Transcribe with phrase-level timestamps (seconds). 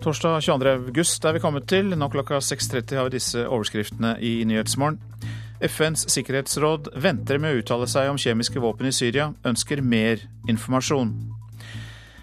[0.00, 0.70] Torsdag 22.
[0.88, 1.90] august er vi kommet til.
[1.92, 4.96] Nå klokka 6.30 har vi disse overskriftene i Nyhetsmorgen.
[5.60, 11.10] FNs sikkerhetsråd venter med å uttale seg om kjemiske våpen i Syria, ønsker mer informasjon.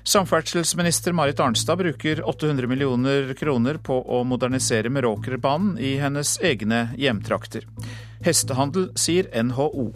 [0.10, 7.68] Samferdselsminister Marit Arnstad bruker 800 millioner kroner på å modernisere Meråkerbanen i hennes egne hjemtrakter.
[8.26, 9.92] Hestehandel, sier NHO.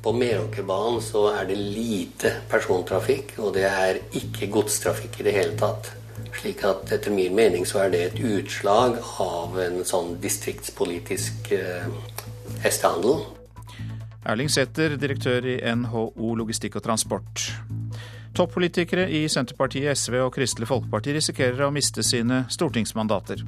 [0.00, 5.60] På Meråkerbanen så er det lite persontrafikk, og det er ikke godstrafikk i det hele
[5.60, 5.92] tatt.
[6.34, 11.86] Slik at etter min mening så er det et utslag av en sånn distriktspolitisk eh,
[12.64, 13.22] hestehandel.
[14.24, 17.50] Erling Sæther, direktør i NHO Logistikk og Transport.
[18.34, 23.44] Toppolitikere i Senterpartiet, SV og Kristelig Folkeparti risikerer å miste sine stortingsmandater.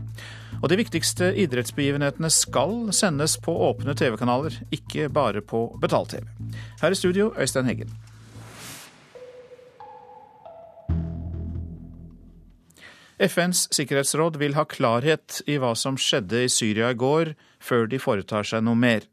[0.61, 6.29] Og de viktigste idrettsbegivenhetene skal sendes på åpne TV-kanaler, ikke bare på betalt-TV.
[6.85, 7.91] Her i studio, Øystein Heggen.
[13.17, 17.33] FNs sikkerhetsråd vil ha klarhet i hva som skjedde i Syria i går,
[17.65, 19.07] før de foretar seg noe mer.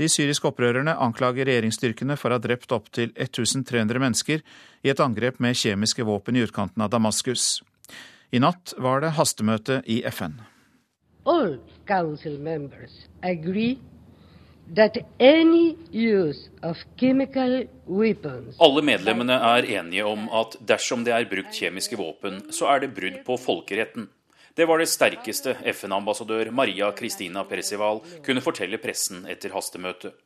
[0.00, 4.42] De syriske opprørerne anklager regjeringsstyrkene for å ha drept opptil 1300 mennesker
[4.82, 7.60] i et angrep med kjemiske våpen i utkanten av Damaskus.
[8.32, 10.40] I natt var det hastemøte i FN.
[11.28, 13.78] All council members agree
[18.58, 22.94] alle medlemmene er enige om at dersom det er brukt kjemiske våpen, så er det
[22.96, 24.08] brudd på folkeretten.
[24.56, 30.16] Det var det sterkeste FN-ambassadør Maria Kristina Percival kunne fortelle pressen etter hastemøtet.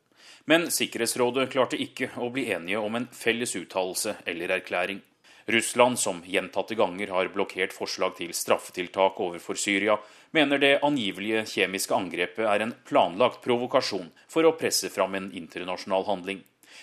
[0.46, 5.02] Men Sikkerhetsrådet klarte ikke å bli enige om en felles uttalelse eller erklæring.
[5.46, 9.94] Russland, som gjentatte ganger har blokkert forslag til straffetiltak overfor Syria,
[10.36, 16.06] mener det angivelige kjemiske angrepet er en planlagt provokasjon for å presse fram en internasjonal
[16.08, 16.42] handling.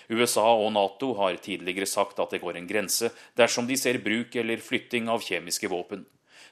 [0.09, 4.36] USA og Nato har tidligere sagt at det går en grense dersom de ser bruk
[4.40, 6.03] eller flytting av kjemiske våpen.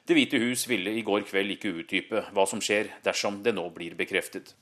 [0.06, 3.68] Det hvite hus ville i går kveld ikke utdype hva som skjer dersom det nå
[3.74, 4.54] blir bekreftet.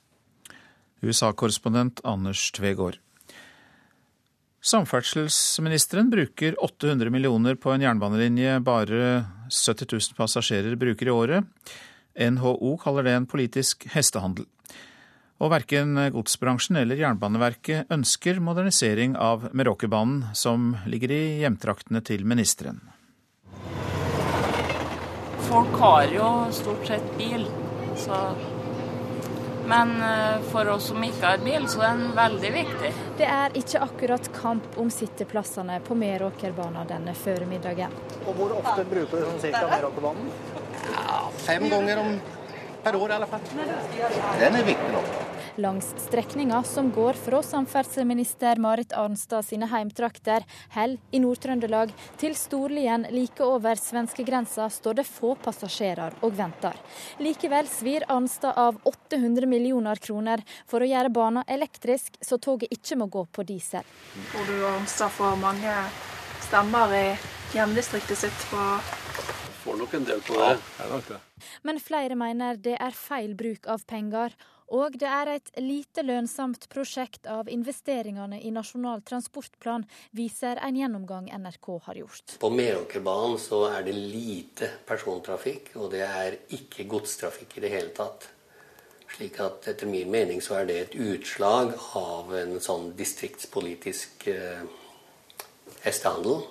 [1.01, 2.99] USA-korrespondent Anders Tvegård.
[4.61, 11.47] Samferdselsministeren bruker 800 millioner på en jernbanelinje bare 70 000 passasjerer bruker i året.
[12.15, 14.47] NHO kaller det en politisk hestehandel.
[15.41, 22.83] Og verken godsbransjen eller Jernbaneverket ønsker modernisering av Meråkerbanen, som ligger i hjemtraktene til ministeren.
[25.49, 27.47] Folk har jo stort sett bil,
[27.99, 28.21] så
[29.71, 32.89] men eh, for oss som ikke har bil, så er den veldig viktig.
[33.19, 37.93] Det er ikke akkurat kamp om sitteplassene på Meråkerbanen denne formiddagen.
[38.25, 40.33] Og Hvor ofte bruker du sånn cirka Meråkerbanen?
[40.89, 42.15] Ja, fem ganger om,
[42.83, 43.51] per år i alle fall.
[44.39, 45.21] Den er viktig nok
[45.55, 53.05] langs strekninga som går fra samferdselsminister Marit Arnstad sine heimtrakter, Hell i Nord-Trøndelag, til Storlien
[53.11, 56.77] like over svenskegrensa, står det få passasjerer og venter.
[57.19, 62.99] Likevel svir Arnstad av 800 millioner kroner for å gjøre banen elektrisk, så toget ikke
[63.01, 63.85] må gå på diesel.
[64.31, 65.77] Tror du Arnstad får mange
[66.47, 67.05] stemmer i
[67.53, 68.65] hjemdistriktet sitt på
[69.61, 70.57] Får nok en del på det.
[70.79, 71.19] Ja,
[71.61, 74.33] Men flere mener det er feil bruk av penger,
[74.71, 79.83] og det er et lite lønnsomt prosjekt av investeringene i Nasjonal transportplan,
[80.15, 82.37] viser en gjennomgang NRK har gjort.
[82.39, 87.91] På Meråkerbanen så er det lite persontrafikk, og det er ikke godstrafikk i det hele
[87.97, 88.29] tatt.
[89.11, 94.63] Slik at etter min mening så er det et utslag av en sånn distriktspolitisk eh,
[95.83, 96.45] hestehandel.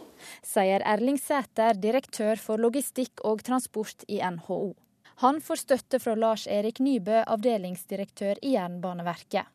[0.46, 4.74] Sier Erling Sæter, direktør for logistikk og transport i NHO.
[5.20, 9.48] Han får støtte fra Lars Erik Nybø, avdelingsdirektør i Jernbaneverket.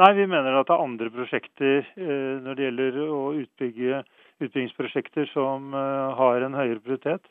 [0.00, 4.02] Nei, Vi mener at det er andre prosjekter eh, når det gjelder å utbygge
[4.40, 7.26] utbyggingsprosjekter som eh, har en høyere prioritet.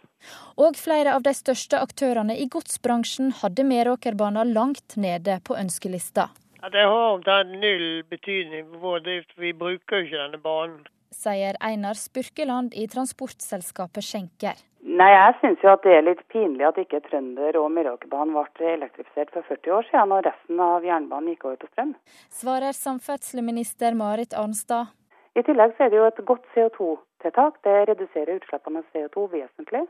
[0.57, 6.29] Og flere av de største aktørene i godsbransjen hadde Meråkerbanen langt nede på ønskelista.
[6.61, 10.79] Ja, det har omtrent null betydning for vår drift, vi bruker jo ikke denne banen.
[11.11, 14.57] Sier Einar Spurkeland i transportselskapet Schenker.
[14.81, 19.43] Nei, Jeg syns det er litt pinlig at ikke Trønder- og Meråkerbanen ble elektrifisert for
[19.43, 21.95] 40 år siden, og resten av jernbanen gikk over på strøm.
[22.29, 24.93] Svarer samferdselsminister Marit Arnstad.
[25.35, 27.59] I tillegg er det jo et godt CO2-tiltak.
[27.63, 29.83] Det reduserer utslippene av CO2 vesentlig.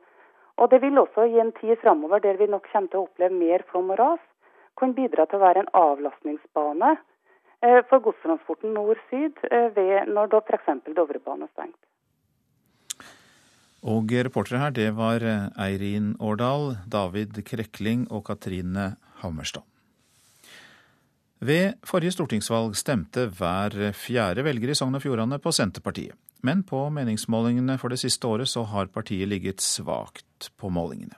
[0.57, 3.37] Og det vil også gi en tid framover der vi nok kommer til å oppleve
[3.37, 4.25] mer flom og ras,
[4.75, 6.97] kunne bidra til å være en avlastningsbane
[7.89, 10.69] for godstransporten nord-syd eh, når da f.eks.
[10.95, 11.79] Dovrebanen er stengt.
[13.89, 19.63] Og reportere her, det var eh, Eirin Årdal, David Krekling og Katrine Hammerstad.
[21.39, 26.17] Ved forrige stortingsvalg stemte hver fjerde velger i Sogn og Fjordane på Senterpartiet.
[26.43, 31.15] Men på meningsmålingene for det siste året så har partiet ligget svakt på målingene.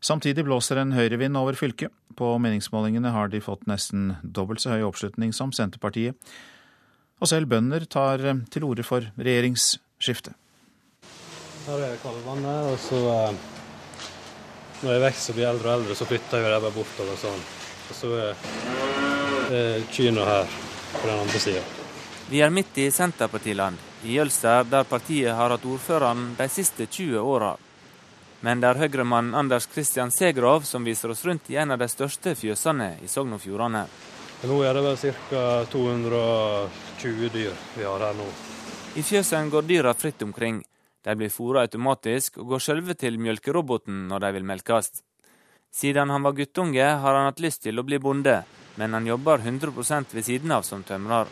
[0.00, 1.92] Samtidig blåser en høyrevind over fylket.
[2.18, 6.14] På meningsmålingene har de fått nesten dobbelt så høy oppslutning som Senterpartiet.
[7.18, 8.22] Og selv bønder tar
[8.52, 10.36] til orde for regjeringsskifte.
[11.68, 13.40] Her er kalvene, og så eh,
[14.78, 17.40] når jeg vokser og blir eldre og eldre, så flytter jeg bare bortover sånn.
[17.88, 20.56] Og så er, kyrne her
[20.94, 21.62] på den andre sida.
[22.28, 27.18] Vi er midt i Senterpartiland, i Jølster, der partiet har hatt ordføreren de siste 20
[27.24, 27.56] åra.
[28.40, 31.88] Men det er Høyre-mann Anders Kristian Segrov som viser oss rundt i en av de
[31.90, 33.82] største fjøsene i Sogn og Fjordane.
[34.46, 35.42] Nå er det vel ca.
[35.72, 38.28] 220 dyr vi har her nå.
[38.94, 40.62] I fjøsen går dyra fritt omkring.
[41.02, 45.02] De blir fôra automatisk og går sjølve til mjølkeroboten når de vil melkes.
[45.74, 48.40] Siden han var guttunge har han hatt lyst til å bli bonde,
[48.78, 51.26] men han jobber 100% ved siden av som tømrer.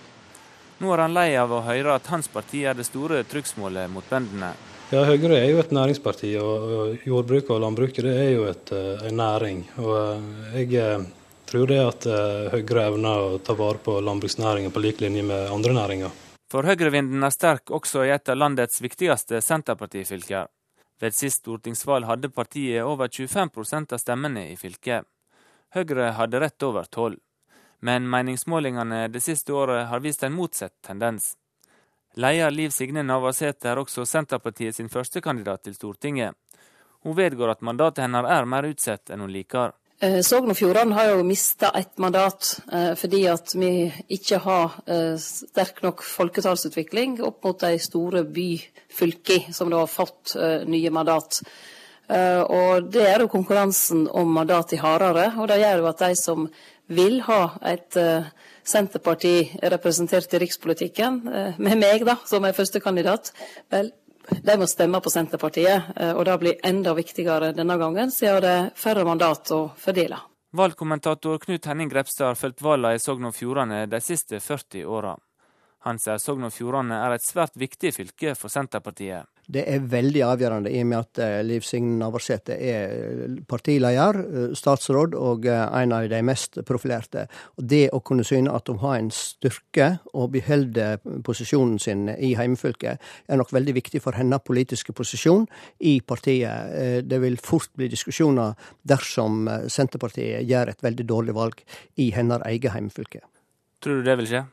[0.82, 4.10] Nå er han lei av å høre at hans parti er det store trugsmålet mot
[4.10, 4.50] bøndene.
[4.86, 9.00] Ja, Høyre er jo et næringsparti, og jordbruket og landbruket det er jo et, eh,
[9.08, 9.64] en næring.
[9.82, 11.06] Og eh, jeg eh,
[11.50, 12.04] tror det at
[12.52, 16.12] Høyre evner å ta vare på landbruksnæringen på lik linje med andre næringer.
[16.50, 20.46] For høyrevinden er sterk også i et av landets viktigste senterpartifylker.
[21.02, 25.02] Ved sist stortingsvalg hadde partiet over 25% av stemmene i fylket.
[25.74, 27.18] Høyre hadde rett over 12.
[27.82, 31.34] Men meningsmålingene det siste året har vist en motsatt tendens.
[32.16, 36.32] Leder Liv Signe Navarsete er også Senterpartiet sin førstekandidat til Stortinget.
[37.04, 39.74] Hun vedgår at mandatet hennes er mer utsatt enn hun liker.
[40.00, 43.70] Eh, Sogn og Fjordane har jo mista et mandat eh, fordi at vi
[44.16, 50.36] ikke har eh, sterk nok folketallsutvikling opp mot de store byfylka som da har fått
[50.68, 51.42] nye mandat.
[52.06, 56.10] Og det er jo konkurransen om mandat i hardere, og det gjør jo at de
[56.20, 56.44] som
[56.86, 57.98] vil ha et
[58.66, 63.32] eh, Senterparti representert i rikspolitikken, eh, med meg da, som er førstekandidat,
[63.70, 63.92] vel,
[64.42, 65.92] de må stemme på Senterpartiet.
[65.96, 70.18] Eh, og det blir enda viktigere denne gangen, siden det er færre mandat å fordele.
[70.56, 75.16] Valgkommentator Knut Henning Grepstad har fulgt valgene i Sogn og Fjordane de siste 40 åra.
[75.86, 79.28] Han sier Sogn og Fjordane er et svært viktig fylke for Senterpartiet.
[79.46, 84.18] Det er veldig avgjørende i og med at eh, Liv Signe Navarsete er eh, partileder,
[84.24, 87.28] eh, statsråd og en av de mest profilerte.
[87.54, 89.88] Det å kunne syne at hun har en styrke
[90.18, 95.46] og beholder posisjonen sin i heimefylket, er nok veldig viktig for hennes politiske posisjon
[95.86, 97.06] i partiet.
[97.06, 101.62] Det vil fort bli diskusjoner dersom Senterpartiet gjør et veldig dårlig valg
[102.02, 103.22] i hennes eget heimefylke.
[103.78, 104.46] Tror du det vil skje?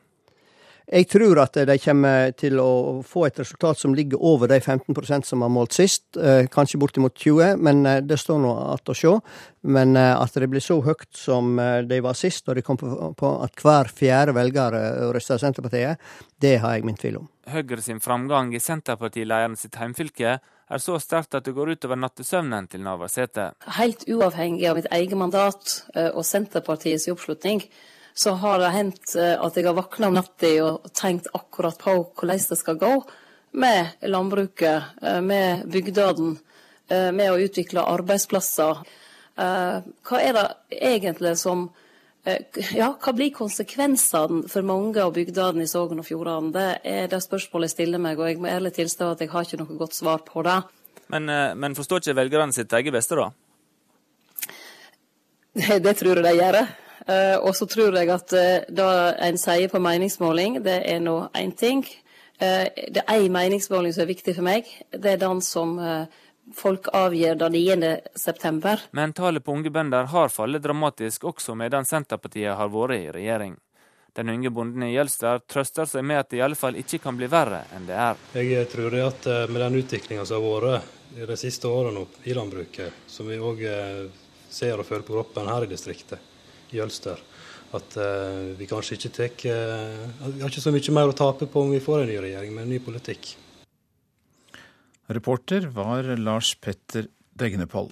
[0.84, 5.24] Jeg tror at de kommer til å få et resultat som ligger over de 15%
[5.24, 6.04] som har målt sist.
[6.20, 9.12] Eh, kanskje bortimot 20, men eh, det står nå igjen å se.
[9.64, 11.56] Men eh, at det blir så høyt som
[11.88, 14.76] de var sist, og de kom på at hver fjerde velger
[15.14, 16.02] røster Senterpartiet,
[16.36, 17.30] det har jeg min tvil om.
[17.48, 22.68] Høyre sin framgang i Senterpartilederen sitt heimfylke er så sterkt at det går utover nattesøvnen
[22.68, 23.50] til Navarsete.
[23.78, 25.74] Helt uavhengig av mitt eget mandat
[26.10, 27.64] og Senterpartiets oppslutning,
[28.14, 31.96] så har det hendt eh, at jeg har vakna om natta og tenkt akkurat på
[32.14, 32.92] hvordan det skal gå
[33.58, 36.36] med landbruket, eh, med bygdene,
[36.88, 38.84] eh, med å utvikle arbeidsplasser.
[39.34, 41.64] Hva er det egentlig som
[42.22, 46.52] ja, hva blir konsekvensene for mange av bygdene i Sogn og Fjordane?
[46.54, 49.42] Det er det spørsmålet jeg stiller meg, og jeg må ærlig tilstå at jeg har
[49.42, 50.54] ikke noe godt svar på det.
[51.10, 51.26] Men,
[51.58, 53.26] men forstår ikke velgerne sitt eget beste, da?
[55.58, 56.62] Det, det tror jeg de gjør.
[57.04, 58.84] Uh, og så tror jeg at uh, det
[59.26, 61.82] en sier på meningsmåling, det er nå én ting.
[62.40, 64.70] Uh, det er én meningsmåling som er viktig for meg.
[64.88, 65.76] Det er den som
[66.56, 67.92] folk avgjør den 9.
[68.16, 68.80] september.
[68.96, 73.54] Men tallet på unge bønder har fallet dramatisk også medan Senterpartiet har vært i regjering.
[74.16, 77.16] Den unge bonden i Jølster trøster seg med at det i alle fall ikke kan
[77.18, 78.20] bli verre enn det er.
[78.38, 83.02] Jeg tror det at med den utviklinga som har vært de siste årene i landbruket,
[83.10, 83.64] som vi òg
[84.48, 86.33] ser og føler på kroppen her i distriktet,
[86.74, 87.20] Jølster.
[87.74, 91.64] At uh, vi kanskje ikke tek, uh, har ikke så mye mer å tape på
[91.64, 93.34] om vi får en ny regjering med en ny politikk.
[95.10, 97.90] Reporter var Lars Petter Degnepoll.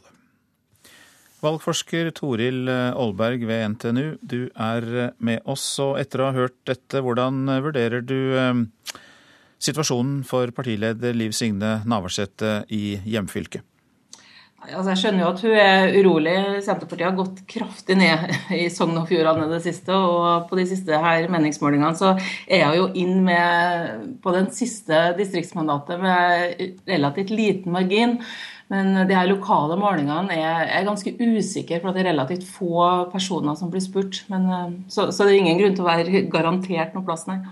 [1.43, 4.87] Valgforsker Toril Aalberg ved NTNU, du er
[5.19, 5.65] med oss.
[5.83, 8.71] Og etter å ha hørt dette, hvordan vurderer du
[9.63, 13.67] situasjonen for partileder Liv Signe Navarsete i hjemfylket?
[14.63, 16.35] Altså jeg skjønner jo at hun er urolig.
[16.63, 19.97] Senterpartiet har gått kraftig ned i Sogn og Fjordane det siste.
[19.97, 22.13] Og på de siste her meningsmålingene så
[22.47, 28.21] er hun jo inn med på den siste distriktsmandatet med relativt liten margin.
[28.73, 33.59] Men de her lokale målingene er, er ganske usikre, for det er relativt få personer
[33.59, 34.23] som blir spurt.
[34.33, 37.43] Men, eh, så, så det er ingen grunn til å være garantert noen plass, nei.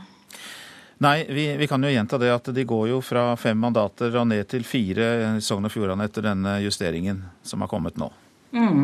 [1.00, 4.26] Nei, vi, vi, kan jo gjenta det at de går jo fra fem mandater og
[4.28, 5.07] ned til fire
[5.38, 8.11] i Sogn og Fjordane etter denne justeringen som har kommet nå.
[8.52, 8.83] Mm.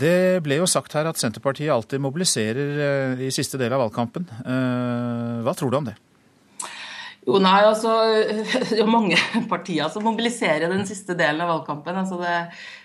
[0.00, 4.28] Det ble jo sagt her at Senterpartiet alltid mobiliserer eh, i siste del av valgkampen.
[4.28, 5.96] Eh, hva tror du om det?
[7.24, 7.96] Jo, nei, altså
[8.68, 9.16] Det er jo mange
[9.48, 12.04] partier som mobiliserer den siste delen av valgkampen.
[12.04, 12.36] altså det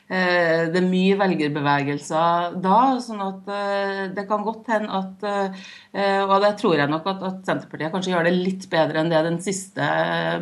[0.06, 6.36] det er mye velgerbevegelser da, sånn at eh, det kan godt hende at eh, Og
[6.44, 9.40] det tror jeg nok at, at, Senterpartiet kanskje gjør det litt bedre enn det den
[9.42, 9.88] siste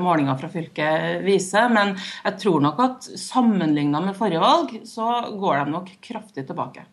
[0.01, 1.69] målinga fra fylket viser.
[1.71, 6.83] Men jeg tror nok at sammenligna med forrige valg, så går de nok kraftig tilbake.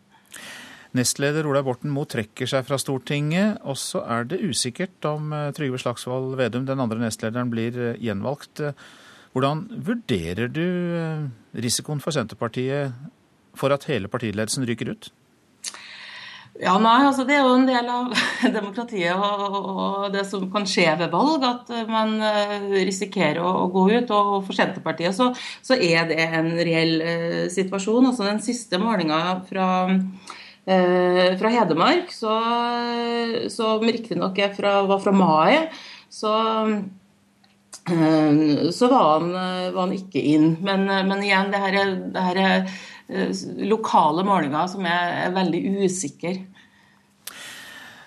[0.95, 5.79] Nestleder Ola Borten Moe trekker seg fra Stortinget, og så er det usikkert om Trygve
[5.79, 8.63] Slagsvold Vedum, den andre nestlederen, blir gjenvalgt.
[9.31, 10.65] Hvordan vurderer du
[10.99, 12.93] eh, risikoen for Senterpartiet
[13.57, 15.11] for at hele partiledelsen ryker ut?
[16.61, 18.11] Ja, nei, altså Det er jo en del av
[18.57, 23.69] demokratiet og, og, det som kan skje ved valg, at man eh, risikerer å, å
[23.71, 24.11] gå ut.
[24.11, 25.31] Og for Senterpartiet så,
[25.63, 28.11] så er det en reell eh, situasjon.
[28.11, 29.69] Altså Den siste målinga fra,
[30.67, 32.35] eh, fra Hedmark, så,
[33.49, 35.71] som riktignok var fra mai,
[36.11, 36.35] så
[36.75, 36.79] Eh,
[37.89, 40.57] så var han, eh, var han ikke inn.
[40.61, 42.71] Men, eh, men, igjen, det her er, det her er
[43.67, 46.35] lokale målinger som er, er veldig usikre.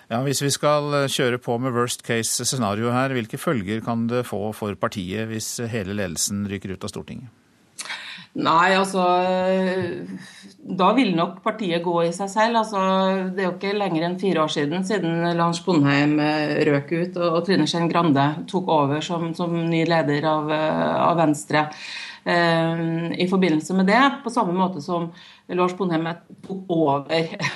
[0.09, 4.25] Ja, Hvis vi skal kjøre på med worst case scenario her, hvilke følger kan det
[4.25, 7.29] få for partiet hvis hele ledelsen ryker ut av Stortinget?
[8.35, 9.03] Nei, altså
[10.65, 12.59] Da vil nok partiet gå i seg selv.
[12.63, 12.79] Altså,
[13.35, 17.19] det er jo ikke lenger enn fire år siden siden Lars Bondheim eh, røk ut
[17.21, 21.67] og, Trine Skei Grande tok over som, som ny leder av, eh, av Venstre.
[22.25, 22.83] Eh,
[23.21, 25.11] I forbindelse med det, på samme måte som
[25.53, 26.07] Lars Bonheim
[26.47, 27.05] tok over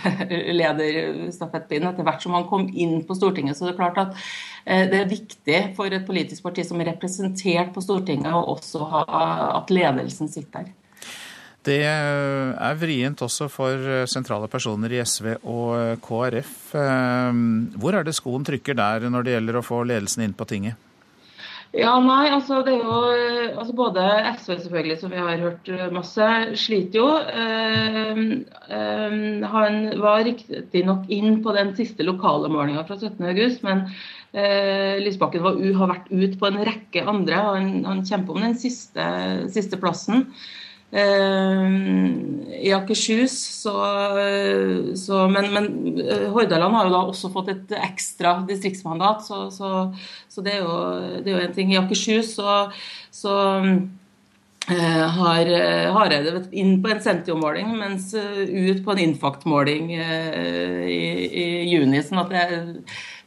[0.59, 3.57] lederstafettpinnen etter hvert som han kom inn på Stortinget.
[3.57, 4.17] Så det er klart at
[4.69, 8.85] det er viktig for et politisk parti som er representert på Stortinget, og også
[9.57, 10.75] at ledelsen sitter der.
[11.65, 16.53] Det er vrient også for sentrale personer i SV og KrF.
[17.81, 20.77] Hvor er det skoen trykker der når det gjelder å få ledelsen inn på tinget?
[21.77, 24.03] Ja, nei, altså det er jo altså Både
[24.39, 27.09] SV, selvfølgelig, som vi har hørt masse, sliter jo.
[27.29, 28.21] Uh,
[28.71, 35.45] uh, han var riktignok inn på den siste lokale målinga fra 17.8, men uh, Lysbakken
[35.45, 37.43] var, har vært ut på en rekke andre.
[37.51, 39.05] Han, han kjemper om den siste,
[39.53, 40.25] siste plassen.
[40.91, 43.75] Ehm, I Akershus så,
[44.97, 45.67] så men, men,
[46.01, 49.69] eh, Hordaland har jo da også fått et ekstra distriktsmandat, så, så,
[50.29, 50.79] så det, er jo,
[51.21, 51.73] det er jo en ting.
[51.73, 52.55] I Akershus så,
[53.13, 53.35] så
[53.69, 55.51] uh, har
[55.93, 60.01] Hareide vært inn på en Sentio-måling, mens ut på en Infact-måling i,
[60.89, 62.01] i, juni.
[62.05, 62.57] sånn at det er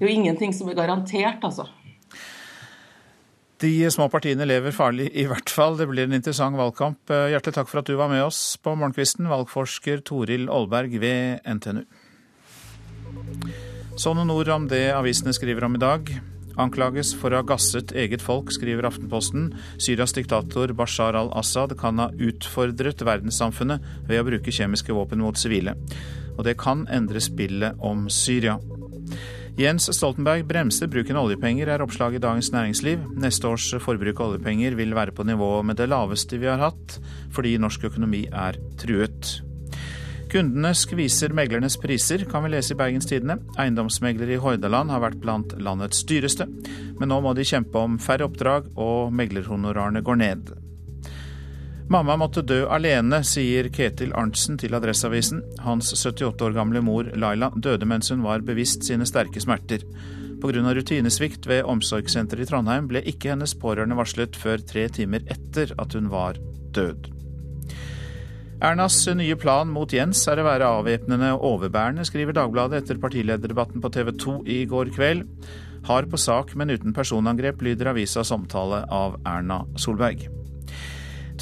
[0.02, 1.70] jo ingenting som er garantert, altså.
[3.62, 5.76] De små partiene lever farlig, i hvert fall.
[5.78, 6.98] Det blir en interessant valgkamp.
[7.14, 11.46] Eh, hjertelig takk for at du var med oss på morgenkvisten, valgforsker Toril Aalberg ved
[11.46, 11.84] NTNU.
[13.94, 16.10] Så noen ord om det avisene skriver om i dag.
[16.60, 19.52] Anklages for å ha gasset eget folk, skriver Aftenposten.
[19.78, 25.76] Syrias diktator Bashar al-Assad kan ha utfordret verdenssamfunnet ved å bruke kjemiske våpen mot sivile.
[26.34, 28.58] Og det kan endre spillet om Syria.
[29.52, 33.02] Jens Stoltenberg bremser bruken av oljepenger, er oppslaget i Dagens Næringsliv.
[33.20, 36.96] Neste års forbruk av oljepenger vil være på nivå med det laveste vi har hatt,
[37.36, 39.34] fordi norsk økonomi er truet.
[40.32, 43.42] Kundene skviser meglernes priser, kan vi lese i Bergens Tidende.
[43.60, 46.48] Eiendomsmeglere i Hordaland har vært blant landets dyreste,
[46.96, 50.54] men nå må de kjempe om færre oppdrag, og meglerhonorarene går ned.
[51.92, 55.42] Mamma måtte dø alene, sier Ketil Arntzen til Adresseavisen.
[55.60, 59.84] Hans 78 år gamle mor Laila døde mens hun var bevisst sine sterke smerter.
[60.40, 60.62] Pga.
[60.72, 65.92] rutinesvikt ved omsorgssenteret i Trondheim ble ikke hennes pårørende varslet før tre timer etter at
[65.92, 66.40] hun var
[66.72, 67.12] død.
[68.62, 73.84] Ernas nye plan mot Jens er å være avvæpnende og overbærende, skriver Dagbladet etter partilederdebatten
[73.84, 75.26] på TV 2 i går kveld.
[75.90, 80.30] Hard på sak, men uten personangrep, lyder avisas omtale av Erna Solberg.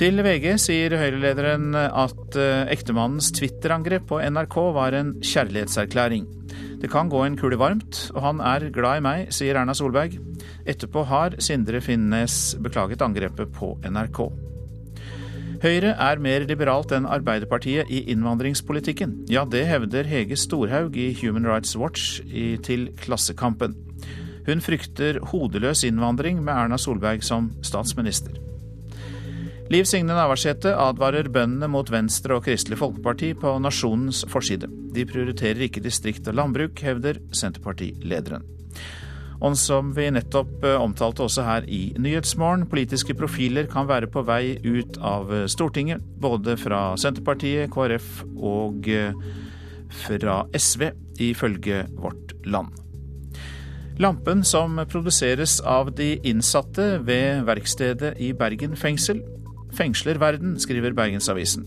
[0.00, 6.24] Til VG sier Høyre-lederen at eh, ektemannens Twitter-angrep på NRK var en kjærlighetserklæring.
[6.80, 10.16] Det kan gå en kule varmt, og han er glad i meg, sier Erna Solberg.
[10.64, 14.24] Etterpå har Sindre Finnes beklaget angrepet på NRK.
[15.60, 19.26] Høyre er mer liberalt enn Arbeiderpartiet i innvandringspolitikken.
[19.28, 22.22] Ja, det hevder Hege Storhaug i Human Rights Watch
[22.64, 23.76] til Klassekampen.
[24.48, 28.40] Hun frykter hodeløs innvandring med Erna Solberg som statsminister.
[29.70, 34.66] Liv Signe Navarsete advarer bøndene mot Venstre og Kristelig Folkeparti på Nasjonens forside.
[34.66, 38.42] De prioriterer ikke distrikt og landbruk, hevder Senterpartilederen.
[39.38, 44.26] Og som vi nettopp eh, omtalte også her i Nyhetsmorgen, politiske profiler kan være på
[44.26, 46.02] vei ut av Stortinget.
[46.18, 49.14] Både fra Senterpartiet, KrF og eh,
[50.02, 50.88] fra SV,
[51.30, 52.74] ifølge Vårt Land.
[54.02, 59.22] Lampen som produseres av de innsatte ved verkstedet i Bergen fengsel,
[59.76, 61.66] fengsler verden, skriver Bergensavisen.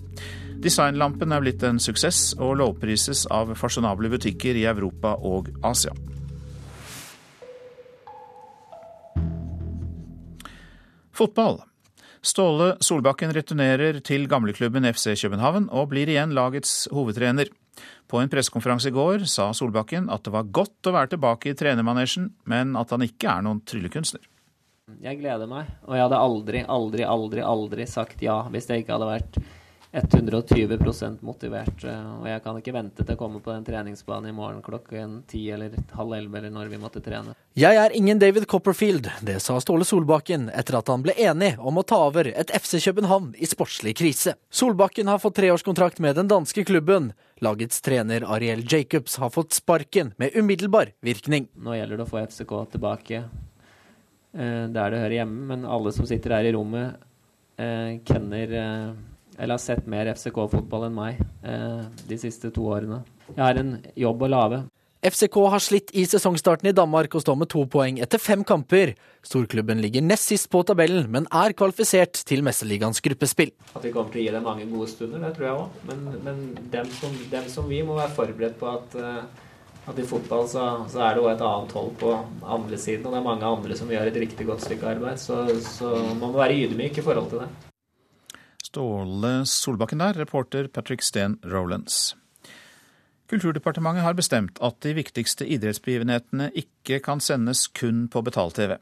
[0.63, 5.91] Designlampen er blitt en suksess og lovprises av fasjonable butikker i Europa og Asia.
[11.13, 11.60] Fotball.
[12.24, 17.51] Ståle Solbakken returnerer til gamleklubben FC København og blir igjen lagets hovedtrener.
[18.07, 21.57] På en pressekonferanse i går sa Solbakken at det var godt å være tilbake i
[21.60, 24.24] trenermanesjen, men at han ikke er noen tryllekunstner.
[24.99, 28.97] Jeg gleder meg, og jeg hadde aldri, aldri, aldri, aldri sagt ja hvis jeg ikke
[28.97, 29.37] hadde vært
[29.93, 31.83] 120 motivert.
[31.85, 35.45] Og jeg kan ikke vente til å komme på den treningsbanen i morgen klokken ti
[35.53, 37.35] eller halv elleve eller når vi måtte trene.
[37.55, 41.77] Jeg er ingen David Copperfield, det sa Ståle Solbakken etter at han ble enig om
[41.79, 44.35] å ta over et FC København i sportslig krise.
[44.51, 47.13] Solbakken har fått treårskontrakt med den danske klubben.
[47.39, 51.47] Lagets trener Ariel Jacobs har fått sparken med umiddelbar virkning.
[51.55, 53.25] Nå gjelder det å få FCK tilbake
[54.33, 57.01] der det hører hjemme, men alle som sitter her i rommet,
[57.61, 58.55] eh, kenner
[59.37, 63.01] eller har sett mer FCK-fotball enn meg eh, de siste to årene.
[63.33, 64.63] Jeg har en jobb å lage.
[65.03, 68.93] FCK har slitt i sesongstarten i Danmark og står med to poeng etter fem kamper.
[69.25, 73.51] Storklubben ligger nest sist på tabellen, men er kvalifisert til Mesterligaens gruppespill.
[73.75, 75.81] At vi kommer til å gi dem mange gode stunder, det tror jeg òg.
[75.89, 76.39] Men, men
[76.71, 79.42] dem, som, dem, som, vi må være forberedt på at, uh,
[79.83, 82.13] at i fotball så, så er det òg et annet hold på
[82.55, 83.05] andre siden.
[83.07, 85.19] Og det er mange andre som gjør et riktig godt stykke arbeid.
[85.19, 87.51] Så, så man må være ydmyk i forhold til det.
[88.63, 92.15] Ståle Solbakken der, reporter Patrick Steen Rolands.
[93.29, 98.77] Kulturdepartementet har bestemt at de viktigste idrettsbegivenhetene ikke kan sendes kun på betalt-TV.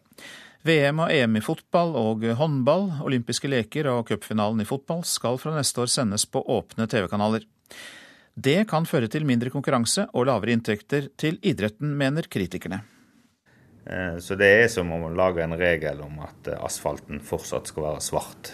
[0.68, 5.56] VM og EM i fotball og håndball, olympiske leker og cupfinalen i fotball skal fra
[5.56, 7.48] neste år sendes på åpne TV-kanaler.
[8.34, 12.82] Det kan føre til mindre konkurranse og lavere inntekter til idretten, mener kritikerne.
[13.86, 17.90] Eh, så det er som om å lage en regel om at asfalten fortsatt skal
[17.90, 18.54] være svart.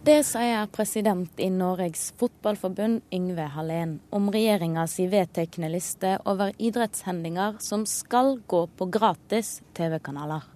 [0.00, 7.84] Det sier president i Norges Fotballforbund, Yngve Hallén, om regjeringas vedtekne liste over idrettshendinger som
[7.84, 10.46] skal gå på gratis TV-kanaler.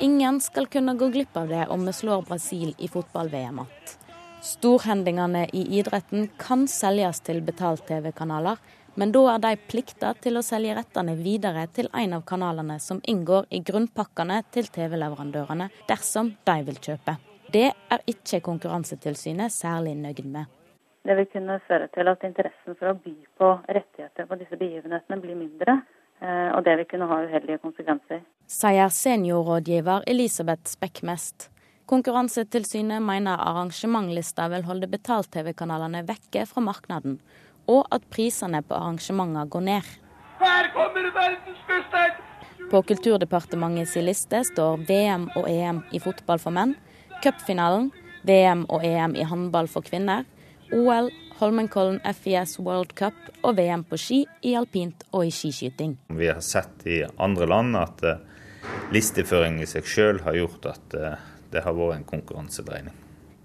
[0.00, 4.02] Ingen skal kunne gå glipp av det om vi slår Brasil i fotball-VM igjen.
[4.46, 8.60] Storhendingene i idretten kan selges til betalt-TV-kanaler,
[8.94, 13.00] men da er de plikta til å selge rettene videre til en av kanalene som
[13.10, 17.16] inngår i grunnpakkene til TV-leverandørene, dersom de vil kjøpe.
[17.50, 20.46] Det er ikke Konkurransetilsynet særlig nøyd med.
[21.02, 25.20] Det vil kunne føre til at interessen for å by på rettigheter på disse begivenhetene
[25.26, 25.80] blir mindre,
[26.22, 28.22] eh, og det vil kunne ha uheldige konsekvenser.
[28.46, 31.50] Sier seniorrådgiver Elisabeth Spekkmest.
[31.86, 37.12] Konkurransetilsynet mener arrangementlista vil holde betalt-TV-kanalene vekke fra markedet,
[37.70, 39.92] og at prisene på arrangementer går ned.
[40.40, 42.24] Her kommer verdensmesteren!
[42.70, 46.74] På Kulturdepartementets liste står VM og EM i fotball for menn,
[47.22, 47.92] cupfinalen,
[48.26, 50.26] VM og EM i håndball for kvinner,
[50.74, 55.94] OL, Holmenkollen FIS World Cup og VM på ski i alpint og i skiskyting.
[56.18, 58.18] Vi har sett i andre land at uh,
[58.90, 62.94] listeføring i seg sjøl har gjort at uh, det har vært en konkurransedreining.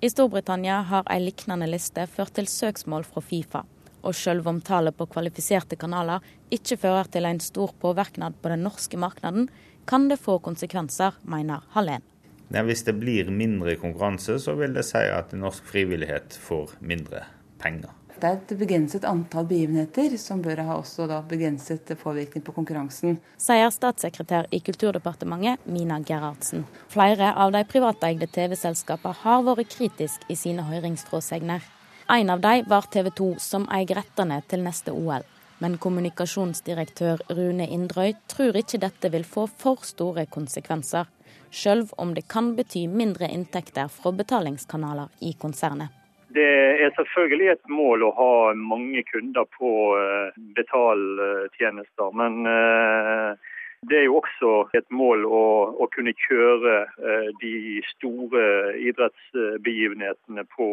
[0.02, 3.66] I Storbritannia har ei lignende liste ført til søksmål fra Fifa
[4.02, 8.66] og selv om tallet på kvalifiserte kanaler ikke fører til en stor påvirkning på den
[8.66, 9.48] norske markedet,
[9.88, 12.06] kan det få konsekvenser, mener Hallén.
[12.52, 17.24] Ja, hvis det blir mindre konkurranse, så vil det si at norsk frivillighet får mindre
[17.62, 17.94] penger.
[18.22, 23.16] Det er et begrenset antall begivenheter som bør ha også begrenset påvirkning på konkurransen.
[23.42, 26.68] Sier statssekretær i Kulturdepartementet Mina Gerhardsen.
[26.94, 31.66] Flere av de privateide TV-selskapene har vært kritiske i sine høringsfråsegner.
[32.14, 35.26] En av dem var TV 2, som eier rettene til neste OL.
[35.58, 41.10] Men kommunikasjonsdirektør Rune Indrøy tror ikke dette vil få for store konsekvenser,
[41.50, 46.01] sjøl om det kan bety mindre inntekter fra betalingskanaler i konsernet.
[46.34, 46.52] Det
[46.84, 53.50] er selvfølgelig et mål å ha mange kunder på eh, betaltjenester, men eh,
[53.90, 55.44] det er jo også et mål å,
[55.84, 58.46] å kunne kjøre eh, de store
[58.92, 60.70] idrettsbegivenhetene på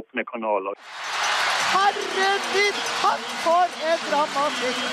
[0.00, 0.78] åpne kanaler.
[1.72, 4.84] Herre min hatt, for en dramatikk!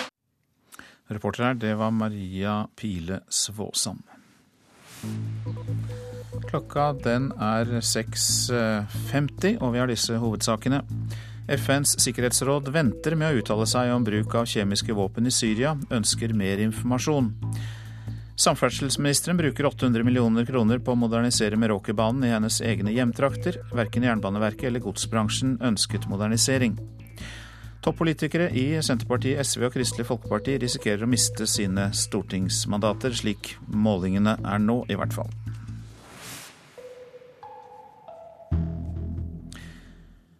[1.09, 4.03] Reporter her, det var Maria Pile Svåsam.
[6.49, 10.81] Klokka den er 6.50, og vi har disse hovedsakene.
[11.49, 16.33] FNs sikkerhetsråd venter med å uttale seg om bruk av kjemiske våpen i Syria, ønsker
[16.37, 17.29] mer informasjon.
[18.39, 23.59] Samferdselsministeren bruker 800 millioner kroner på å modernisere Meråkerbanen i hennes egne hjemtrakter.
[23.75, 26.79] Verken Jernbaneverket eller godsbransjen ønsket modernisering.
[27.83, 34.63] Toppolitikere i Senterpartiet, SV og Kristelig Folkeparti risikerer å miste sine stortingsmandater, slik målingene er
[34.63, 35.29] nå, i hvert fall.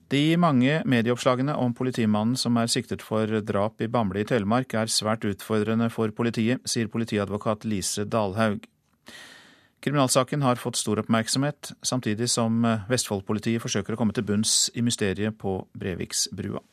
[0.10, 4.90] De mange medieoppslagene om politimannen som er siktet for drap i Bamble i Telemark, er
[4.90, 8.66] svært utfordrende for politiet, sier politiadvokat Lise Dalhaug.
[9.86, 15.38] Kriminalsaken har fått stor oppmerksomhet, samtidig som Vestfold-politiet forsøker å komme til bunns i mysteriet
[15.38, 16.64] på Breviksbrua.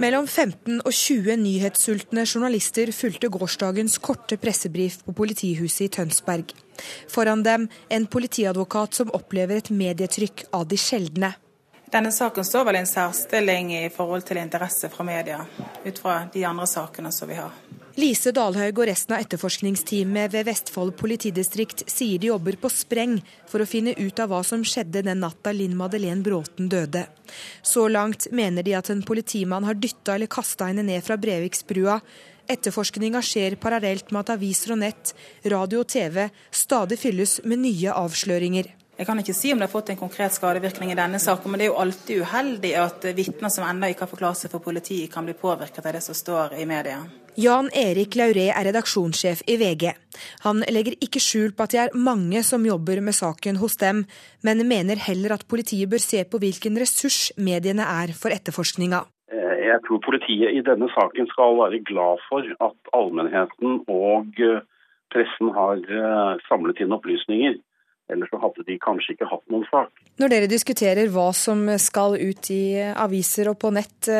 [0.00, 6.56] Mellom 15 og 20 nyhetssultne journalister fulgte gårsdagens korte pressebrif på politihuset i Tønsberg.
[7.08, 11.34] Foran dem en politiadvokat som opplever et medietrykk av de sjeldne.
[11.90, 15.40] Denne saken står vel i en særstilling i forhold til interesse fra media,
[15.84, 17.50] ut fra de andre sakene som vi har.
[17.98, 23.16] Lise Dalhaug og resten av etterforskningsteamet ved Vestfold politidistrikt sier de jobber på spreng
[23.50, 27.08] for å finne ut av hva som skjedde den natta Linn Madeleine Bråten døde.
[27.66, 31.98] Så langt mener de at en politimann har dytta eller kasta henne ned fra Breviksbrua.
[32.50, 35.14] Etterforskninga skjer parallelt med at aviser og nett,
[35.52, 38.72] radio og TV stadig fylles med nye avsløringer.
[39.00, 41.60] Jeg kan ikke si om det har fått en konkret skadevirkning i denne saken, men
[41.60, 45.08] det er jo alltid uheldig at vitner som ennå ikke har forklart seg for politiet,
[45.12, 46.98] kan bli påvirket av det som står i media.
[47.40, 49.94] Jan Erik Lauré er redaksjonssjef i VG.
[50.44, 54.02] Han legger ikke skjul på at det er mange som jobber med saken hos dem,
[54.44, 59.06] men mener heller at politiet bør se på hvilken ressurs mediene er for etterforskninga.
[59.70, 64.38] Jeg tror politiet i denne saken skal være glad for at allmennheten og
[65.14, 65.82] pressen har
[66.48, 67.58] samlet inn opplysninger.
[68.10, 69.92] Ellers så hadde de kanskje ikke hatt noen sak.
[70.18, 74.10] Når dere diskuterer hva som skal ut i aviser og på nett,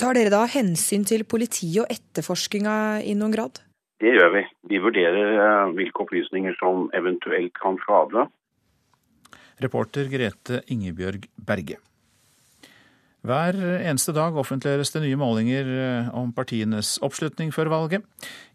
[0.00, 3.60] tar dere da hensyn til politiet og etterforskinga i noen grad?
[4.00, 4.46] Det gjør vi.
[4.72, 8.24] Vi vurderer hvilke opplysninger som eventuelt kan skade.
[9.60, 11.76] Reporter Grete Ingebjørg Berge.
[13.20, 15.66] Hver eneste dag offentliggjøres det nye målinger
[16.16, 18.06] om partienes oppslutning før valget.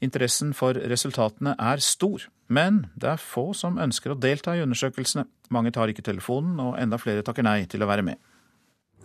[0.01, 5.27] Interessen for resultatene er stor, men det er få som ønsker å delta i undersøkelsene.
[5.53, 8.17] Mange tar ikke telefonen, og enda flere takker nei til å være med.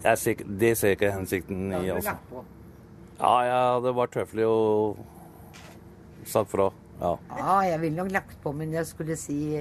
[0.00, 2.16] Ser, det ser ikke hensikten i, altså.
[3.20, 4.60] Ja, jeg det var tøffelig å
[6.24, 6.70] sagt fra.
[7.00, 7.14] Ja.
[7.36, 9.60] ja, jeg ville nok lagt på, men jeg skulle si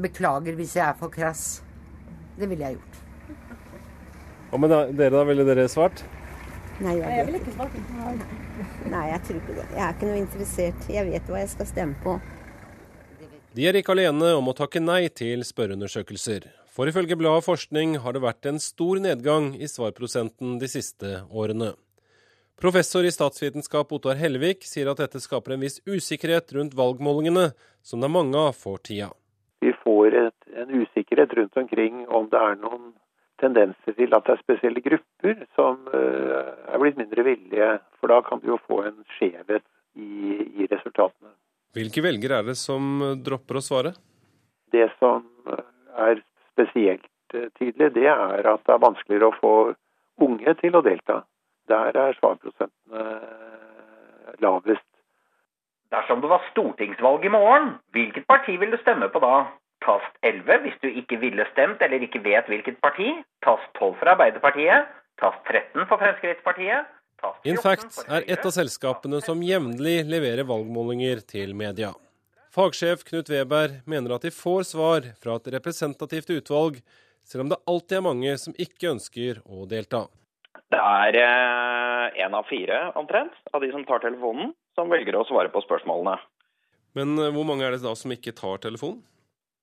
[0.00, 1.60] beklager hvis jeg er for krass.
[2.38, 2.97] Det ville jeg gjort.
[4.52, 5.24] Og med dere, da?
[5.28, 6.04] Ville dere svart?
[6.78, 7.78] Nei, jeg, jeg ville ikke svart.
[8.88, 9.66] Nei, jeg tror ikke det.
[9.74, 10.86] Jeg er ikke noe interessert.
[10.94, 12.14] Jeg vet hva jeg skal stemme på.
[13.58, 16.46] De er ikke alene om å takke nei til spørreundersøkelser.
[16.70, 21.72] For ifølge bladet Forskning har det vært en stor nedgang i svarprosenten de siste årene.
[22.58, 27.98] Professor i statsvitenskap Ottar Hellevik sier at dette skaper en viss usikkerhet rundt valgmålingene, som
[27.98, 29.10] det er mange av for tida.
[29.62, 32.92] Vi får et, en usikkerhet rundt omkring om det er noen
[33.40, 37.70] tendenser til at det er spesielle grupper som uh, er blitt mindre villige.
[38.00, 39.64] For da kan du jo få en skjevhet
[39.98, 40.08] i,
[40.62, 41.34] i resultatene.
[41.76, 43.94] Hvilke velgere er det som dropper å svare?
[44.72, 45.24] Det som
[45.98, 46.22] er
[46.52, 49.54] spesielt tydelig, det er at det er vanskeligere å få
[50.24, 51.22] unge til å delta.
[51.68, 53.04] Der er svarprosentene
[54.42, 54.84] lavest.
[55.92, 59.46] Dersom det var stortingsvalg i morgen, hvilket parti vil du stemme på da?
[59.84, 63.12] Tast 11 hvis du ikke ville stemt eller ikke vet hvilket parti.
[63.46, 64.90] Tast 12 for Arbeiderpartiet.
[65.22, 66.94] Tast 13 for Fremskrittspartiet.
[67.50, 71.90] Infact er et av selskapene som jevnlig leverer valgmålinger til media.
[72.54, 76.78] Fagsjef Knut Weber mener at de får svar fra et representativt utvalg,
[77.26, 80.06] selv om det alltid er mange som ikke ønsker å delta.
[80.70, 81.18] Det er
[82.22, 86.16] én av fire omtrent av de som tar telefonen, som velger å svare på spørsmålene.
[86.96, 89.02] Men hvor mange er det da som ikke tar telefonen?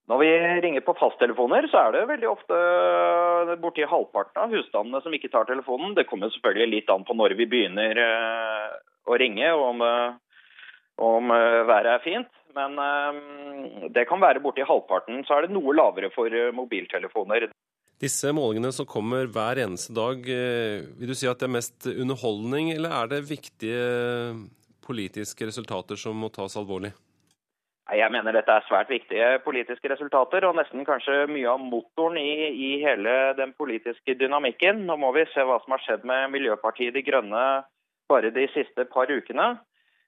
[0.06, 0.30] Når vi
[0.62, 2.58] ringer på fasttelefoner, så er det veldig ofte
[3.62, 5.96] borti halvparten av husstandene som ikke tar telefonen.
[5.98, 7.98] Det kommer selvfølgelig litt an på når vi begynner
[9.10, 9.82] å ringe, og om,
[11.10, 12.30] om været er fint.
[12.56, 12.78] Men
[13.98, 15.24] det kan være borti halvparten.
[15.26, 17.50] Så er det noe lavere for mobiltelefoner.
[18.02, 22.76] Disse målingene som kommer hver eneste dag, vil du si at det er mest underholdning,
[22.76, 23.82] eller er det viktige
[24.86, 26.94] politiske resultater som må tas alvorlig?
[27.94, 32.50] Jeg mener dette er svært viktige politiske resultater, og nesten kanskje mye av motoren i,
[32.50, 34.88] i, hele den politiske dynamikken.
[34.88, 37.46] Nå må vi se hva som har skjedd med Miljøpartiet De Grønne
[38.10, 39.52] bare de siste par ukene.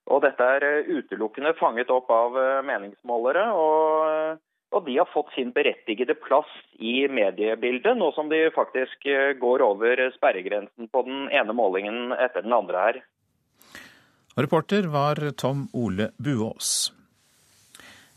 [0.10, 3.46] Og dette er utelukkende fanget opp av meningsmålere.
[3.54, 4.42] Og
[4.76, 9.63] Og de har fått sin berettigede plass i mediebildet, nå som de faktisk eh, går
[9.63, 13.00] over sperregrensen på den ene målingen etter den andre her.
[14.38, 16.92] Reporter var Tom Ole Buås.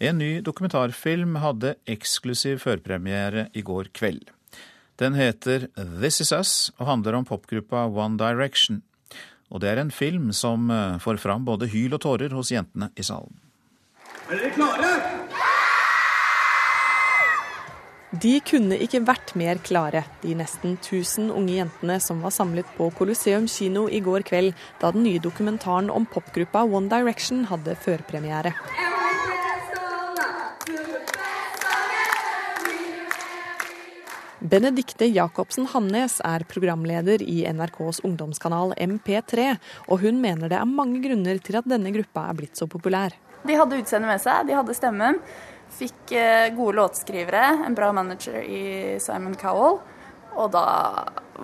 [0.00, 4.30] En ny dokumentarfilm hadde eksklusiv førpremiere i går kveld.
[4.96, 8.80] Den heter This Is Us og handler om popgruppa One Direction.
[9.52, 12.88] Og det er en film som eh, får fram både hyl og tårer hos jentene
[12.96, 13.36] i salen.
[14.30, 14.90] Er dere klare?
[18.24, 22.88] De kunne ikke vært mer klare, de nesten 1000 unge jentene som var samlet på
[22.96, 28.56] Colosseum kino i går kveld, da den nye dokumentaren om popgruppa One Direction hadde førpremiere.
[34.40, 39.50] Benedikte Jacobsen Hamnes er programleder i NRKs ungdomskanal MP3,
[39.92, 43.12] og hun mener det er mange grunner til at denne gruppa er blitt så populær.
[43.44, 45.18] De hadde utseendet med seg, de hadde stemmen.
[45.76, 48.62] Fikk eh, gode låtskrivere, en bra manager i
[49.05, 49.76] Simon Cowell.
[50.40, 50.64] Og da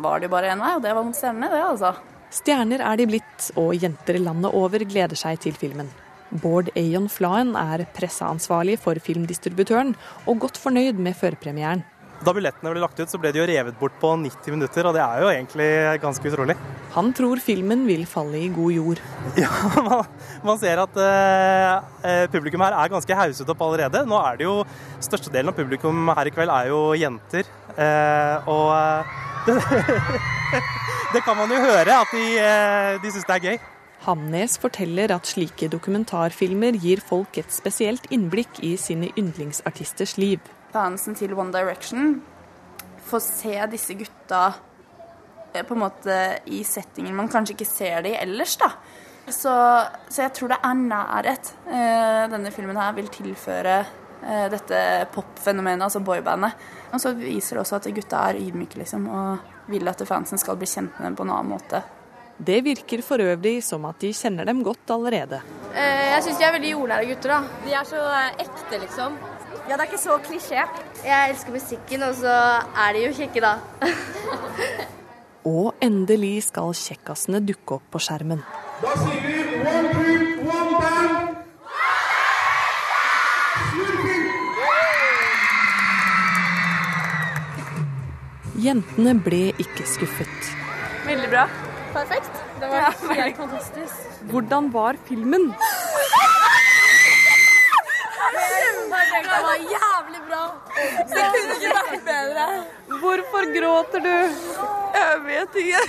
[0.00, 1.92] var det jo bare én vei, og det var mot stjernene, det, altså.
[2.32, 5.92] Stjerner er de blitt, og jenter landet over gleder seg til filmen.
[6.32, 9.92] Bård Ayon Flaen er presseansvarlig for filmdistributøren,
[10.24, 11.84] og godt fornøyd med førpremieren.
[12.26, 14.96] Da billettene ble lagt ut, så ble de jo revet bort på 90 minutter, og
[14.96, 15.66] det er jo egentlig
[16.02, 16.56] ganske utrolig.
[16.96, 19.02] Han tror filmen vil falle i god jord.
[19.44, 20.08] Ja, man,
[20.42, 24.02] man ser at eh, publikum her er ganske hauset opp allerede.
[24.10, 24.56] Nå er det jo
[25.06, 27.46] Størstedelen av publikum her i kveld er jo jenter.
[27.76, 29.60] Eh, og det,
[31.14, 32.26] det, kan man jo høre, at de,
[33.06, 33.64] de syns det er gøy.
[34.08, 40.42] Hamnes forteller at slike dokumentarfilmer gir folk et spesielt innblikk i sine yndlingsartisters liv
[40.76, 42.16] fansen til One Direction
[43.06, 44.46] får se disse gutta
[45.52, 46.16] eh, på en måte
[46.52, 48.72] i settingen man kanskje ikke ser de ellers, da.
[49.26, 49.52] Så,
[50.08, 54.80] så jeg tror det er nærhet eh, denne filmen her vil tilføre eh, dette
[55.14, 56.66] popfenomenet, altså boybandet.
[56.92, 60.58] Og så viser det også at gutta er ydmyke, liksom, og vil at fansen skal
[60.58, 61.82] bli kjent med dem på en annen måte.
[62.36, 65.40] Det virker for øvrig som at de kjenner dem godt allerede.
[65.72, 67.62] Jeg syns de er veldig jordnære gutter, da.
[67.64, 68.02] De er så
[68.44, 69.16] ekte, liksom.
[69.66, 70.62] Ja, det er ikke så klisjé.
[71.02, 72.34] Jeg elsker musikken, og så
[72.86, 73.56] er de jo kjekke, da.
[75.56, 78.44] og endelig skal kjekkasene dukke opp på skjermen.
[78.78, 79.34] Da sier vi
[79.66, 81.42] one group, one band.
[88.66, 90.52] Jentene ble ikke skuffet.
[91.10, 91.48] Veldig bra.
[91.92, 92.38] Perfekt.
[92.60, 94.22] Det var ja, helt fantastisk.
[94.30, 95.50] Hvordan var filmen?
[99.16, 100.42] Det var jævlig bra.
[101.10, 102.46] Det kunne ikke vært bedre.
[103.00, 104.14] Hvorfor gråter du?
[104.96, 105.82] Jeg vet ikke.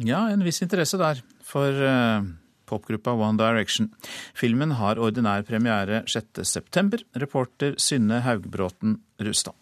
[0.10, 2.26] ja, en viss interesse der for uh,
[2.70, 3.90] popgruppa One Direction.
[4.34, 7.02] Filmen har ordinær premiere 6.9.
[7.18, 9.59] Reporter Synne Haugbråten Rustad.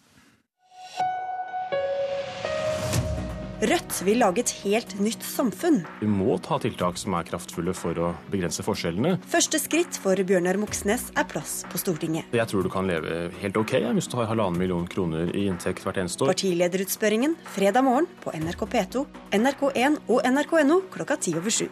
[3.59, 5.81] Rødt vil lage et helt nytt samfunn.
[5.99, 9.17] Vi må ta tiltak som er kraftfulle for å begrense forskjellene.
[9.27, 12.29] Første skritt for Bjørnar Moxnes er plass på Stortinget.
[12.31, 15.83] Jeg tror du kan leve helt ok hvis du har halvannen million kroner i inntekt
[15.83, 16.31] hvert eneste år.
[16.31, 19.03] Partilederutspørringen fredag morgen på NRK P2,
[19.35, 21.67] NRK1 og nrk.no klokka ti over sju.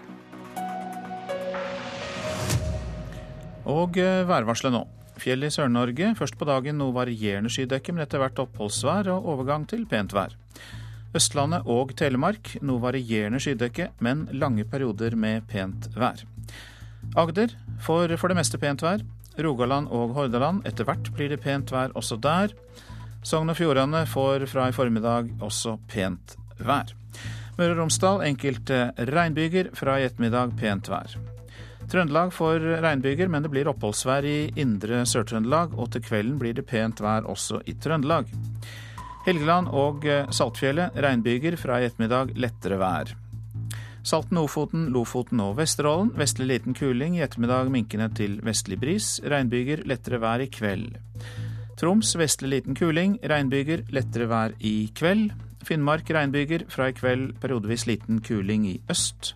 [3.68, 4.84] Og eh, værvarselet nå.
[5.24, 6.12] Fjell i Sør-Norge.
[6.20, 10.36] Først på dagen noe varierende skydekke, men etter hvert oppholdsvær og overgang til pent vær.
[11.16, 16.24] Østlandet og Telemark noe varierende skydekke, men lange perioder med pent vær.
[17.16, 19.06] Agder får for det meste pent vær.
[19.38, 22.54] Rogaland og Hordaland etter hvert blir det pent vær også der.
[23.24, 26.92] Sogn og Fjordane får fra i formiddag også pent vær.
[27.58, 31.16] Møre og Romsdal enkelte regnbyger, fra i ettermiddag pent vær.
[31.88, 36.68] Trøndelag får regnbyger, men det blir oppholdsvær i indre Sør-Trøndelag, og til kvelden blir det
[36.68, 38.28] pent vær også i Trøndelag.
[39.28, 43.10] Helgeland og eh, Saltfjellet regnbyger, fra i ettermiddag lettere vær.
[44.08, 49.18] Salten, Ofoten, Lofoten og Vesterålen vestlig liten kuling, i ettermiddag minkende til vestlig bris.
[49.28, 50.96] Regnbyger, lettere vær i kveld.
[51.78, 55.36] Troms vestlig liten kuling, regnbyger, lettere vær i kveld.
[55.68, 59.34] Finnmark regnbyger, fra i kveld periodevis liten kuling i øst.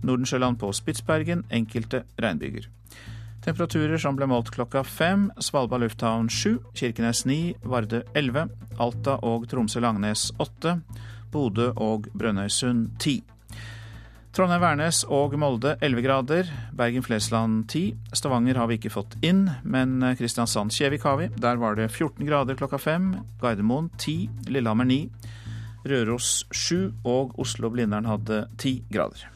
[0.00, 2.70] Nordensjøland på Spitsbergen enkelte regnbyger.
[3.44, 5.26] Temperaturer som ble målt klokka fem.
[5.36, 8.46] Svalbard lufthavn sju, Kirkenes ni, Vardø elleve,
[8.80, 10.78] Alta og Tromsø-Langnes åtte,
[11.32, 13.18] Bodø og Brønnøysund ti.
[14.34, 17.84] Trondheim-Værnes og Molde 11 grader, Bergen-Flesland 10.
[18.16, 21.28] Stavanger har vi ikke fått inn, men Kristiansand-Kjevik har vi.
[21.36, 23.12] Der var det 14 grader klokka fem.
[23.44, 25.04] Gardermoen 10, Lillehammer 9,
[25.84, 29.33] Røros 7 og Oslo-Blindern hadde 10 grader.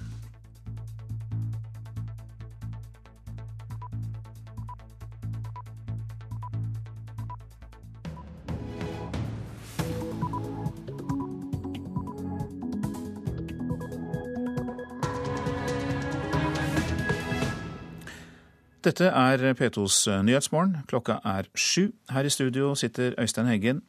[18.78, 20.84] Dette er P2s Nyhetsmorgen.
[20.86, 21.88] Klokka er sju.
[22.14, 23.82] Her i studio sitter Øystein Heggen,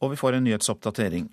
[0.00, 1.30] og vi får en nyhetsoppdatering.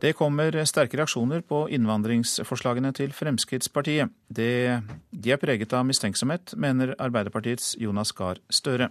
[0.00, 4.08] Det kommer sterke reaksjoner på innvandringsforslagene til Fremskrittspartiet.
[4.28, 4.80] Det,
[5.12, 8.88] de er preget av mistenksomhet, mener Arbeiderpartiets Jonas Gahr Støre.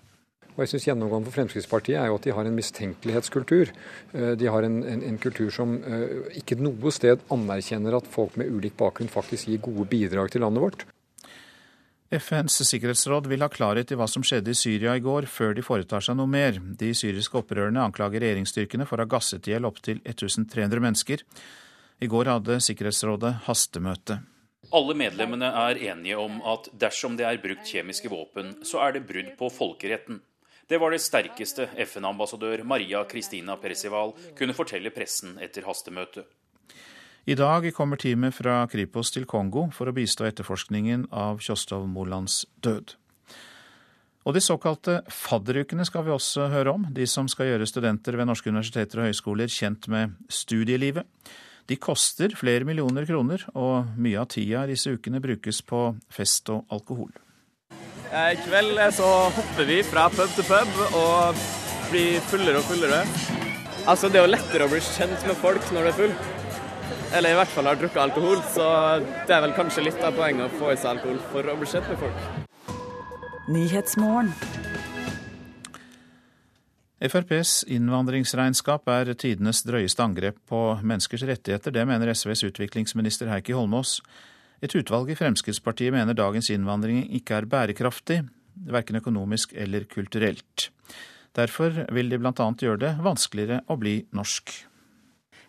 [0.54, 3.74] Og jeg synes Gjennomgående for Fremskrittspartiet er jo at de har en mistenkelighetskultur.
[4.14, 8.38] Eh, de har en, en, en, kultur som eh, ikke noe sted anerkjenner at folk
[8.38, 10.86] med ulik bakgrunn faktisk gir gode bidrag til landet vårt.
[12.12, 15.64] FNs sikkerhetsråd vil ha klarhet i hva som skjedde i Syria i går, før de
[15.66, 16.60] foretar seg noe mer.
[16.60, 21.24] De syriske opprørerne anklager regjeringsstyrkene for å ha gasset i hjel opptil 1300 mennesker.
[22.04, 24.20] I går hadde Sikkerhetsrådet hastemøte.
[24.74, 29.08] Alle medlemmene er enige om at dersom det er brukt kjemiske våpen, så er det
[29.10, 30.22] brudd på folkeretten.
[30.70, 36.26] Det var det sterkeste FN-ambassadør Maria Kristina Percival kunne fortelle pressen etter hastemøtet.
[37.24, 42.42] I dag kommer teamet fra Kripos til Kongo for å bistå etterforskningen av Kjostov Molands
[42.60, 42.98] død.
[44.28, 48.28] Og de såkalte fadderukene skal vi også høre om, de som skal gjøre studenter ved
[48.28, 51.08] norske universiteter og høyskoler kjent med studielivet.
[51.72, 56.68] De koster flere millioner kroner, og mye av tida disse ukene brukes på fest og
[56.76, 57.16] alkohol.
[58.12, 61.44] I kveld så hopper vi fra pub til pub og
[61.88, 63.04] blir fullere og fullere.
[63.88, 66.18] Altså, Det er jo lettere å bli kjent med folk når du er full.
[67.14, 68.66] Eller i hvert fall har drukket alkohol, så
[69.28, 71.68] det er vel kanskje litt av poenget å få i seg alkohol for å bli
[71.70, 72.18] kjent med folk.
[77.04, 81.76] FrPs innvandringsregnskap er tidenes drøyeste angrep på menneskers rettigheter.
[81.76, 84.00] Det mener SVs utviklingsminister Heikki Holmås.
[84.64, 88.24] Et utvalg i Fremskrittspartiet mener dagens innvandring ikke er bærekraftig,
[88.66, 90.72] verken økonomisk eller kulturelt.
[91.36, 92.54] Derfor vil de bl.a.
[92.58, 94.73] gjøre det vanskeligere å bli norsk.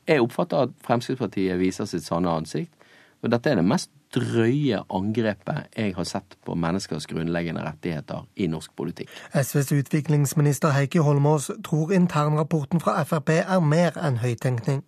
[0.09, 2.73] Jeg oppfatter at Fremskrittspartiet viser sitt sanne ansikt.
[3.25, 8.47] Og dette er det mest drøye angrepet jeg har sett på menneskers grunnleggende rettigheter i
[8.53, 9.11] norsk politikk.
[9.35, 14.85] SVs utviklingsminister Heikki Holmås tror internrapporten fra Frp er mer enn høytenkning.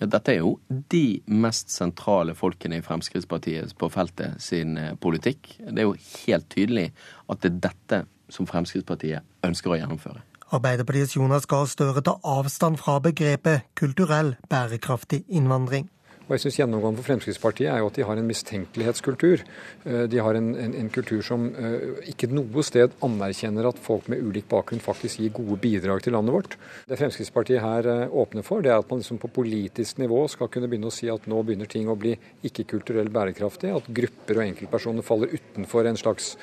[0.00, 0.54] Dette er jo
[0.88, 5.58] de mest sentrale folkene i Fremskrittspartiet på feltet sin eh, politikk.
[5.60, 6.86] Det er jo helt tydelig
[7.28, 8.02] at det er dette
[8.32, 10.22] som Fremskrittspartiet ønsker å gjennomføre.
[10.50, 15.86] Arbeiderpartiets Jonas Gahr Støre tar avstand fra begrepet kulturell bærekraftig innvandring.
[16.30, 19.40] Og jeg synes Gjennomgående for Fremskrittspartiet er jo at de har en mistenkelighetsskultur.
[19.82, 24.06] Eh, de har en, en, en, kultur som eh, ikke noe sted anerkjenner at folk
[24.12, 26.54] med ulik bakgrunn faktisk gir gode bidrag til landet vårt.
[26.86, 30.52] Det Fremskrittspartiet her eh, åpner for, det er at man liksom på politisk nivå skal
[30.54, 32.14] kunne begynne å si at nå begynner ting å bli
[32.46, 33.74] ikke kulturelt bærekraftig.
[33.74, 36.36] At grupper og enkeltpersoner faller utenfor en slags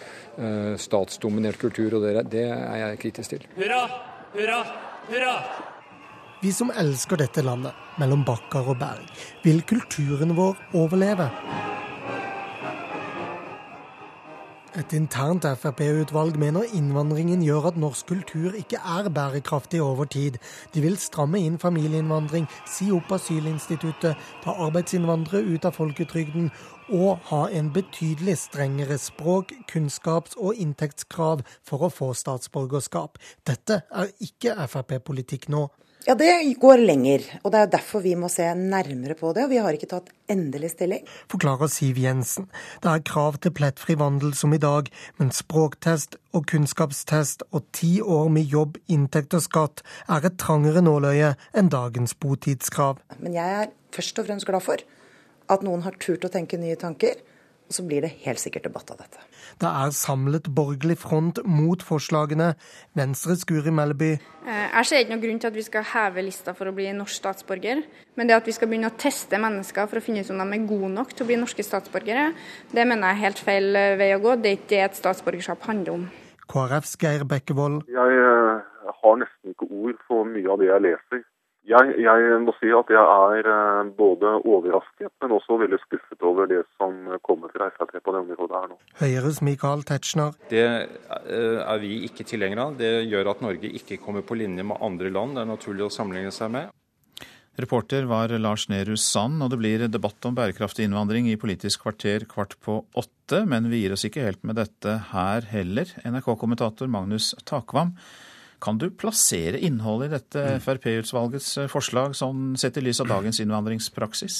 [0.83, 1.95] statsdominert kultur.
[1.95, 3.49] Og det er jeg kritisk til.
[3.55, 3.81] Hurra,
[4.35, 4.61] hurra,
[5.07, 5.33] hurra!
[6.47, 9.07] Vi som elsker dette landet, mellom bakker og berg,
[9.43, 11.25] vil kulturen vår overleve?
[14.79, 20.37] Et internt Frp-utvalg mener innvandringen gjør at norsk kultur ikke er bærekraftig over tid.
[20.71, 26.47] De vil stramme inn familieinnvandring, si opp asylinstituttet, ta arbeidsinnvandrere ut av folketrygden
[26.95, 33.19] og ha en betydelig strengere språk-, kunnskaps- og inntektskrav for å få statsborgerskap.
[33.43, 35.65] Dette er ikke Frp-politikk nå.
[36.05, 36.29] Ja, det
[36.61, 37.23] går lenger.
[37.43, 39.43] Og det er derfor vi må se nærmere på det.
[39.43, 41.03] Og vi har ikke tatt endelig stilling.
[41.31, 42.47] Forklarer Siv Jensen.
[42.83, 44.87] Det er krav til plettfri vandel som i dag,
[45.19, 50.83] men språktest og kunnskapstest og ti år med jobb, inntekt og skatt er et trangere
[50.85, 53.01] nåløye enn dagens botidskrav.
[53.19, 54.85] Men jeg er først og fremst glad for
[55.51, 57.19] at noen har turt å tenke nye tanker
[57.67, 59.23] og så blir det helt sikkert debatt av dette.
[59.59, 62.53] Det er samlet borgerlig front mot forslagene.
[62.95, 64.13] Venstres Guri Melby.
[64.47, 66.87] Eh, jeg ser ikke noen grunn til at vi skal heve lista for å bli
[66.95, 67.83] norsk statsborger.
[68.15, 70.47] Men det at vi skal begynne å teste mennesker for å finne ut om de
[70.59, 72.29] er gode nok til å bli norske statsborgere,
[72.71, 74.37] det mener jeg er helt feil eh, vei å gå.
[74.39, 76.07] Det er ikke det et statsborgerskap handler om.
[76.47, 77.83] KrFs Geir Bekkevold.
[77.91, 81.27] Jeg eh, har nesten ikke ord for mye av det jeg leser.
[81.67, 86.47] Jeg, jeg, må si at jeg er eh, både overrasket, men også veldig skuffet over
[86.47, 86.95] det som
[87.27, 88.77] kommer fra Frp på det området her nå.
[89.01, 90.37] Høyres Michael Tetzschner.
[90.47, 92.77] Det eh, er vi ikke tilhengere av.
[92.79, 95.93] Det gjør at Norge ikke kommer på linje med andre land det er naturlig å
[95.93, 96.71] sammenligne seg med.
[97.57, 102.27] Reporter var Lars Nehru Sand, og det blir debatt om bærekraftig innvandring i Politisk kvarter
[102.29, 103.41] kvart på åtte.
[103.49, 105.89] Men vi gir oss ikke helt med dette her heller.
[106.05, 107.95] NRK-kommentator Magnus Takvam.
[108.63, 110.61] Kan du plassere innholdet i dette mm.
[110.65, 114.37] Frp-utvalgets eh, forslag sånn sett i lys av dagens innvandringspraksis?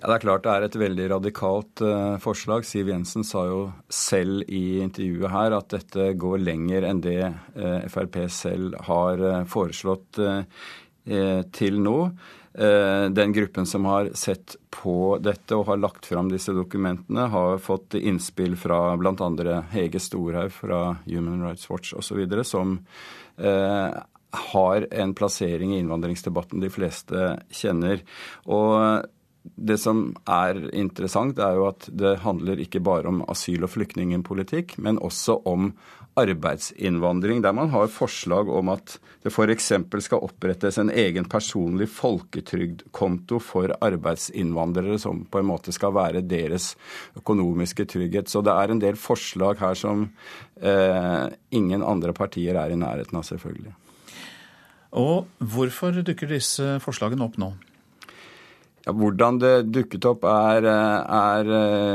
[0.00, 2.66] Ja, Det er klart det er et veldig radikalt uh, forslag.
[2.66, 7.84] Siv Jensen sa jo selv i intervjuet her at dette går lenger enn det uh,
[7.88, 10.24] Frp selv har uh, foreslått
[11.54, 11.98] til nå.
[12.58, 17.58] Eh, den gruppen som har sett på dette og har lagt fram disse dokumentene, har
[17.58, 19.56] fått innspill fra bl.a.
[19.72, 22.84] Hege Storhaug fra Human Rights Watch osv., som eh,
[24.34, 28.02] har en plassering i innvandringsdebatten de fleste kjenner.
[28.50, 29.04] Og
[29.44, 34.78] det som er interessant, er jo at det handler ikke bare om asyl- og flyktningpolitikk,
[34.78, 35.74] men også om
[36.20, 39.72] arbeidsinnvandring, der man har forslag om at det f.eks.
[40.06, 46.74] skal opprettes en egen personlig folketrygdkonto for arbeidsinnvandrere, som på en måte skal være deres
[47.18, 48.30] økonomiske trygghet.
[48.30, 50.08] Så det er en del forslag her som
[50.60, 53.74] eh, ingen andre partier er i nærheten av, selvfølgelig.
[54.94, 57.54] Og hvorfor dukker disse forslagene opp nå?
[58.84, 61.50] Ja, hvordan det dukket opp, er, er,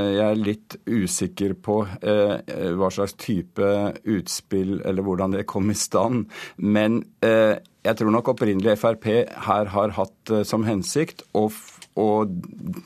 [0.10, 3.68] jeg er litt usikker på eh, hva slags type
[4.10, 6.26] utspill eller hvordan det kom i stand.
[6.58, 9.06] Men eh, jeg tror nok opprinnelig Frp
[9.46, 11.46] her har hatt eh, som hensikt å,
[11.94, 12.10] å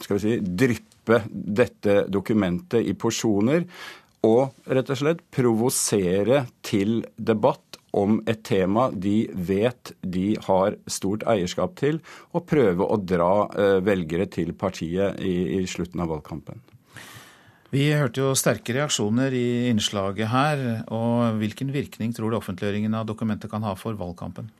[0.04, 3.64] skal vi si, dryppe dette dokumentet i porsjoner.
[4.28, 11.26] Og rett og slett provosere til debatt om et tema de vet de har stort
[11.30, 12.02] eierskap til,
[12.34, 16.62] og prøve å dra eh, velgere til partiet i, i slutten av valgkampen.
[17.74, 20.60] Vi hørte jo sterke reaksjoner i innslaget her.
[20.94, 24.52] og Hvilken virkning tror du offentliggjøringen av dokumentet kan ha for valgkampen?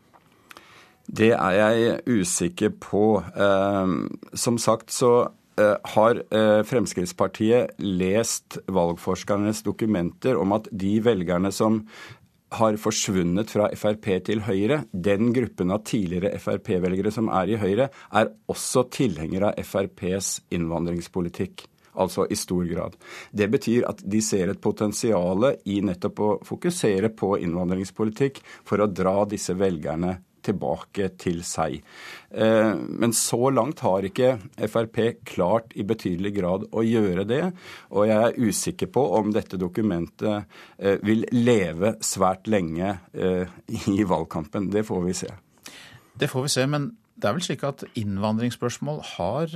[1.06, 3.22] Det er jeg usikker på.
[3.22, 3.94] Eh,
[4.34, 5.14] som sagt så
[5.62, 6.24] eh, har
[6.66, 11.84] Fremskrittspartiet lest valgforskernes dokumenter om at de velgerne som
[12.54, 14.84] har forsvunnet fra Frp til Høyre.
[14.92, 21.68] Den gruppen av tidligere Frp-velgere som er i Høyre, er også tilhengere av FrPs innvandringspolitikk.
[21.94, 22.96] Altså i stor grad.
[23.30, 28.90] Det betyr at de ser et potensial i nettopp å fokusere på innvandringspolitikk for å
[28.90, 30.16] dra disse velgerne
[30.46, 31.80] tilbake til seg.
[32.34, 34.36] Eh, men så langt har ikke
[34.68, 37.44] Frp klart i betydelig grad å gjøre det.
[37.94, 43.48] Og jeg er usikker på om dette dokumentet eh, vil leve svært lenge eh,
[43.94, 44.72] i valgkampen.
[44.74, 45.32] Det får vi se.
[46.20, 49.52] Det får vi se, men det er vel slik at innvandringsspørsmål har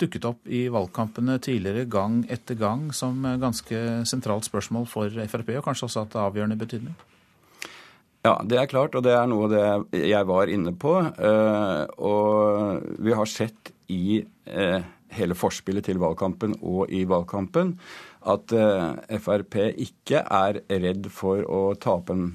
[0.00, 5.66] dukket opp i valgkampene tidligere gang etter gang som ganske sentralt spørsmål for Frp, og
[5.68, 6.96] kanskje også hatt avgjørende betydning?
[8.24, 10.94] Ja, det er klart, og det er noe det jeg var inne på.
[10.96, 17.74] Eh, og vi har sett i eh, hele forspillet til valgkampen og i valgkampen
[18.32, 22.30] at eh, Frp ikke er redd for å tape en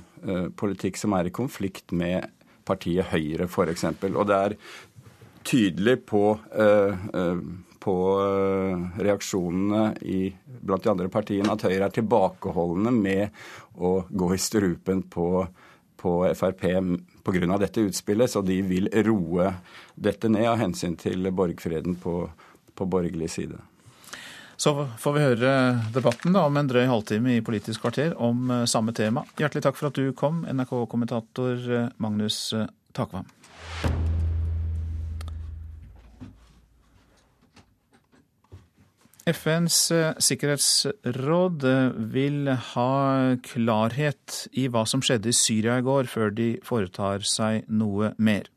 [0.59, 2.27] politikk som er i konflikt med
[2.67, 3.85] partiet Høyre, f.eks.
[4.11, 4.55] Og det er
[5.47, 6.21] tydelig på,
[7.79, 7.95] på
[8.99, 10.19] reaksjonene i,
[10.59, 13.39] blant de andre partiene at Høyre er tilbakeholdne med
[13.79, 15.29] å gå i strupen på
[15.99, 16.65] på Frp
[17.23, 17.57] pga.
[17.57, 19.53] dette utspillet, så de vil roe
[19.95, 22.29] dette ned av hensyn til borgfreden på,
[22.75, 23.59] på borgerlig side.
[24.59, 25.51] Så får vi høre
[25.95, 29.23] debatten da, om en drøy halvtime i Politisk kvarter om eh, samme tema.
[29.39, 33.29] Hjertelig takk for at du kom, NRK-kommentator eh, Magnus eh, Takvam.
[39.33, 42.93] FNs eh, sikkerhetsråd eh, vil ha
[43.45, 48.49] klarhet i hva som skjedde i Syria i går, før de foretar seg noe mer.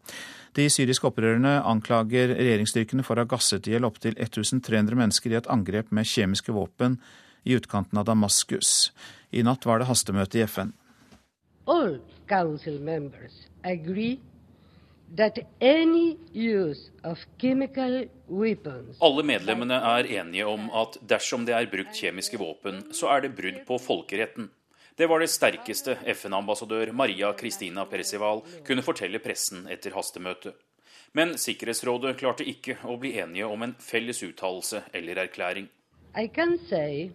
[0.56, 5.38] De syriske opprørerne anklager regjeringsstyrkene for å ha gasset i hjel opptil 1300 mennesker i
[5.40, 6.98] et angrep med kjemiske våpen
[7.48, 8.92] i utkanten av Damaskus.
[9.32, 10.74] I natt var det hastemøte i FN.
[11.70, 11.96] All
[12.28, 13.46] council members
[19.00, 23.36] alle medlemmene er enige om at dersom det er brukt kjemiske våpen, så er det
[23.36, 24.48] brudd på folkeretten.
[24.96, 30.56] Det var det sterkeste FN-ambassadør Maria Kristina Percival kunne fortelle pressen etter hastemøtet.
[31.12, 35.68] Men Sikkerhetsrådet klarte ikke å bli enige om en felles uttalelse eller erklæring.
[36.16, 37.10] I can say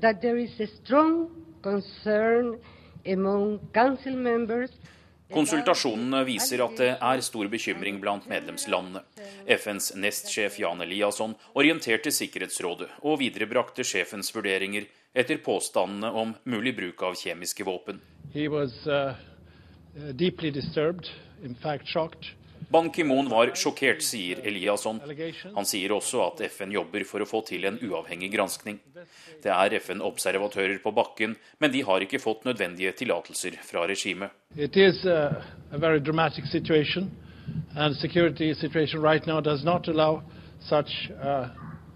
[0.00, 1.28] that there is a strong
[1.62, 2.58] concern
[3.04, 4.70] among council members
[5.32, 9.00] Konsultasjonene viser at det er stor bekymring blant medlemslandene.
[9.48, 14.84] FNs nestsjef Jan Eliasson orienterte Sikkerhetsrådet og viderebrakte sjefens vurderinger
[15.16, 18.02] etter påstandene om mulig bruk av kjemiske våpen.
[18.52, 19.14] Was, uh,
[22.68, 25.00] Ban Ki-moon var sjokkert, sier Eliasson.
[25.54, 28.80] Han sier også at FN jobber for å få til en uavhengig granskning.
[29.42, 34.30] Det er FN-observatører på bakken, men de har ikke fått nødvendige tillatelser fra regimet.
[34.56, 34.76] Right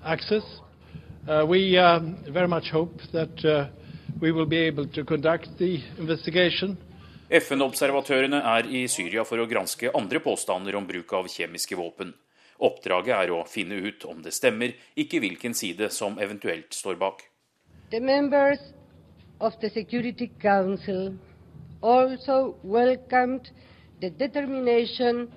[0.05, 0.41] uh.
[1.29, 3.67] Uh, we um, very much hope that uh,
[4.19, 6.79] we will be able to conduct the investigation
[7.29, 12.15] FN-observatørene er i Syria for å granske andre påstander om bruk av kjemiske våpen.
[12.65, 17.21] Oppdraget er å finne ut om det stemmer, ikke hvilken side som eventuelt står bak.
[17.91, 18.73] The members
[19.41, 21.19] of the Security Council
[21.83, 23.53] also welcomed
[24.01, 25.29] the determination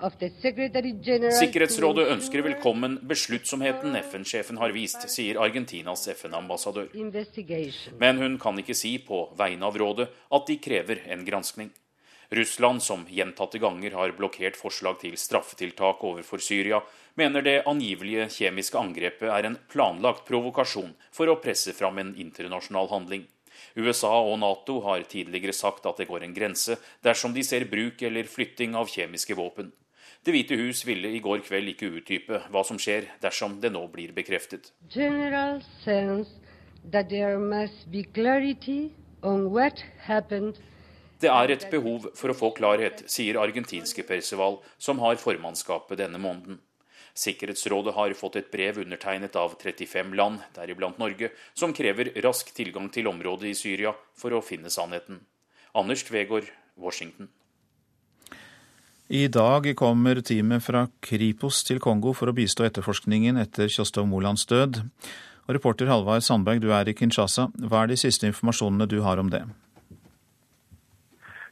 [0.00, 6.88] Sikkerhetsrådet ønsker velkommen besluttsomheten FN-sjefen har vist, sier Argentinas FN-ambassadør.
[8.00, 11.68] Men hun kan ikke si på vegne av rådet at de krever en granskning.
[12.30, 16.80] Russland, som gjentatte ganger har blokkert forslag til straffetiltak overfor Syria,
[17.18, 22.88] mener det angivelige kjemiske angrepet er en planlagt provokasjon for å presse fram en internasjonal
[22.94, 23.26] handling.
[23.74, 28.00] USA og Nato har tidligere sagt at det går en grense dersom de ser bruk
[28.06, 29.72] eller flytting av kjemiske våpen.
[30.20, 33.86] Det hvite hus ville i går kveld ikke utdype hva som skjer dersom det nå
[33.88, 34.72] blir bekreftet.
[34.92, 36.36] General sense
[36.92, 38.92] that there must be clarity
[39.22, 40.60] on what happened
[41.20, 46.20] Det er et behov for å få klarhet, sier argentinske Perceval, som har formannskapet denne
[46.20, 46.60] måneden.
[47.12, 52.88] Sikkerhetsrådet har fått et brev undertegnet av 35 land, deriblant Norge, som krever rask tilgang
[52.92, 55.20] til området i Syria for å finne sannheten.
[55.76, 57.28] Anders Tvegård, Washington.
[59.10, 64.44] I dag kommer teamet fra Kripos til Kongo for å bistå etterforskningen etter Kjostov Molands
[64.46, 64.76] død.
[65.48, 67.48] Og reporter Halvard Sandberg, du er i Kinshasa.
[67.58, 69.40] Hva er de siste informasjonene du har om det?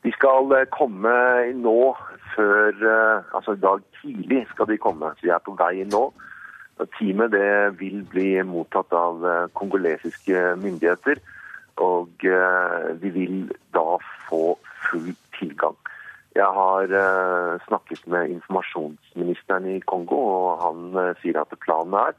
[0.07, 1.17] De skal eh, komme
[1.59, 1.75] nå
[2.37, 6.05] før eh, Altså i dag tidlig skal de komme, så de er på vei nå.
[6.95, 7.51] Teamet det
[7.83, 11.19] vil bli mottatt av eh, kongolesiske myndigheter.
[11.83, 13.99] Og de vil da
[14.31, 14.55] få
[14.87, 15.75] full tilgang.
[16.39, 16.93] Jeg har
[17.67, 22.15] snakket med informasjonsministeren i Kongo, og han sier at planen er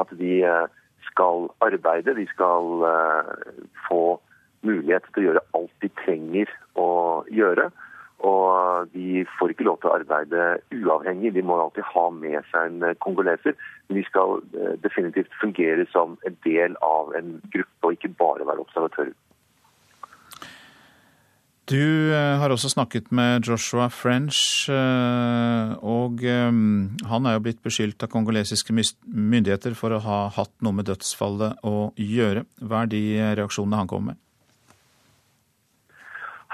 [0.00, 0.40] at de
[1.06, 2.16] skal arbeide.
[2.18, 2.82] De skal
[3.86, 4.02] få
[4.66, 6.50] mulighet til å gjøre alt de trenger
[6.82, 6.88] å
[7.30, 7.70] gjøre.
[8.20, 12.68] Og de får ikke lov til å arbeide uavhengig, de må alltid ha med seg
[12.68, 13.56] en kongoleser.
[13.88, 14.42] Men de skal
[14.84, 19.16] definitivt fungere som en del av en gruppe, og ikke bare være observatører.
[21.70, 24.66] Du har også snakket med Joshua French,
[25.86, 30.88] og han er jo blitt beskyldt av kongolesiske myndigheter for å ha hatt noe med
[30.90, 32.42] dødsfallet å gjøre.
[32.58, 33.02] Hva er de
[33.38, 34.18] reaksjonene han kommer med?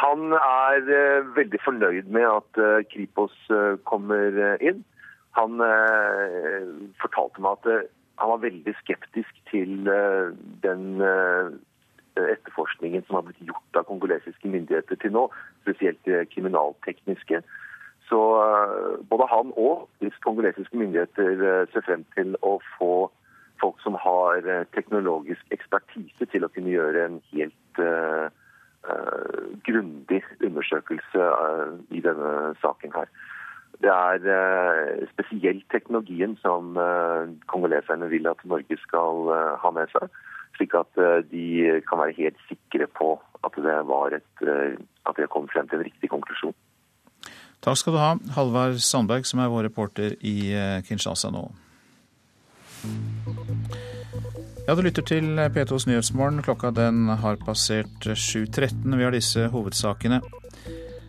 [0.02, 2.60] Han er veldig fornøyd med at
[2.92, 3.32] Kripos
[3.88, 4.82] kommer inn.
[5.40, 5.56] Han
[7.00, 7.88] fortalte meg at
[8.20, 9.88] han var veldig skeptisk til
[10.66, 10.84] den
[12.16, 15.26] etterforskningen som har blitt gjort av kongolesiske myndigheter til nå,
[15.64, 17.42] spesielt det kriminaltekniske.
[18.08, 18.20] Så
[19.10, 19.88] både han og
[20.22, 23.08] kongolesiske myndigheter ser frem til å få
[23.60, 24.46] folk som har
[24.76, 27.84] teknologisk ekspertise til å kunne gjøre en helt
[28.86, 33.08] Uh, grundig undersøkelse uh, i denne saken her.
[33.82, 36.78] Det er uh, spesielt teknologien som
[37.50, 40.06] kongoleserne vil at Norge skal ha med seg,
[40.56, 41.00] slik at
[41.30, 43.14] de kan være helt sikre på
[43.46, 43.76] at det
[44.16, 46.56] et, at de har kommet frem til en riktig konklusjon.
[47.64, 50.36] Takk skal du ha, Halvard Sandberg, som er vår reporter i
[50.88, 51.46] Kinshasa nå.
[54.66, 56.42] Ja, du lytter til P2s Nyhetsmorgen.
[56.42, 58.96] Klokka den har passert 7.13.
[58.96, 60.20] Vi har disse hovedsakene.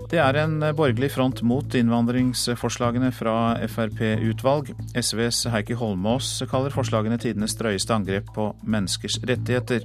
[0.08, 4.70] Det er en borgerlig front mot innvandringsforslagene fra Frp-utvalg.
[4.96, 9.84] SVs Heikki Holmås kaller forslagene tidenes drøyeste angrep på menneskers rettigheter.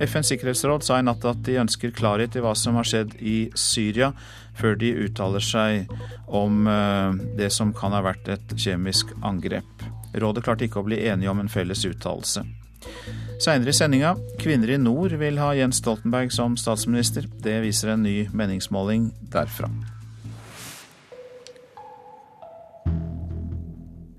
[0.00, 3.36] FNs sikkerhetsråd sa i natt at de ønsker klarhet i hva som har skjedd i
[3.52, 4.14] Syria,
[4.56, 5.92] før de uttaler seg
[6.24, 9.88] om eh, det som kan ha vært et kjemisk angrep.
[10.24, 12.46] Rådet klarte ikke å bli enige om en felles uttalelse.
[13.42, 17.26] Seinere i sendinga kvinner i nord vil ha Jens Stoltenberg som statsminister.
[17.42, 19.68] Det viser en ny meningsmåling derfra.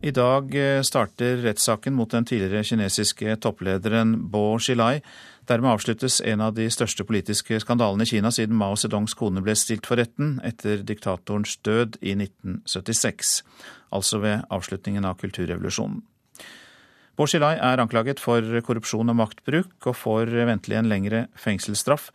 [0.05, 4.99] I dag eh, starter rettssaken mot den tidligere kinesiske topplederen Bo Xilai.
[5.49, 9.55] Dermed avsluttes en av de største politiske skandalene i Kina siden Mao Zedongs kone ble
[9.57, 13.39] stilt for retten etter diktatorens død i 1976,
[13.97, 16.03] altså ved avslutningen av kulturrevolusjonen.
[17.15, 22.09] Bård Xilai er anklaget for korrupsjon og maktbruk, og får ventelig en lengre fengselsstraff.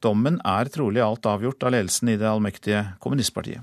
[0.00, 3.60] Dommen er trolig alt avgjort av ledelsen i det allmektige kommunistpartiet.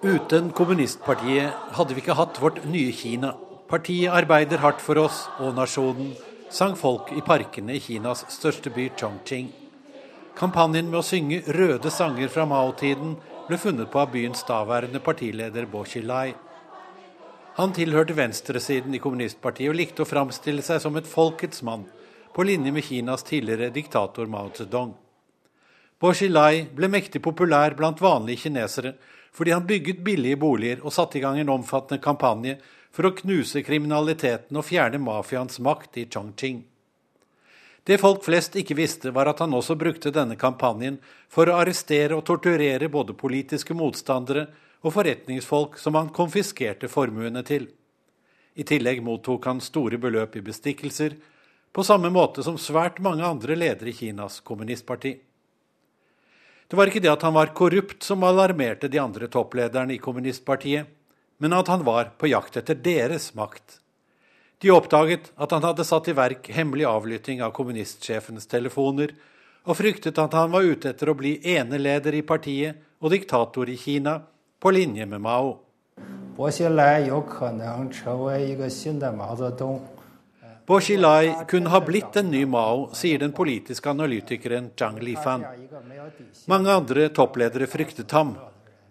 [0.00, 3.34] Uten kommunistpartiet hadde vi ikke hatt vårt nye Kina.
[3.68, 6.14] Partiet arbeider hardt for oss og nasjonen,
[6.48, 9.52] sang folk i parkene i Kinas største by Chongqing.
[10.40, 13.10] Kampanjen med å synge røde sanger fra Mao-tiden
[13.44, 16.30] ble funnet på av byens daværende partileder Bo Xilai.
[17.58, 21.84] Han tilhørte venstresiden i kommunistpartiet og likte å framstille seg som et folkets mann,
[22.32, 24.94] på linje med Kinas tidligere diktator Mao Zedong.
[26.00, 28.94] Bo Xilai ble mektig populær blant vanlige kinesere
[29.36, 32.56] fordi han bygget billige boliger og satte i gang en omfattende kampanje
[32.88, 36.64] for å knuse kriminaliteten og fjerne mafiaens makt i Chongqing.
[37.84, 40.98] Det folk flest ikke visste, var at han også brukte denne kampanjen
[41.32, 44.46] for å arrestere og torturere både politiske motstandere
[44.84, 47.68] og forretningsfolk som han konfiskerte formuene til.
[48.54, 51.16] I tillegg mottok han store beløp i bestikkelser,
[51.72, 55.14] på samme måte som svært mange andre ledere i Kinas kommunistparti.
[56.70, 60.86] Det var ikke det at han var korrupt som alarmerte de andre topplederne i kommunistpartiet,
[61.38, 63.80] men at han var på jakt etter deres makt.
[64.60, 69.14] De oppdaget at han hadde satt i verk hemmelig avlytting av kommunistsjefens telefoner,
[69.64, 73.78] og fryktet at han var ute etter å bli eneleder i partiet og diktator i
[73.80, 74.18] Kina,
[74.60, 75.54] på linje med Mao.
[76.36, 76.44] Bo
[80.80, 85.44] Xilai kunne ha blitt en ny Mao, sier den politiske analytikeren Zhang Lifan.
[86.52, 88.36] Mange andre toppledere fryktet ham,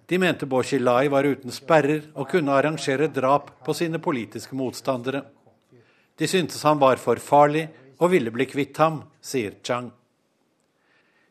[0.10, 5.22] de mente Bo Xilai var uten sperrer og kunne arrangere drap på sine politiske motstandere.
[6.20, 9.94] De syntes han var for farlig og ville bli kvitt ham, sier Chang.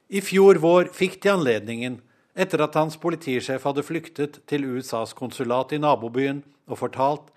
[0.09, 1.99] I fjor vår fikk de anledningen,
[2.33, 7.29] etter at hans politisjef hadde flyktet til USAs konsulat i nabobyen og fortalt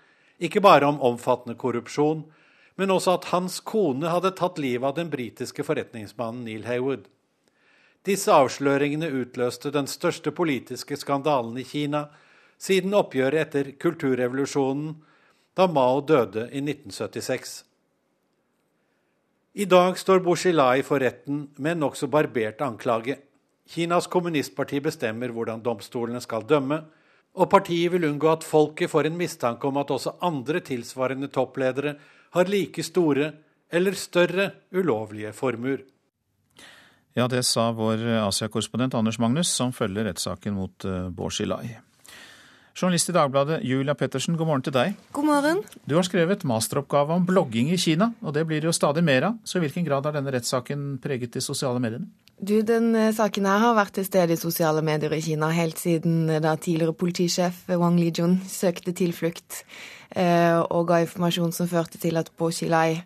[0.42, 2.24] ikke bare om omfattende korrupsjon,
[2.80, 7.04] men også at hans kone hadde tatt livet av den britiske forretningsmannen Neil Haywood.
[8.02, 12.06] Disse avsløringene utløste den største politiske skandalen i Kina
[12.58, 14.96] siden oppgjøret etter kulturrevolusjonen,
[15.56, 17.64] da Mao døde i 1976.
[19.52, 23.18] I dag står Bo Xilai for retten med en nokså barbert anklage.
[23.68, 26.80] Kinas kommunistparti bestemmer hvordan domstolene skal dømme,
[27.36, 31.94] og partiet vil unngå at folket får en mistanke om at også andre tilsvarende toppledere
[32.32, 33.32] har like store
[33.72, 35.84] eller større ulovlige formuer.
[37.16, 41.76] Ja, det sa vår Asia-korrespondent Anders Magnus, som følger rettssaken mot uh, Bård Skilai.
[42.72, 44.96] Journalist i Dagbladet, Julia Pettersen, god morgen til deg.
[45.12, 45.60] God morgen.
[45.84, 49.28] Du har skrevet masteroppgave om blogging i Kina, og det blir det jo stadig mer
[49.28, 49.38] av.
[49.44, 52.08] Så i hvilken grad har denne rettssaken preget de sosiale mediene?
[52.40, 56.24] Du, den saken her har vært til stede i sosiale medier i Kina helt siden
[56.42, 59.60] da tidligere politisjef Wang Lijun søkte tilflukt
[60.16, 63.04] eh, og ga informasjon som førte til at Bo Xilai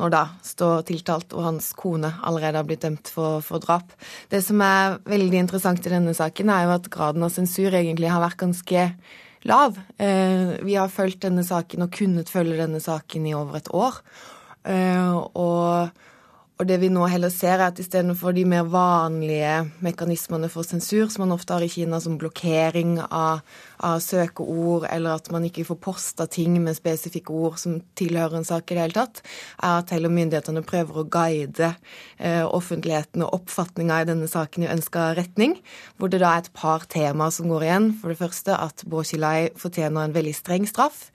[0.00, 3.92] når da står tiltalt og hans kone allerede har blitt dømt for, for, drap.
[4.32, 8.12] Det som er veldig interessant i denne saken, er jo at graden av sensur egentlig
[8.12, 8.86] har vært ganske
[9.48, 9.80] lav.
[9.98, 14.00] Eh, vi har fulgt denne saken og kunnet følge denne saken i over et år.
[14.64, 16.02] Eh, og
[16.62, 21.08] og det vi nå heller ser, er at istedenfor de mer vanlige mekanismene for sensur,
[21.10, 23.42] som man ofte har i Kina, som blokkering av,
[23.82, 28.46] av søkeord, eller at man ikke får posta ting med spesifikke ord som tilhører en
[28.46, 29.24] sak i det hele tatt,
[29.58, 31.72] er at heller myndighetene prøver å guide
[32.22, 35.58] eh, offentligheten og oppfatninga i denne saken i ønska retning,
[35.98, 37.94] hvor det da er et par temaer som går igjen.
[37.98, 41.08] For det første at Bo Xilai fortjener en veldig streng straff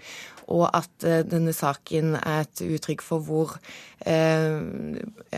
[0.48, 3.56] og at eh, denne saken er et uttrykk for hvor
[4.08, 4.60] eh,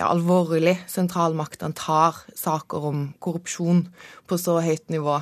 [0.05, 3.88] alvorlig sentralmaktene tar saker om korrupsjon
[4.30, 5.20] på så høyt nivå.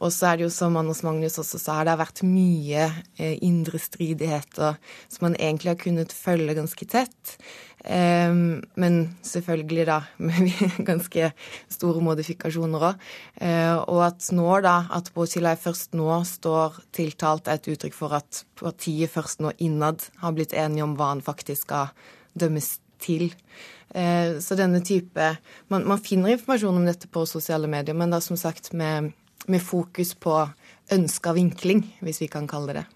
[0.00, 2.86] Og så er det jo som Anders Magnus også sa, det har vært mye
[3.20, 4.78] eh, indre stridigheter
[5.08, 7.36] som man egentlig har kunnet følge ganske tett.
[7.80, 10.50] Um, men selvfølgelig da med
[10.84, 11.30] ganske
[11.72, 13.06] store modifikasjoner òg.
[13.40, 18.16] Uh, og at nå da, at Båchilai først nå står tiltalt, er et uttrykk for
[18.18, 21.94] at partiet først nå innad har blitt enige om hva han faktisk skal
[22.36, 23.30] dømmes til.
[23.94, 25.32] Uh, så denne type
[25.72, 29.14] man, man, finner informasjon om dette på sosiale medier, men da som sagt med,
[29.50, 30.38] med fokus på
[30.90, 32.88] ønska vinkling, hvis vi kan kalle det det.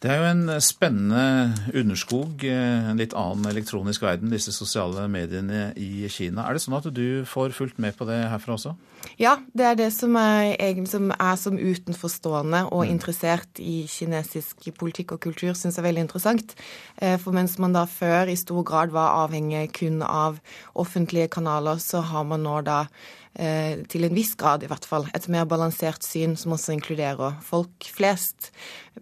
[0.00, 5.74] Det er jo en spennende underskog, eh, en litt annen elektronisk verden, disse sosiale mediene
[5.76, 6.46] i Kina.
[6.46, 8.72] Er det sånn at du får fulgt med på det herfra også?
[9.20, 10.56] Ja, det er det som er,
[10.88, 12.94] som, er som utenforstående og mm.
[12.94, 16.56] interessert i kinesisk politikk og kultur, syns jeg er veldig interessant.
[16.96, 20.40] Eh, for mens man da før i stor grad var avhengig kun av
[20.80, 22.86] offentlige kanaler, så har man nå da
[23.30, 27.86] til en viss grad i hvert fall, et mer balansert syn som også inkluderer folk
[27.94, 28.50] flest.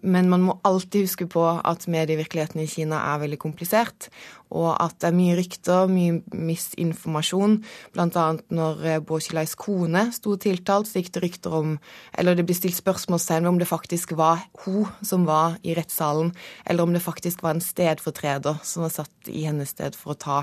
[0.05, 4.11] Men man må alltid huske på at medievirkeligheten i Kina er veldig komplisert,
[4.55, 7.59] og at det er mye rykter, mye misinformasjon.
[7.97, 11.76] Blant annet når eh, Bo Xilais kone sto tiltalt, så gikk det rykter om
[12.18, 16.33] Eller det ble stilt spørsmålstegn om det faktisk var hun som var i rettssalen,
[16.64, 20.20] eller om det faktisk var en stedfortreder som var satt i hennes sted for å
[20.20, 20.41] ta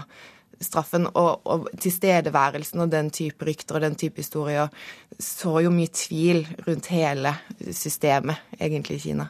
[0.62, 1.08] straffen.
[1.14, 4.72] Og, og tilstedeværelsen og den type rykter og den type historier
[5.20, 7.32] så jo mye tvil rundt hele
[7.72, 9.30] systemet, egentlig, i Kina.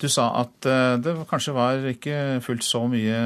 [0.00, 3.20] Du sa at eh, det kanskje var ikke fullt så mye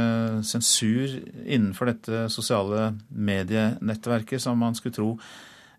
[0.46, 5.10] sensur innenfor dette sosiale medienettverket som man skulle tro.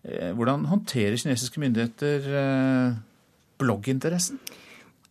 [0.04, 3.00] Eh, hvordan håndterer kinesiske myndigheter eh,
[3.58, 4.38] blogginteressen?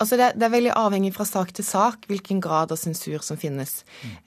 [0.02, 3.38] Altså det, det, er veldig avhengig fra sak til sak hvilken grad av sensur som
[3.40, 3.84] finnes.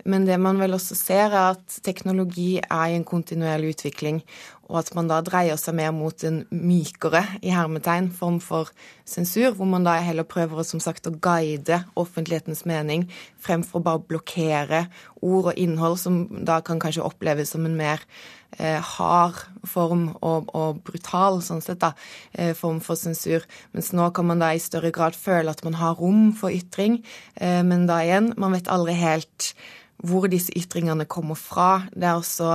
[0.06, 4.22] Men det man vel også ser, er at teknologi er i en kontinuerlig utvikling,
[4.70, 8.70] og at man da dreier seg mer mot en mykere i hermetegn form for
[9.06, 13.06] sensur, hvor man da heller prøver som sagt, å guide offentlighetens mening
[13.42, 14.86] fremfor bare å blokkere
[15.22, 18.02] ord og innhold som da kan kanskje oppleves som en mer
[18.58, 21.92] hard form og, og, brutal sånn sett da,
[22.32, 23.44] eh, form for sensur.
[23.76, 27.02] Mens nå kan man da i større grad føle at man har rom for ytring.
[27.36, 29.52] Eh, men da igjen, man vet aldri helt
[30.04, 31.86] hvor disse ytringene kommer fra.
[31.92, 32.50] Det er også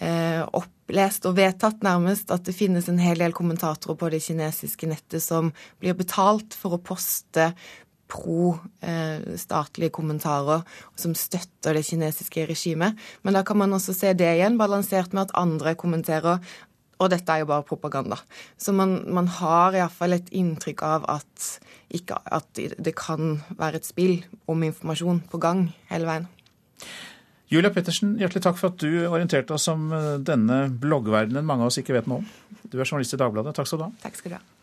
[0.00, 4.20] eh, opp lest og vedtatt nærmest at det finnes en hel del kommentatorer på det
[4.24, 5.50] kinesiske nettet som
[5.80, 7.52] blir betalt for å poste
[8.14, 10.62] pro-statlige eh, kommentarer
[10.96, 13.00] som støtter det kinesiske regimet.
[13.22, 16.38] Men da kan man også se det igjen, balansert med at andre kommenterer
[17.02, 18.20] og dette er jo bare propaganda.
[18.56, 21.48] Så man, man har iallfall et inntrykk av at,
[21.94, 26.30] ikke, at det kan være et spill om informasjon på gang hele veien.
[27.52, 31.72] Julia Pettersen, hjertelig takk for at du orienterte oss om eh, denne bloggverdenen mange av
[31.72, 32.58] oss ikke vet noe om.
[32.64, 33.54] Du er journalist i Dagbladet.
[33.58, 33.94] Takk skal du ha.
[34.06, 34.53] Takk skal du ha.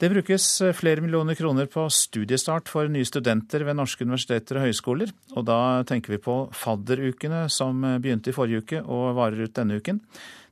[0.00, 4.64] Det brukes eh, flere millioner kroner på studiestart for nye studenter ved norske universiteter og
[4.64, 5.10] høyskoler.
[5.36, 9.52] Og da tenker vi på fadderukene som eh, begynte i forrige uke og varer ut
[9.58, 10.00] denne uken.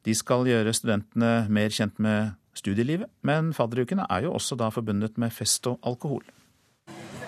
[0.04, 5.16] De skal gjøre studentene mer kjent med studielivet, men fadderukene er jo også da forbundet
[5.16, 6.26] med fest og alkohol.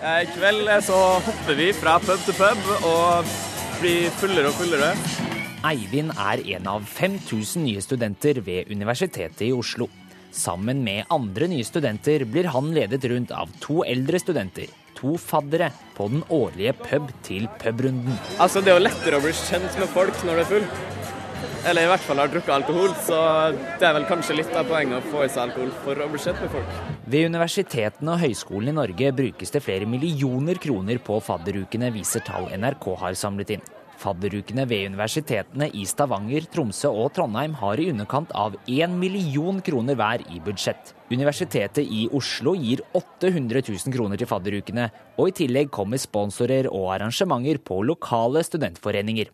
[0.01, 3.33] I kveld så hopper vi fra pub til pub og
[3.81, 4.93] blir fullere og fullere.
[5.71, 9.89] Eivind er en av 5000 nye studenter ved Universitetet i Oslo.
[10.31, 15.67] Sammen med andre nye studenter blir han ledet rundt av to eldre studenter, to faddere,
[15.97, 18.15] på den årlige pub-til-pub-runden.
[18.39, 20.67] Altså, Det er jo lettere å bli kjent med folk når du er full.
[21.67, 23.19] Eller i hvert fall har drukket alkohol, så
[23.51, 26.23] det er vel kanskje litt av poenget å få i seg alkohol for å bli
[26.23, 26.79] kjent med folk.
[27.05, 32.47] Ved universitetene og høyskolene i Norge brukes det flere millioner kroner på fadderukene, viser tall
[32.55, 33.69] NRK har samlet inn.
[34.01, 39.97] Fadderukene ved universitetene i Stavanger, Tromsø og Trondheim har i underkant av 1 million kroner
[39.99, 40.95] hver i budsjett.
[41.11, 44.89] Universitetet i Oslo gir 800 000 kroner til fadderukene,
[45.21, 49.29] og i tillegg kommer sponsorer og arrangementer på lokale studentforeninger.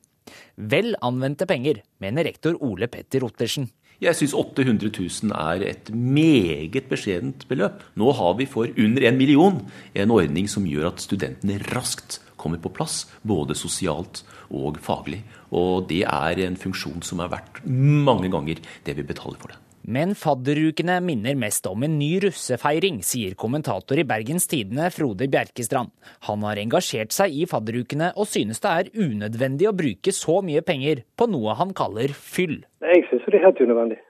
[0.59, 3.69] Vel anvendte penger, mener rektor Ole Petter Ottersen.
[4.03, 7.81] Jeg syns 800 000 er et meget beskjedent beløp.
[7.97, 9.63] Nå har vi for under en million
[9.95, 14.36] en ordning som gjør at studentene raskt kommer på plass, både sosialt og
[14.81, 15.21] faglig.
[15.51, 19.61] Og det er en funksjon som er verdt mange ganger det vi betaler for det.
[19.87, 25.93] Men fadderukene minner mest om en ny russefeiring, sier kommentator i Bergens Tidende Frode Bjerkestrand.
[26.27, 30.65] Han har engasjert seg i fadderukene og synes det er unødvendig å bruke så mye
[30.67, 32.65] penger på noe han kaller fyll.
[32.83, 34.01] Jeg synes det er helt unødvendig.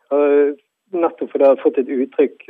[0.95, 2.45] Nettopp fordi det har fått et uttrykk,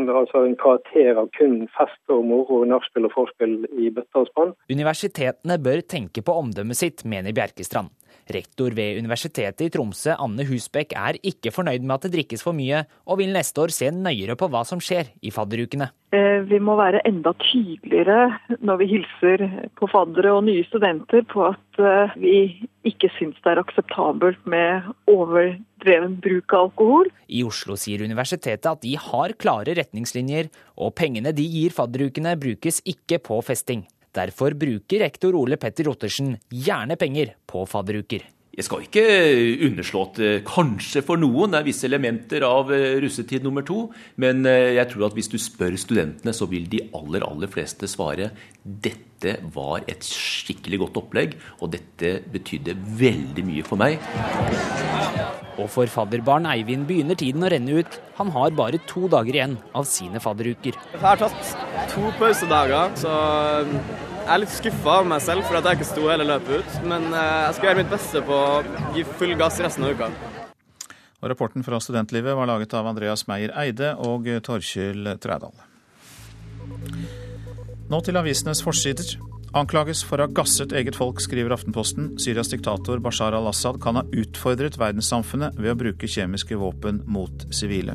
[0.00, 4.54] altså en karakter av kun fest og moro, nachspiel og vorspiel i bøtter og spann.
[4.72, 7.92] Universitetene bør tenke på omdømmet sitt, mener Bjerkestrand.
[8.30, 12.56] Rektor ved Universitetet i Tromsø, Anne Husbekk, er ikke fornøyd med at det drikkes for
[12.56, 15.90] mye, og vil neste år se nøyere på hva som skjer i fadderukene.
[16.14, 18.28] Eh, vi må være enda tydeligere
[18.62, 19.44] når vi hilser
[19.78, 22.36] på faddere og nye studenter på at eh, vi
[22.86, 27.10] ikke syns det er akseptabelt med overdreven bruk av alkohol.
[27.28, 32.80] I Oslo sier universitetet at de har klare retningslinjer, og pengene de gir fadderukene brukes
[32.88, 33.84] ikke på festing.
[34.14, 38.22] Derfor bruker rektor Ole Petter Ottersen gjerne penger på fadderuker.
[38.54, 39.04] Jeg skal ikke
[39.66, 43.88] underslå at kanskje for noen er visse elementer av eh, russetid nummer to,
[44.22, 47.90] men eh, jeg tror at hvis du spør studentene, så vil de aller, aller fleste
[47.90, 48.30] svare
[48.64, 53.98] dette var et skikkelig godt opplegg, og dette betydde veldig mye for meg.
[55.58, 57.98] Og for fadderbarn Eivind begynner tiden å renne ut.
[58.18, 60.78] Han har bare to dager igjen av sine fadderuker.
[60.94, 61.54] Jeg har tatt
[61.92, 63.14] to pausedager, så
[64.24, 66.78] jeg er litt skuffa av meg selv for at jeg ikke sto hele løpet ut,
[66.88, 70.08] men eh, jeg skal gjøre mitt beste på å gi full gass resten av uka.
[71.20, 75.54] Og rapporten fra studentlivet var laget av Andreas Meyer Eide og Torkjell Trædal.
[77.92, 79.14] Nå til avisenes forsider.
[79.54, 82.14] Anklages for å ha gasset eget folk, skriver Aftenposten.
[82.18, 87.94] Syrias diktator Bashar al-Assad kan ha utfordret verdenssamfunnet ved å bruke kjemiske våpen mot sivile.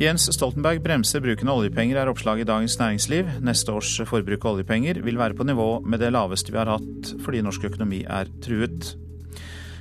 [0.00, 3.26] Jens Stoltenberg bremser bruken av oljepenger, er oppslaget i Dagens Næringsliv.
[3.44, 7.10] Neste års forbruk av oljepenger vil være på nivå med det laveste vi har hatt
[7.20, 8.94] fordi norsk økonomi er truet.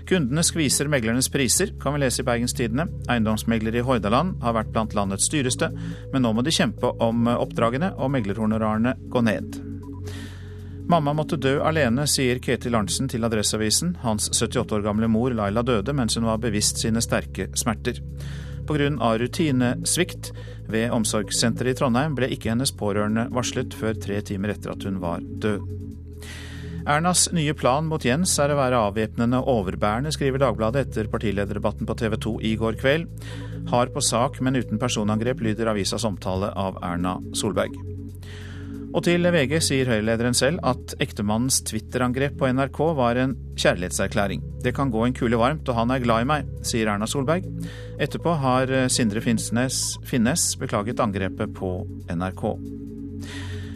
[0.10, 2.90] Kundene skviser meglernes priser, kan vi lese i Bergens Tidende.
[3.08, 5.72] Eiendomsmeglere i Hordaland har vært blant landets dyreste,
[6.12, 9.60] men nå må de kjempe om oppdragene, og meglerhonorarene går ned.
[10.92, 13.96] Mamma måtte dø alene, sier Ketil Arntzen til Adresseavisen.
[14.04, 18.04] Hans 78 år gamle mor Laila døde mens hun var bevisst sine sterke smerter.
[18.70, 19.18] Pga.
[19.18, 20.32] rutinesvikt
[20.70, 25.02] ved omsorgssenteret i Trondheim ble ikke hennes pårørende varslet før tre timer etter at hun
[25.02, 25.66] var død.
[26.90, 31.98] Ernas nye plan mot Jens er å være avvæpnende overbærende, skriver Dagbladet etter partilederdebatten på
[32.00, 33.30] TV 2 i går kveld.
[33.70, 37.99] Hard på sak, men uten personangrep, lyder avisas omtale av Erna Solberg.
[38.90, 44.42] Og til VG sier Høyre-lederen selv at ektemannens Twitter-angrep på NRK var en kjærlighetserklæring.
[44.66, 47.46] Det kan gå en kule varmt, og han er glad i meg, sier Erna Solberg.
[48.02, 51.72] Etterpå har Sindre Finnes, Finnes beklaget angrepet på
[52.10, 52.44] NRK.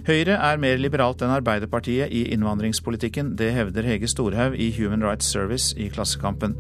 [0.10, 3.36] Høyre er mer liberalt enn Arbeiderpartiet i innvandringspolitikken.
[3.40, 6.58] Det hevder Hege Storhaug i Human Rights Service i Klassekampen.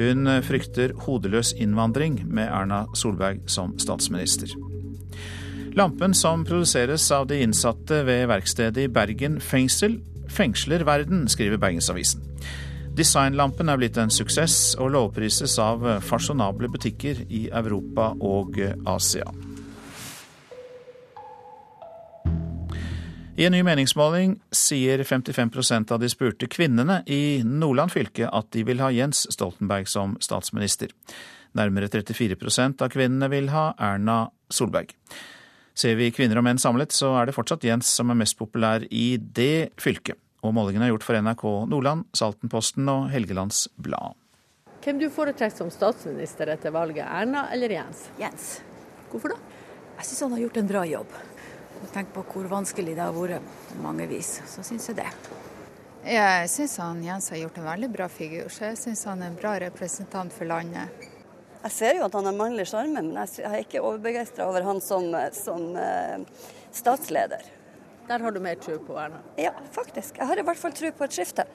[0.00, 4.56] Hun frykter hodeløs innvandring med Erna Solberg som statsminister.
[5.74, 9.94] Lampen som produseres av de innsatte ved verkstedet i Bergen fengsel,
[10.28, 12.20] fengsler verden, skriver Bergensavisen.
[12.92, 19.24] Designlampen er blitt en suksess og lovprises av fasjonable butikker i Europa og Asia.
[23.40, 28.68] I en ny meningsmåling sier 55% av de spurte kvinnene i Nordland fylke at de
[28.68, 30.92] vil ha Jens Stoltenberg som statsminister.
[31.56, 34.92] Nærmere 34% av kvinnene vil ha Erna Solberg.
[35.74, 38.84] Ser vi kvinner og menn samlet, så er det fortsatt Jens som er mest populær
[38.92, 40.18] i det fylket.
[40.42, 44.18] Og målingene er gjort for NRK Nordland, Saltenposten og Helgelands Blad.
[44.82, 48.08] Hvem du foretrekker som statsminister etter valget, Erna eller Jens?
[48.18, 48.48] Jens.
[49.12, 49.38] Hvorfor da?
[50.00, 51.14] Jeg syns han har gjort en bra jobb.
[51.92, 54.34] Tenk på hvor vanskelig det har vært på mange vis.
[54.50, 55.08] Så syns jeg det.
[56.02, 59.38] Jeg syns Jens har gjort en veldig bra figur, så jeg syns han er en
[59.38, 61.11] bra representant for landet.
[61.62, 64.80] Jeg ser jo at han har mannlig sjarme, men jeg er ikke overbegeistra over han
[64.82, 67.44] som, som uh, statsleder.
[68.08, 69.20] Der har du mer tro på Erna?
[69.38, 70.18] Ja, faktisk.
[70.18, 71.46] Jeg har i hvert fall tro på et skifte.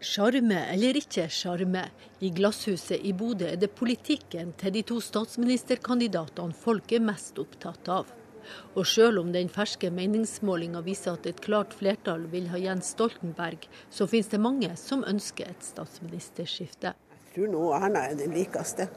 [0.00, 1.82] Sjarme eller ikke sjarme,
[2.24, 7.90] i Glasshuset i Bodø er det politikken til de to statsministerkandidatene folk er mest opptatt
[7.92, 8.08] av.
[8.80, 13.68] Og selv om den ferske meningsmålinga viser at et klart flertall vil ha Jens Stoltenberg,
[13.92, 16.94] så finnes det mange som ønsker et statsministerskifte.
[16.96, 18.88] Jeg tror nå Erna er den likeste.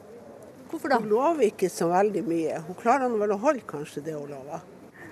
[0.74, 0.96] Hvorfor da?
[0.98, 2.54] Hun lover ikke så veldig mye.
[2.66, 4.64] Hun klarer vel å holde kanskje det hun lover.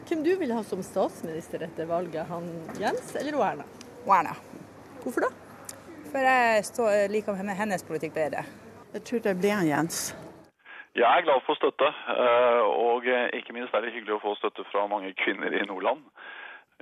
[0.08, 2.48] Hvem du vil ha som statsminister etter valget, han
[2.82, 3.66] Jens eller Erna?
[4.02, 4.34] Erna.
[5.04, 5.30] Hvorfor da?
[6.08, 8.42] For jeg står, liker hennes politikk bedre.
[8.96, 10.02] Jeg tror det blir han Jens.
[10.98, 11.92] Jeg er glad for støtte,
[12.66, 13.06] og
[13.38, 16.02] ikke minst er det hyggelig å få støtte fra mange kvinner i Nordland.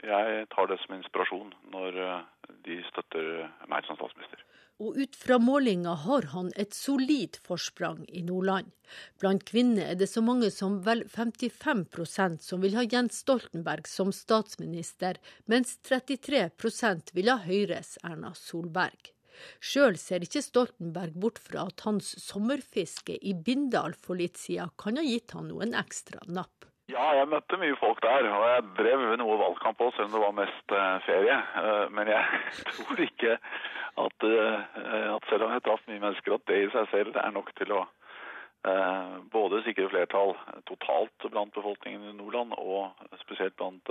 [0.01, 2.01] Jeg tar det som inspirasjon når
[2.65, 4.41] de støtter meg som statsminister.
[4.81, 8.71] Og ut fra målinga har han et solid forsprang i Nordland.
[9.21, 14.13] Blant kvinner er det så mange som vel 55% som vil ha Jens Stoltenberg som
[14.17, 19.13] statsminister, mens 33% vil ha Høyres Erna Solberg.
[19.61, 25.01] Sjøl ser ikke Stoltenberg bort fra at hans sommerfiske i Bindal for litt siden kan
[25.01, 26.70] ha gitt han noen ekstra napp.
[26.91, 30.23] Ja, jeg møtte mye folk der, og jeg drev noe valgkamp òg, selv om det
[30.25, 30.75] var mest
[31.07, 31.37] ferie.
[31.95, 32.41] Men jeg
[32.73, 33.37] tror ikke
[34.01, 37.53] at, at selv om jeg traff mye mennesker, at det i seg selv er nok
[37.61, 37.85] til å
[39.33, 40.35] både sikre flertall
[40.69, 42.91] totalt blant befolkningen i Nordland, og
[43.23, 43.89] spesielt blant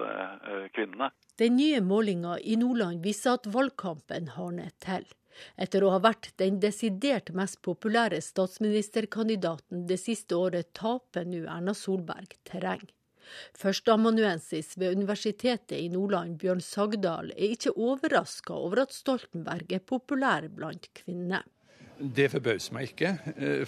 [0.75, 1.09] kvinnene.
[1.41, 5.07] Den nye målinga i Nordland viser at valgkampen hardner til.
[5.57, 11.75] Etter å ha vært den desidert mest populære statsministerkandidaten det siste året, taper nå Erna
[11.77, 12.87] Solberg terreng.
[13.59, 20.49] Førsteamanuensis ved Universitetet i Nordland, Bjørn Sagdal, er ikke overraska over at Stoltenberg er populær
[20.49, 21.45] blant kvinner.
[21.99, 23.09] Det forbauser meg ikke.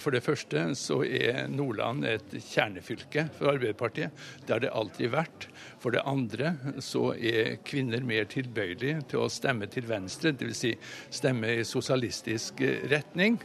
[0.00, 4.14] For det første så er Nordland et kjernefylke for Arbeiderpartiet.
[4.46, 5.46] Det har det alltid vært.
[5.82, 10.62] For det andre så er kvinner mer tilbøyelige til å stemme til venstre, dvs.
[10.62, 10.72] Si
[11.12, 13.36] stemme i sosialistisk retning.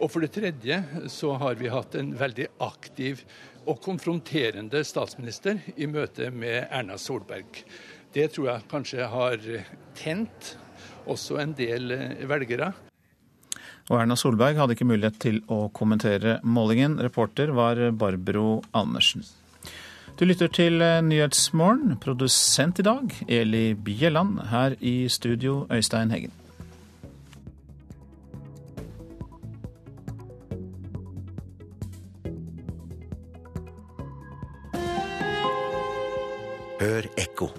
[0.00, 0.80] Og for det tredje
[1.12, 3.20] så har vi hatt en veldig aktiv
[3.68, 7.60] og konfronterende statsminister i møte med Erna Solberg.
[8.16, 9.50] Det tror jeg kanskje har
[10.00, 10.54] tent
[11.04, 11.92] også en del
[12.30, 12.72] velgere.
[13.90, 17.00] Og Erna Solberg hadde ikke mulighet til å kommentere målingen.
[17.02, 19.26] Reporter var Barbro Andersen.
[20.14, 21.96] Du lytter til Nyhetsmorgen.
[21.98, 24.38] Produsent i dag Eli Bjelland.
[24.52, 26.36] Her i studio Øystein Heggen.
[36.80, 37.50] Hør ekko.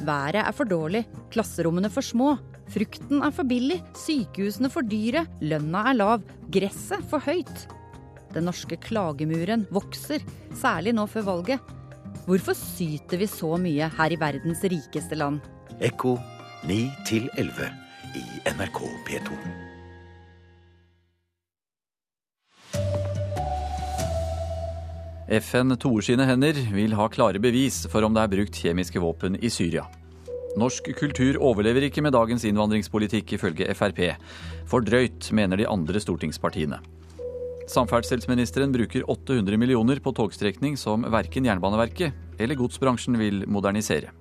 [0.00, 2.32] Været er for dårlig, klasserommene for små.
[2.72, 7.66] Frukten er for billig, sykehusene for dyre, lønna er lav, gresset for høyt.
[8.34, 10.24] Den norske klagemuren vokser,
[10.58, 11.74] særlig nå før valget.
[12.24, 15.44] Hvorfor syter vi så mye her i verdens rikeste land?
[15.84, 16.16] Ekko
[16.66, 16.80] 9
[17.36, 17.70] 11
[18.16, 19.38] i NRK P2.
[25.34, 29.38] FN toer sine hender, vil ha klare bevis for om det er brukt kjemiske våpen
[29.40, 29.86] i Syria.
[30.54, 34.04] Norsk kultur overlever ikke med dagens innvandringspolitikk, ifølge Frp.
[34.70, 36.78] For drøyt, mener de andre stortingspartiene.
[37.70, 44.12] Samferdselsministeren bruker 800 millioner på togstrekning som verken Jernbaneverket eller godsbransjen vil modernisere.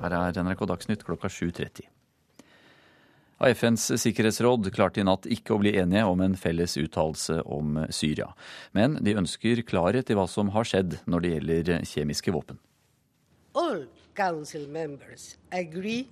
[0.00, 1.84] Her er NRK Dagsnytt klokka 7.30.
[3.40, 8.30] FNs sikkerhetsråd klarte i natt ikke å bli enige om en felles uttalelse om Syria.
[8.76, 12.60] Men de ønsker klarhet i hva som har skjedd når det gjelder kjemiske våpen.
[13.56, 16.06] All council members agree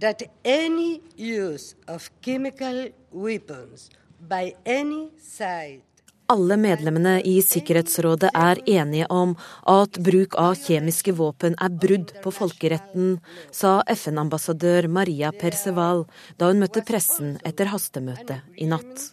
[0.00, 3.90] that any use of chemical weapons
[4.28, 5.82] by any side
[6.28, 9.36] alle medlemmene i Sikkerhetsrådet er enige om
[9.70, 13.20] at bruk av kjemiske våpen er brudd på folkeretten,
[13.54, 16.02] sa FN-ambassadør Maria Perceval
[16.40, 19.12] da hun møtte pressen etter hastemøtet i natt.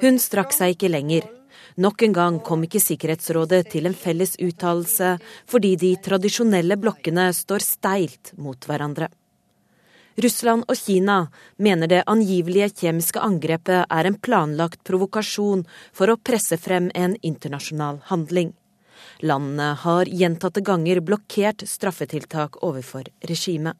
[0.00, 1.28] Hun strakk seg ikke lenger.
[1.80, 5.14] Nok en gang kom ikke Sikkerhetsrådet til en felles uttalelse
[5.48, 9.08] fordi de tradisjonelle blokkene står steilt mot hverandre.
[10.20, 11.16] Russland og Kina
[11.56, 15.64] mener det angivelige kjemiske angrepet er en planlagt provokasjon
[15.96, 18.52] for å presse frem en internasjonal handling.
[19.24, 23.78] Landene har gjentatte ganger blokkert straffetiltak overfor regimet.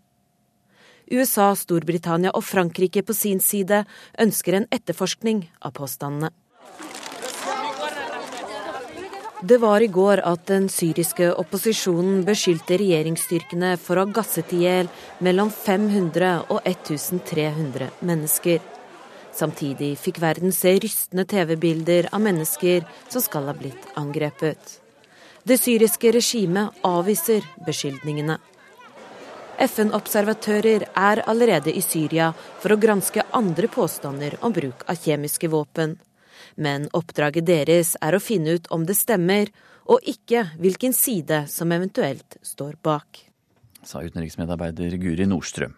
[1.11, 3.85] USA, Storbritannia og Frankrike på sin side
[4.23, 6.31] ønsker en etterforskning av påstandene.
[9.43, 14.59] Det var i går at den syriske opposisjonen beskyldte regjeringsstyrkene for å ha gasset i
[14.67, 14.91] hjel
[15.25, 18.61] mellom 500 og 1300 mennesker.
[19.33, 24.77] Samtidig fikk verden se rystende TV-bilder av mennesker som skal ha blitt angrepet.
[25.49, 28.37] Det syriske regimet avviser beskyldningene.
[29.61, 32.29] FN-observatører er allerede i Syria
[32.61, 35.97] for å granske andre påstander om bruk av kjemiske våpen.
[36.57, 39.51] Men oppdraget deres er å finne ut om det stemmer,
[39.91, 43.27] og ikke hvilken side som eventuelt står bak.
[43.87, 45.75] Sa utenriksmedarbeider Guri Nordstrøm.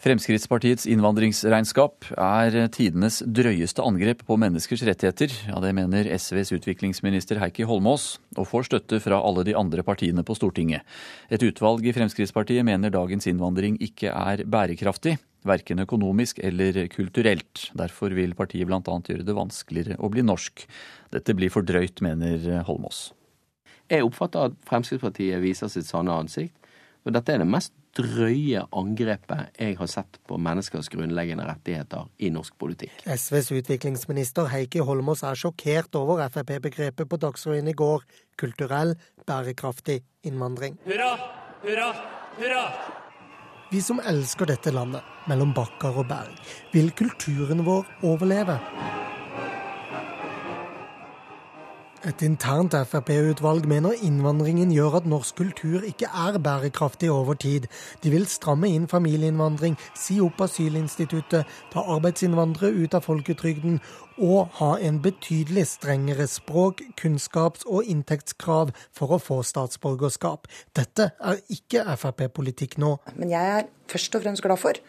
[0.00, 5.28] Fremskrittspartiets innvandringsregnskap er tidenes drøyeste angrep på menneskers rettigheter.
[5.50, 10.24] Ja, Det mener SVs utviklingsminister Heikki Holmås, og får støtte fra alle de andre partiene
[10.24, 10.80] på Stortinget.
[11.28, 17.68] Et utvalg i Fremskrittspartiet mener dagens innvandring ikke er bærekraftig verken økonomisk eller kulturelt.
[17.76, 18.80] Derfor vil partiet bl.a.
[18.80, 20.64] gjøre det vanskeligere å bli norsk.
[21.12, 23.12] Dette blir for drøyt, mener Holmås.
[23.90, 26.59] Jeg oppfatter at Fremskrittspartiet viser sitt sanne ansikt.
[27.06, 32.30] Og dette er det mest drøye angrepet jeg har sett på menneskers grunnleggende rettigheter i
[32.32, 33.02] norsk politikk.
[33.08, 38.04] SVs utviklingsminister Heikki Holmås er sjokkert over Frp-begrepet på Dagsrevyen i går
[38.40, 38.94] kulturell,
[39.26, 40.78] bærekraftig innvandring.
[40.86, 41.12] Hurra,
[41.64, 41.90] hurra,
[42.38, 42.64] hurra!
[43.70, 46.34] Vi som elsker dette landet, mellom bakker og berg,
[46.74, 48.58] vil kulturen vår overleve.
[52.00, 57.66] Et internt Frp-utvalg mener innvandringen gjør at norsk kultur ikke er bærekraftig over tid.
[58.00, 63.82] De vil stramme inn familieinnvandring, si opp asylinstituttet, ta arbeidsinnvandrere ut av folketrygden
[64.16, 70.48] og ha en betydelig strengere språk-, kunnskaps- og inntektskrav for å få statsborgerskap.
[70.72, 72.94] Dette er ikke Frp-politikk nå.
[73.20, 74.80] Men jeg er først og fremst glad for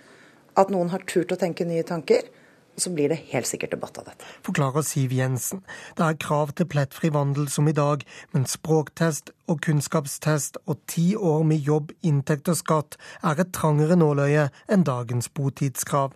[0.63, 2.31] at noen har turt å tenke nye tanker
[2.77, 4.27] så blir det helt sikkert debatt av dette.
[4.45, 5.63] Forklarer Siv Jensen.
[5.97, 11.11] Det er krav til plettfri vandel som i dag, men språktest og kunnskapstest og ti
[11.15, 16.15] år med jobb, inntekt og skatt er et trangere nåløye enn dagens botidskrav.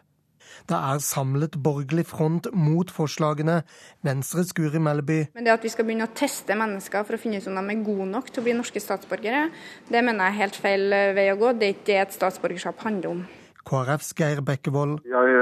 [0.70, 3.62] Det er samlet borgerlig front mot forslagene.
[4.06, 5.18] Venstres Guri Melby.
[5.36, 7.74] Men det at vi skal begynne å teste mennesker for å finne ut om de
[7.76, 9.50] er gode nok til å bli norske statsborgere,
[9.92, 11.52] det mener jeg er helt feil vei å gå.
[11.60, 13.26] Det er ikke det et statsborgerskap handler om.
[13.66, 15.00] KrFs Geir Bekkevold.
[15.10, 15.38] Jeg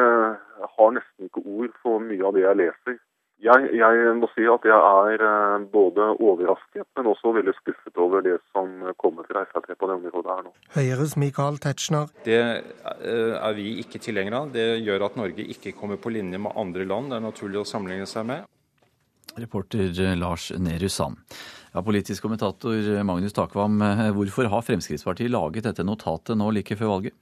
[0.77, 3.01] har nesten ikke ord for mye av det jeg leser.
[3.43, 8.23] Jeg, jeg, må si at jeg er eh, både overrasket, men også veldig skuffet over
[8.23, 8.69] det som
[9.01, 10.53] kommer fra Frp på det området her nå.
[10.77, 12.13] Høyres Michael Tetzschner.
[12.23, 14.53] Det eh, er vi ikke tilhengere av.
[14.53, 17.67] Det gjør at Norge ikke kommer på linje med andre land det er naturlig å
[17.67, 18.47] sammenligne seg med.
[19.35, 21.19] Reporter eh, Lars Nehru Sand.
[21.73, 23.81] Ja, politisk kommentator Magnus Takvam,
[24.13, 27.17] hvorfor har Fremskrittspartiet laget dette notatet nå like før valget?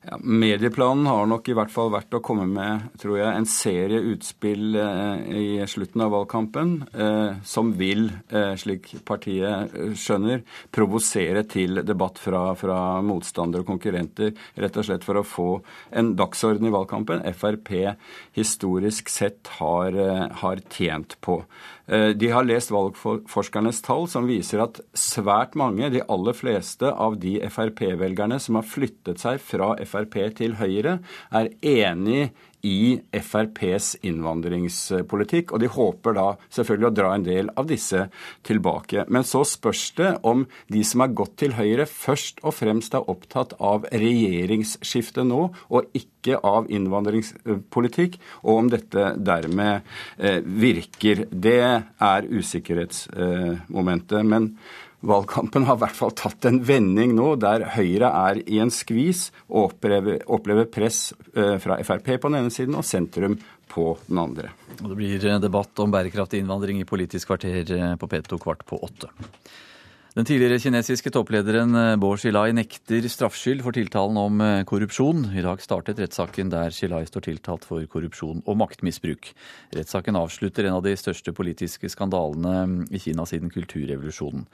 [0.00, 3.98] Ja, medieplanen har nok i hvert fall vært å komme med tror jeg, en serie
[4.14, 10.40] utspill eh, i slutten av valgkampen eh, som vil, eh, slik partiet skjønner,
[10.72, 14.32] provosere til debatt fra, fra, motstandere og konkurrenter.
[14.56, 15.50] Rett og slett for å få
[15.92, 17.74] en dagsorden i valgkampen Frp
[18.40, 20.00] historisk sett har,
[20.40, 21.42] har tjent på.
[21.90, 27.16] Eh, de har lest valgforskernes tall som viser at svært mange, de aller fleste av
[27.18, 31.00] de Frp-velgerne som har flyttet seg fra Frp til Høyre,
[31.34, 32.30] er enig
[32.66, 35.54] i FrPs innvandringspolitikk.
[35.54, 38.06] Og de håper da selvfølgelig å dra en del av disse
[38.46, 39.06] tilbake.
[39.08, 43.08] Men så spørs det om de som har gått til Høyre, først og fremst er
[43.10, 49.80] opptatt av regjeringsskifte nå, og ikke av innvandringspolitikk, og om dette dermed
[50.18, 51.26] eh, virker.
[51.30, 54.26] Det er usikkerhetsmomentet.
[54.26, 54.52] Men
[55.00, 59.28] valgkampen har i hvert fall tatt en vending nå, der Høyre er i en skvis
[59.48, 63.38] og opplever, opplever press eh, fra Frp på den ene siden og sentrum
[63.70, 64.52] på den andre.
[64.80, 68.80] Og det blir debatt om bærekraftig innvandring i Politisk kvarter eh, på P2 kvart på
[68.84, 69.12] åtte.
[70.10, 75.28] Den tidligere kinesiske topplederen eh, Bo Xilai nekter straffskyld for tiltalen om eh, korrupsjon.
[75.38, 79.30] I dag startet rettssaken der Xilai står tiltalt for korrupsjon og maktmisbruk.
[79.78, 84.48] Rettssaken avslutter en av de største politiske skandalene mm, i Kina siden kulturrevolusjonen.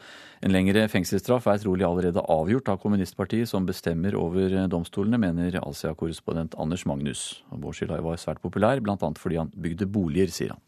[0.45, 5.57] En lengre fengselsstraff er trolig allerede avgjort av kommunistpartiet, som bestemmer over eh, domstolene, mener
[5.65, 7.31] Asia-korrespondent Anders Magnus.
[7.49, 9.01] Bo Xilai var svært populær, bl.a.
[9.17, 10.66] fordi han bygde boliger, sier han.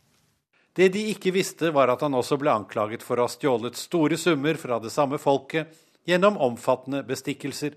[0.78, 4.14] Det de ikke visste, var at han også ble anklaget for å ha stjålet store
[4.14, 5.72] summer fra det samme folket
[6.06, 7.72] gjennom omfattende bestikkelser.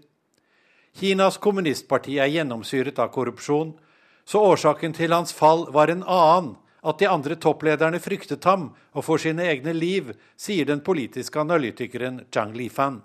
[1.00, 3.72] Kinas kommunistparti er gjennomsyret av korrupsjon,
[4.22, 6.54] så årsaken til hans fall var en annen,
[6.86, 12.28] at de andre topplederne fryktet ham og for sine egne liv, sier den politiske analytikeren
[12.30, 13.02] Zhang Lifan.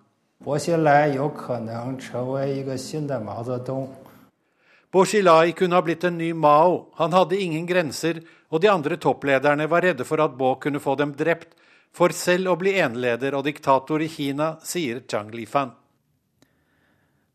[4.93, 9.66] Xilai kunne ha blitt en ny Mao, han hadde ingen grenser, og de andre topplederne
[9.68, 11.57] var redde for at Bo kunne få dem drept,
[11.93, 15.74] for selv å bli eneleder og diktator i Kina, sier Zhang Lifan.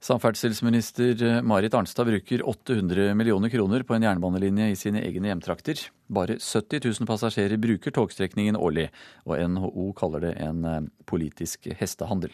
[0.01, 5.83] Samferdselsminister Marit Arnstad bruker 800 millioner kroner på en jernbanelinje i sine egne hjemtrakter.
[6.09, 8.87] Bare 70 000 passasjerer bruker togstrekningen årlig,
[9.29, 12.33] og NHO kaller det en eh, politisk hestehandel.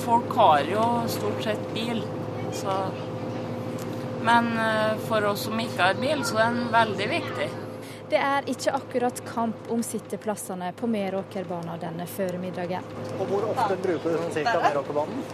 [0.00, 2.00] Folk har jo stort sett bil,
[2.56, 2.80] så
[4.22, 7.48] men eh, for oss som ikke har bil, så er den veldig viktig.
[8.08, 12.86] Det er ikke akkurat kamp om sitteplassene på Meråkerbanen denne formiddagen.
[13.18, 14.54] Og Hvor ofte bruker du ca.
[14.64, 15.24] Meråkerbanen?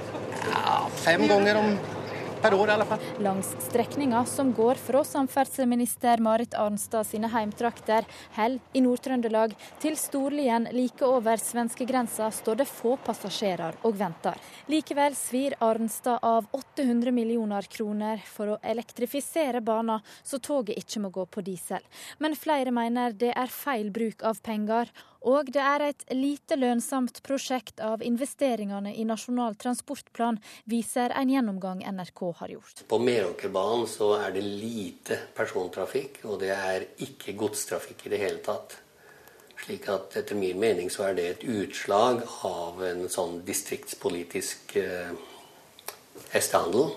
[0.50, 1.76] Ja, fem ganger om
[2.44, 3.04] per år i alle fall.
[3.24, 8.04] Langs strekninga som går fra samferdselsminister Marit Arnstad sine heimtrakter,
[8.36, 14.36] Hell i Nord-Trøndelag, til Storlien like over svenskegrensa, står det få passasjerer og venter.
[14.68, 21.14] Likevel svir Arnstad av 800 millioner kroner for å elektrifisere banen, så toget ikke må
[21.14, 21.80] gå på diesel.
[22.20, 24.92] Men flere mener det er feil bruk av penger,
[25.24, 31.80] og det er et lite lønnsomt prosjekt av investeringene i Nasjonal transportplan, viser en gjennomgang
[31.88, 32.84] NRK har gjort.
[32.88, 38.42] På Meråkerbanen så er det lite persontrafikk, og det er ikke godstrafikk i det hele
[38.44, 38.76] tatt.
[39.64, 45.14] Slik at etter min mening så er det et utslag av en sånn distriktspolitisk eh,
[46.34, 46.92] hestehandel.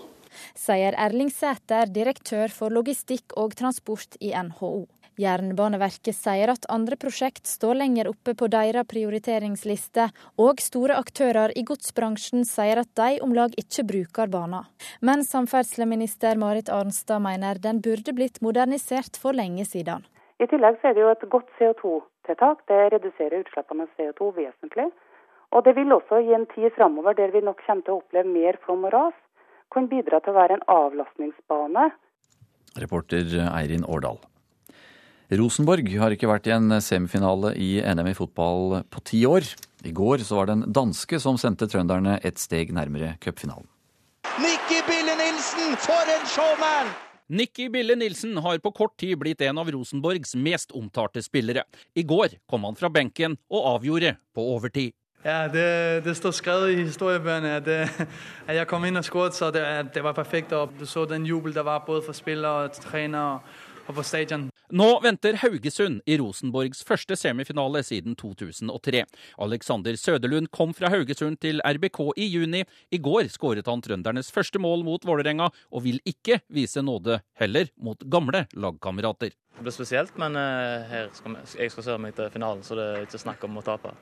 [0.57, 4.87] Sier Erling Sæter, direktør for logistikk og transport i NHO.
[5.17, 10.05] Jernbaneverket sier at andre prosjekt står lenger oppe på deres prioriteringsliste,
[10.37, 14.69] og store aktører i godsbransjen sier at de om lag ikke bruker banen.
[15.01, 20.05] Men samferdselsminister Marit Arnstad mener den burde blitt modernisert for lenge siden.
[20.37, 22.61] I tillegg er det jo et godt CO2-tiltak.
[22.69, 24.89] Det reduserer utslippene av CO2 vesentlig.
[25.55, 28.29] Og det vil også i en tid framover der vi nok kommer til å oppleve
[28.29, 29.17] mer flom og ras,
[29.73, 31.89] kunne bidra til å være en avlastningsbane.
[32.77, 34.19] Reporter Eirin Årdal.
[35.27, 39.43] Rosenborg har ikke vært i en semifinale i NM i fotball på ti år.
[39.83, 43.67] I går så var det en danske som sendte trønderne et steg nærmere cupfinalen.
[44.39, 46.93] Nikki Bille Nilsen, for en showman!
[47.27, 51.65] Nikki Bille Nilsen har på kort tid blitt en av Rosenborgs mest omtalte spillere.
[51.91, 54.95] I går kom han fra benken og avgjorde på overtid.
[55.27, 57.67] Ja, det, det står skrevet i historiebøkene at,
[58.47, 60.55] at, jeg kom inn og skåret, så det, det var perfekt.
[60.55, 63.55] Og du så den jubel der var både for spillere og trenere og
[63.95, 64.47] på stadion.
[64.75, 69.05] Nå venter Haugesund i Rosenborgs første semifinale siden 2003.
[69.45, 72.65] Alexander Søderlund kom fra Haugesund til RBK i juni.
[72.91, 77.71] I går skåret han trøndernes første mål mot Vålerenga, og vil ikke vise nåde, heller
[77.79, 79.31] mot gamle lagkamerater.
[79.31, 82.91] Det blir spesielt, men her skal vi, jeg skal søre meg til finalen, så det
[82.91, 83.95] er ikke snakk om å tape.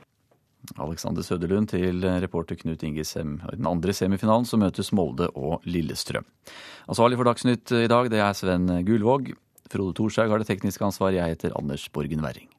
[0.81, 3.37] Alexander Søderlund til reporter Knut Ingesem.
[3.53, 6.25] I den andre semifinalen så møtes Molde og Lillestrøm.
[6.89, 9.35] Ansvarlig for Dagsnytt i dag, det er Sven Gulvåg.
[9.71, 11.21] Frode Thorshaug har det tekniske ansvaret.
[11.21, 12.51] Jeg heter Anders Borgen Werring.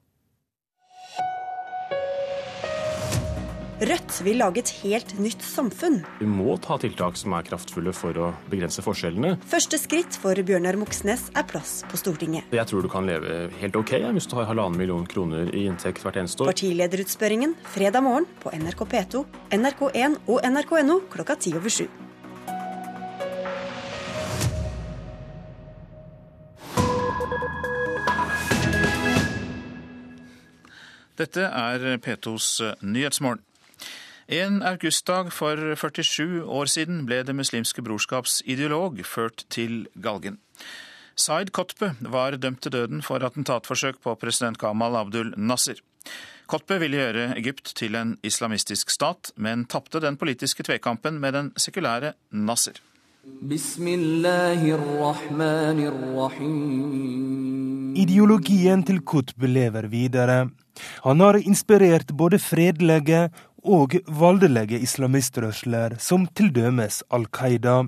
[3.77, 5.99] Rødt vil lage et helt nytt samfunn.
[6.17, 9.35] Vi må ta tiltak som er kraftfulle for å begrense forskjellene.
[9.45, 12.49] Første skritt for Bjørnar Moxnes er plass på Stortinget.
[12.57, 16.01] Jeg tror du kan leve helt ok hvis du har halvannen million kroner i inntekt
[16.07, 16.55] hvert eneste år.
[16.55, 19.25] Partilederutspørringen fredag morgen på NRK P2,
[19.61, 21.85] NRK1 og nrk.no klokka ti over sju.
[31.17, 33.41] Dette er P2s Nyhetsmorgen.
[34.29, 40.37] En augustdag for 47 år siden ble Det muslimske brorskaps ideolog ført til galgen.
[41.17, 45.81] Zaid Kotbe var dømt til døden for attentatforsøk på president Gamal Abdul Nasser.
[46.47, 51.51] Kotbe ville gjøre Egypt til en islamistisk stat, men tapte den politiske tvekampen med den
[51.57, 52.77] sekulære Nasser.
[57.97, 60.51] Ideologien til Kutb lever videre.
[61.05, 63.29] Han har inspirert både fredelige
[63.67, 67.85] og voldelige islamistrørsler, som til dømes Al Qaida.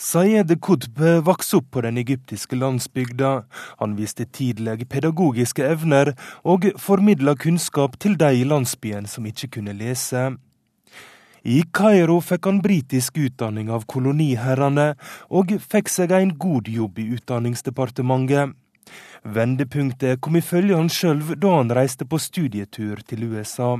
[0.00, 3.32] Sayed Qutb vokste opp på den egyptiske landsbygda.
[3.82, 9.76] Han viste tidlig pedagogiske evner og formidla kunnskap til de i landsbyen som ikke kunne
[9.76, 10.30] lese.
[11.44, 14.94] I Kairo fikk han britisk utdanning av koloniherrene,
[15.28, 18.56] og fikk seg en god jobb i Utdanningsdepartementet.
[19.22, 23.76] Vendepunktet kom ifølge han sjøl da han reiste på studietur til USA.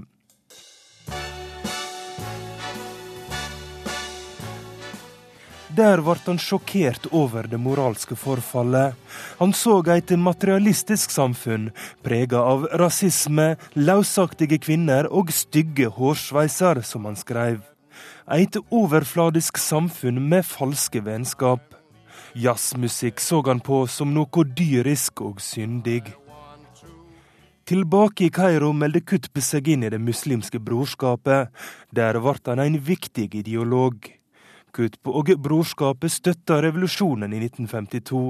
[5.71, 8.97] Der ble han sjokkert over det moralske forfallet.
[9.39, 11.71] Han så et materialistisk samfunn
[12.03, 17.63] prega av rasisme, løsaktige kvinner og stygge hårsveiser, som han skrev.
[18.31, 21.70] Et overfladisk samfunn med falske vennskap.
[22.35, 26.05] Jazzmusikk så han på som noe dyrisk og syndig.
[27.71, 31.51] Tilbake i Kairo meldte Kutb seg inn i det muslimske brorskapet.
[31.95, 34.09] Der ble han en viktig ideolog.
[34.75, 38.23] Kutb og brorskapet støtta revolusjonen i 1952.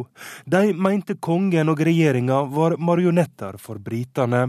[0.44, 4.46] De mente kongen og regjeringa var marionetter for britene.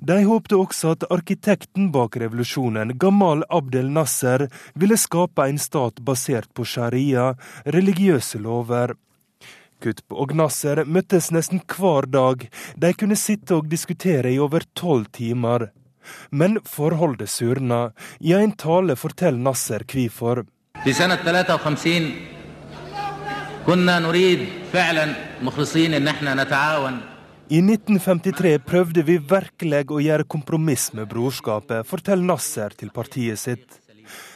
[0.00, 6.48] De håpte også at arkitekten bak revolusjonen, Gamal Abdel Nasser, ville skape en stat basert
[6.54, 7.32] på sharia,
[7.66, 8.94] religiøse lover.
[9.82, 12.46] Kutb og Nasser møttes nesten hver dag.
[12.76, 15.68] De kunne sitte og diskutere i over tolv timer.
[16.30, 17.90] Men forholdet surna.
[18.20, 20.44] I en tale forteller Nasser hvorfor.
[27.48, 33.78] I 1953 prøvde vi virkelig å gjøre kompromiss med brorskapet, forteller Nasser til partiet sitt.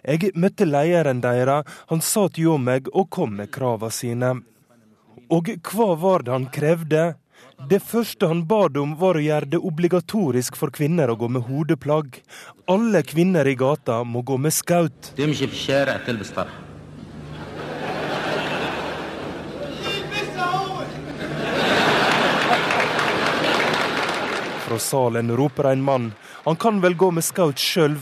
[0.01, 4.33] Jeg møtte lederen deres, han sa til meg og kom med kravene sine.
[5.29, 7.05] Og hva var det han krevde?
[7.69, 11.45] Det første han bad om, var å gjøre det obligatorisk for kvinner å gå med
[11.53, 12.17] hodeplagg.
[12.65, 15.13] Alle kvinner i gata må gå med skaut.
[24.73, 26.13] Fra salen roper en mann.
[26.45, 27.99] Han kan vel gå med skaut sjøl.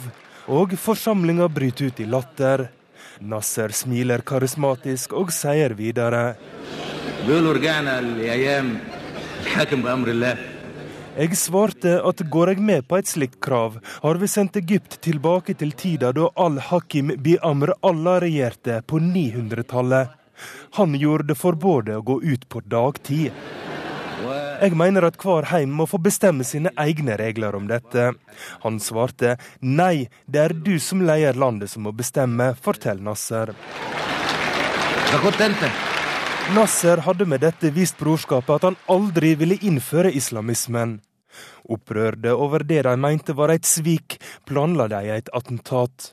[0.46, 2.68] Og forsamlinga bryter ut i latter.
[3.18, 6.20] Nasser smiler karismatisk og sier videre.
[11.16, 15.58] Jeg svarte at går jeg med på et slikt krav, har vi sendt Egypt tilbake
[15.58, 20.14] til tida da al-Hakim bi Amr Allah regjerte på 900-tallet.
[20.78, 23.34] Han gjorde det forbudet å gå ut på dagtid.
[24.60, 28.10] Jeg mener at hver heim må få bestemme sine egne regler om dette.
[28.60, 33.54] Han svarte nei, det er du som leier landet som må bestemme, forteller Nasser.
[36.54, 40.98] Nasser hadde med dette vist brorskapet at han aldri ville innføre islamismen.
[41.70, 46.12] Opprørte over det de mente var et svik, planla de et attentat.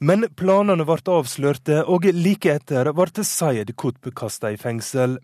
[0.00, 5.18] Men planene ble avslørte, og like etter ble Sayed Kutb kasta i fengsel.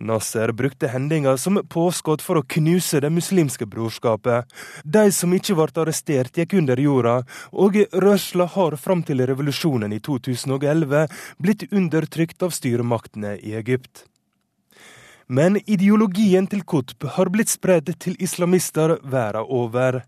[0.00, 4.46] Nasser brukte hendinga som påskudd for å knuse det muslimske brorskapet.
[4.84, 7.16] De som ikke ble arrestert, gikk under jorda,
[7.52, 11.08] og rørsla har fram til revolusjonen i 2011
[11.42, 14.06] blitt undertrykt av styremaktene i Egypt.
[15.30, 20.00] Men ideologien til Qutb har blitt spredd til islamister verden over.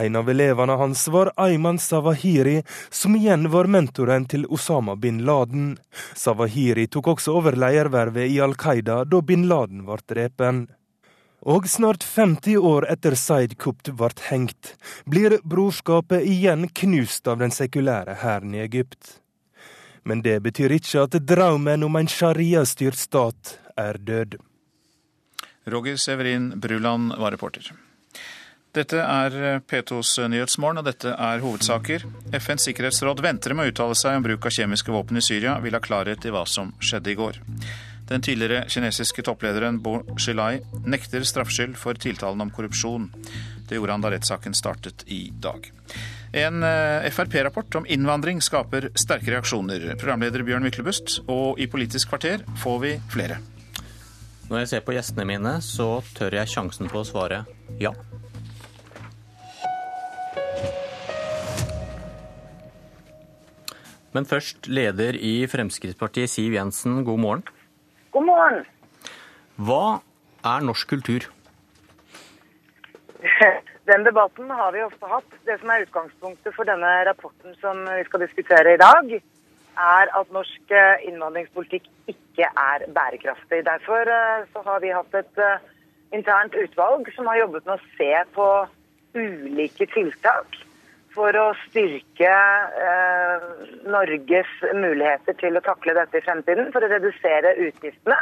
[0.00, 5.74] En av elevene hans var Ayman Sawahiri, som igjen var mentoren til Osama bin Laden.
[6.16, 10.62] Sawahiri tok også over ledervervet i Al Qaida da bin Laden ble drepen.
[11.44, 14.72] Og snart 50 år etter Zaid Kupt ble hengt,
[15.04, 19.18] blir brorskapet igjen knust av den sekulære hæren i Egypt.
[20.08, 24.38] Men det betyr ikke at drømmen om en sharia-styrt stat er død.
[25.64, 27.72] Roger Severin Bruland var reporter.
[28.72, 32.06] Dette er P2s Nyhetsmorgen, og dette er hovedsaker.
[32.32, 35.76] FNs sikkerhetsråd venter med å uttale seg om bruk av kjemiske våpen i Syria, vil
[35.76, 37.40] ha klarhet i hva som skjedde i går.
[38.08, 43.10] Den tidligere kinesiske topplederen Bo Xilai nekter straffskyld for tiltalen om korrupsjon.
[43.68, 45.68] Det gjorde han da rettssaken startet i dag.
[46.32, 49.92] En eh, Frp-rapport om innvandring skaper sterke reaksjoner.
[50.00, 53.42] Programleder Bjørn Myklebust, og i Politisk kvarter får vi flere.
[54.52, 57.38] Når jeg ser på gjestene mine, så tør jeg sjansen på å svare
[57.80, 57.88] ja.
[64.12, 67.46] Men først, leder i Fremskrittspartiet Siv Jensen, god morgen.
[68.12, 68.60] God morgen.
[69.56, 70.02] Hva
[70.44, 71.30] er norsk kultur?
[73.88, 75.38] Den debatten har vi ofte hatt.
[75.48, 79.16] Det som er utgangspunktet for denne rapporten som vi skal diskutere i dag,
[79.78, 83.62] er at norsk eh, innvandringspolitikk ikke er bærekraftig.
[83.66, 85.62] Derfor eh, så har vi hatt et eh,
[86.16, 88.48] internt utvalg som har jobbet med å se på
[89.16, 90.60] ulike tiltak
[91.12, 92.30] for å styrke
[92.88, 93.48] eh,
[93.92, 98.16] Norges muligheter til å takle dette i fremtiden, for å redusere utgiftene.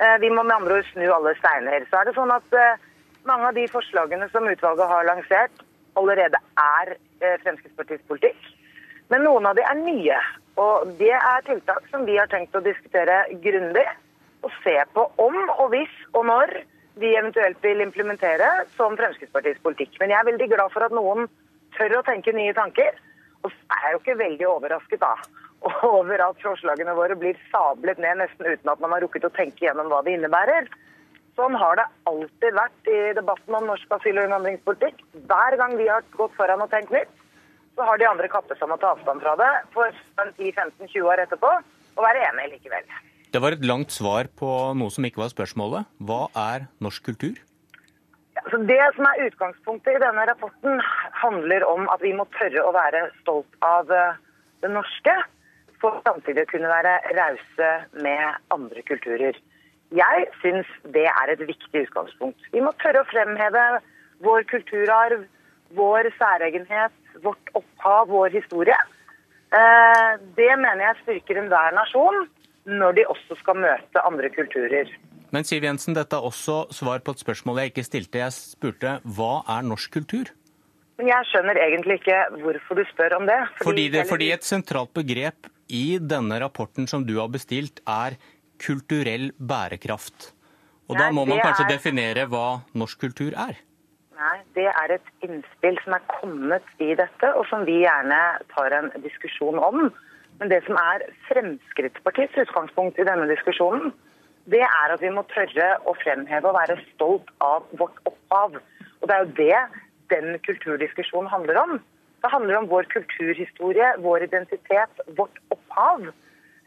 [0.00, 1.84] Eh, vi må med andre ord snu alle steiner.
[1.90, 2.80] Så er det sånn at eh,
[3.28, 5.64] mange av de forslagene som utvalget har lansert,
[6.00, 6.96] allerede er
[7.44, 8.38] Fremskrittspartiets politikk.
[9.12, 10.16] Men noen av de er nye.
[10.60, 13.86] Og det er tiltak som vi har tenkt å diskutere grundig.
[14.42, 16.56] Og se på om og hvis og når
[17.00, 19.94] vi eventuelt vil implementere som Fremskrittspartiets politikk.
[20.00, 21.28] Men jeg er veldig glad for at noen
[21.76, 22.98] tør å tenke nye tanker.
[23.42, 25.14] Og så er jeg jo ikke veldig overrasket da
[25.86, 29.64] over at forslagene våre blir sablet ned nesten uten at man har rukket å tenke
[29.64, 30.66] gjennom hva det innebærer.
[31.38, 34.98] Sånn har det alltid vært i debatten om norsk asyl- og innvandringspolitikk.
[35.30, 37.14] Hver gang vi har gått foran og tenkt nytt,
[37.76, 41.52] så har de andre kappes om å ta avstand fra det for 10-15-20 år etterpå
[41.52, 42.84] og være enige likevel.
[43.32, 45.88] Det var et langt svar på noe som ikke var spørsmålet.
[46.04, 47.38] Hva er norsk kultur?
[48.50, 50.80] Så det som er utgangspunktet i denne rapporten,
[51.22, 54.18] handler om at vi må tørre å være stolt av eh,
[54.64, 55.14] det norske,
[55.82, 57.70] for samtidig å kunne være rause
[58.04, 59.38] med andre kulturer.
[59.92, 62.40] Jeg syns det er et viktig utgangspunkt.
[62.54, 63.64] Vi må tørre å fremheve
[64.24, 65.24] vår kulturarv,
[65.76, 66.94] vår særegenhet,
[67.24, 68.76] vårt opphav, vår historie.
[69.52, 72.24] Eh, det mener jeg styrker enhver nasjon
[72.68, 74.90] når de også skal møte andre kulturer.
[75.32, 78.20] Men Siv Jensen, dette er også svar på et spørsmål jeg ikke stilte.
[78.20, 80.30] Jeg spurte hva er norsk kultur?
[81.00, 83.40] Men jeg skjønner egentlig ikke hvorfor du spør om det.
[83.56, 88.18] Fordi, fordi, det, fordi et sentralt begrep i denne rapporten som du har bestilt, er
[88.62, 90.30] kulturell bærekraft.
[90.90, 91.72] Og Nei, da må man kanskje er...
[91.72, 92.46] definere hva
[92.76, 93.56] norsk kultur er?
[94.22, 98.18] Nei, det er et innspill som er kommet i dette, og som vi gjerne
[98.52, 99.88] tar en diskusjon om.
[100.38, 103.90] Men det som er Fremskrittspartiets utgangspunkt i denne diskusjonen,
[104.52, 108.58] det er at vi må tørre å fremheve og være stolt av vårt opphav.
[109.00, 109.60] Og det er jo det
[110.14, 111.76] den kulturdiskusjonen handler om.
[112.22, 116.10] Det handler om vår kulturhistorie, vår identitet, vårt opphav.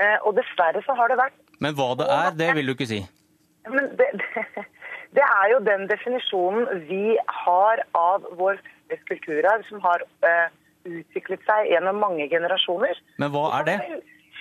[0.04, 2.90] Eh, og dessverre så har det vært Men hva det er, det vil du ikke
[2.90, 2.98] si?
[3.72, 4.66] Men det, det,
[5.16, 10.48] det er jo den definisjonen vi har av vår felles kulturarv, som har uh,
[10.86, 13.00] utviklet seg gjennom mange generasjoner.
[13.22, 13.80] Men hva er det?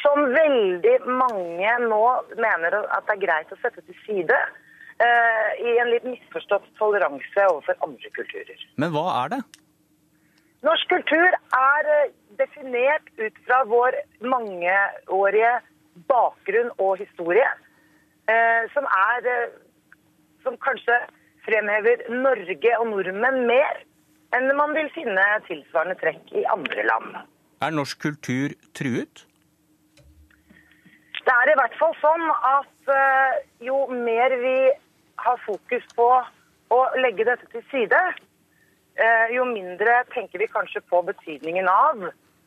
[0.04, 2.04] som veldig mange nå
[2.36, 4.38] mener at det er greit å sette til side.
[5.00, 8.66] Uh, I en litt misforstått toleranse overfor andre kulturer.
[8.80, 9.40] Men hva er det?
[10.64, 15.56] Norsk kultur er uh, definert ut fra vår mangeårige
[16.10, 17.46] bakgrunn og historie.
[18.72, 19.26] Som er
[20.44, 20.96] Som kanskje
[21.44, 23.82] fremhever Norge og nordmenn mer
[24.34, 27.16] enn man vil finne tilsvarende trekk i andre land.
[27.62, 29.24] Er norsk kultur truet?
[31.24, 34.56] Det er i hvert fall sånn at uh, jo mer vi
[35.24, 36.08] har fokus på
[36.74, 38.00] å legge dette til side,
[39.00, 42.04] uh, jo mindre tenker vi kanskje på betydningen av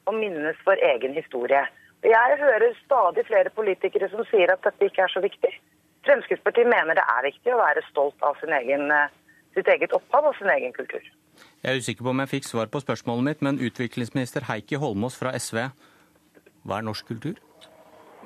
[0.08, 1.64] å minnes vår egen historie.
[2.06, 5.56] Jeg hører stadig flere politikere som sier at dette ikke er så viktig.
[6.08, 9.08] Fremskrittspartiet mener det er viktig å være stolt av egen, uh,
[9.58, 11.04] sitt eget opphav og sin egen kultur.
[11.64, 15.18] Jeg er usikker på om jeg fikk svar på spørsmålet mitt, men utviklingsminister Heikki Holmås
[15.20, 15.68] fra SV,
[16.68, 17.38] hva er norsk kultur?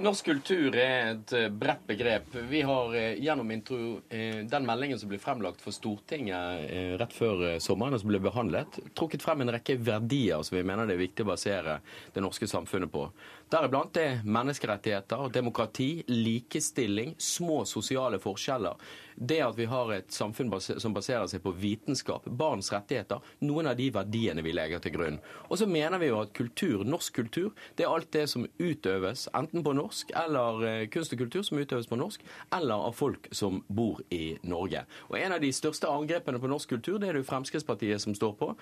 [0.01, 2.31] Norsk kultur er et eh, bredt begrep.
[2.49, 3.77] Vi har eh, gjennom intro,
[4.09, 8.79] eh, den meldingen som ble fremlagt for Stortinget rett før sommeren, og som ble behandlet,
[8.97, 11.77] trukket frem en rekke verdier som vi mener det er viktig å basere
[12.15, 13.03] det norske samfunnet på.
[13.51, 18.77] Deriblant er menneskerettigheter, demokrati, likestilling, små sosiale forskjeller
[19.15, 23.77] det at vi har et samfunn som baserer seg på vitenskap, barns rettigheter, noen av
[23.77, 25.19] de verdiene vi legger til grunn.
[25.49, 29.27] Og så mener vi jo at kultur, norsk kultur, det er alt det som utøves
[29.37, 32.25] enten på norsk, eller eh, kunst og kultur som utøves på norsk,
[32.57, 34.85] eller av folk som bor i Norge.
[35.11, 38.17] Og en av de største angrepene på norsk kultur, det er det jo Fremskrittspartiet som
[38.17, 38.53] står på.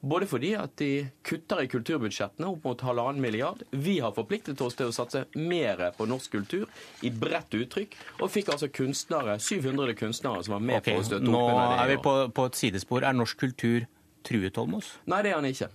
[0.00, 3.64] Både fordi at de kutter i kulturbudsjettene opp mot halvannen milliard.
[3.74, 6.68] Vi har forpliktet oss til å satse mer på norsk kultur
[7.02, 11.08] i bredt uttrykk, og fikk altså kunstnere, 700 kunstnere som var med okay, på å
[11.08, 11.66] støtte opp under det.
[11.74, 13.02] Nå er vi på, på, et sidespor.
[13.02, 13.88] Er norsk kultur
[14.28, 14.94] truet, Holmås?
[15.10, 15.72] Nei, det er han ikke.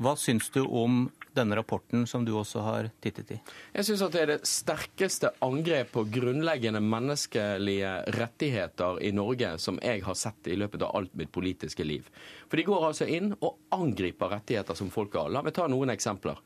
[0.00, 1.02] Hva syns du om
[1.36, 3.38] denne rapporten som du også har tittet i?
[3.74, 9.80] Jeg syns at det er det sterkeste angrep på grunnleggende menneskelige rettigheter i Norge som
[9.84, 12.08] jeg har sett i løpet av alt mitt politiske liv.
[12.48, 15.30] For de går altså inn og angriper rettigheter som folk har.
[15.32, 16.40] La meg ta noen eksempler.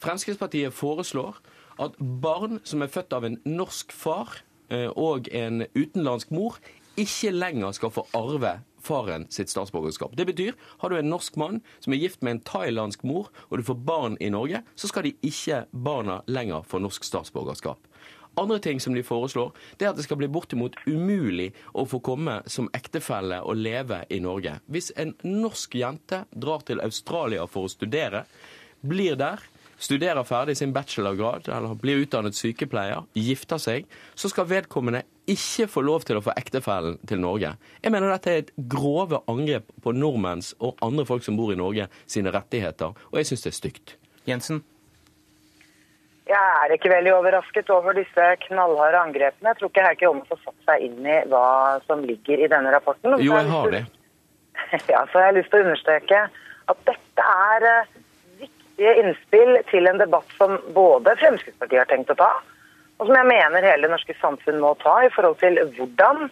[0.00, 1.42] Fremskrittspartiet foreslår
[1.80, 4.40] at barn som er født av en norsk far,
[4.70, 6.58] Eh, og en utenlandsk mor
[7.00, 10.16] ikke lenger skal få arve faren sitt statsborgerskap.
[10.16, 13.60] Det betyr har du en norsk mann som er gift med en thailandsk mor, og
[13.60, 17.86] du får barn i Norge, så skal de ikke barna lenger få norsk statsborgerskap.
[18.38, 21.98] Andre ting som de foreslår, det er at det skal bli bortimot umulig å få
[22.04, 24.54] komme som ektefelle og leve i Norge.
[24.70, 28.24] Hvis en norsk jente drar til Australia for å studere,
[28.86, 29.42] blir der,
[29.80, 35.02] studerer ferdig sin bachelorgrad eller blir utdannet sykepleier, gifter seg, så skal vedkommende
[35.32, 37.54] ikke få lov til å få ektefellen til Norge.
[37.82, 41.58] Jeg mener dette er et grove angrep på nordmenns og andre folk som bor i
[41.58, 43.96] Norge sine rettigheter, og jeg syns det er stygt.
[44.28, 44.62] Jensen?
[46.30, 49.50] Jeg er ikke veldig overrasket over disse knallharde angrepene.
[49.50, 51.46] Jeg tror ikke Heikki Holmås har satt seg inn i hva
[51.88, 53.16] som ligger i denne rapporten.
[53.18, 53.86] Jo, jeg har det.
[54.92, 56.18] Ja, så jeg har lyst til å understreke
[56.70, 57.92] at dette er eh,
[58.42, 62.28] viktige innspill til en debatt som både Fremskrittspartiet har tenkt å ta,
[63.00, 66.28] og som jeg mener hele det norske samfunn må ta i forhold til hvordan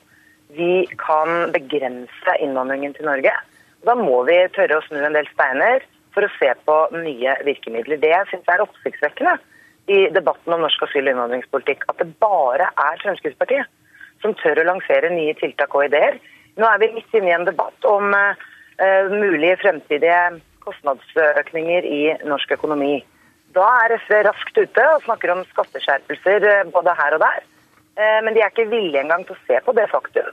[0.52, 3.32] vi kan begrense innvandringen til Norge.
[3.88, 8.00] Da må vi tørre å snu en del steiner for å se på nye virkemidler.
[8.02, 9.38] Det jeg syns er oppsiktsvekkende
[9.88, 13.68] i debatten om norsk asyl- og innvandringspolitikk, at det bare er Fremskrittspartiet
[14.20, 16.18] som tør å lansere nye tiltak og ideer.
[16.58, 22.58] Nå er vi midt inne i en debatt om uh, mulige fremtidige kostnadsøkninger i norsk
[22.58, 22.98] økonomi.
[23.56, 27.40] Da er SV raskt ute og snakker om skatteskjerpelser eh, både her og der.
[27.98, 30.28] Eh, men de er ikke villige engang til å se på det faktum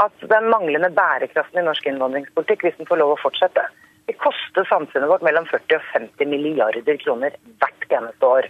[0.00, 3.66] at den manglende bærekraften i norsk innvandringspolitikk, hvis den får lov å fortsette,
[4.08, 8.48] vil koste samfunnet vårt mellom 40 og 50 milliarder kroner hvert eneste år.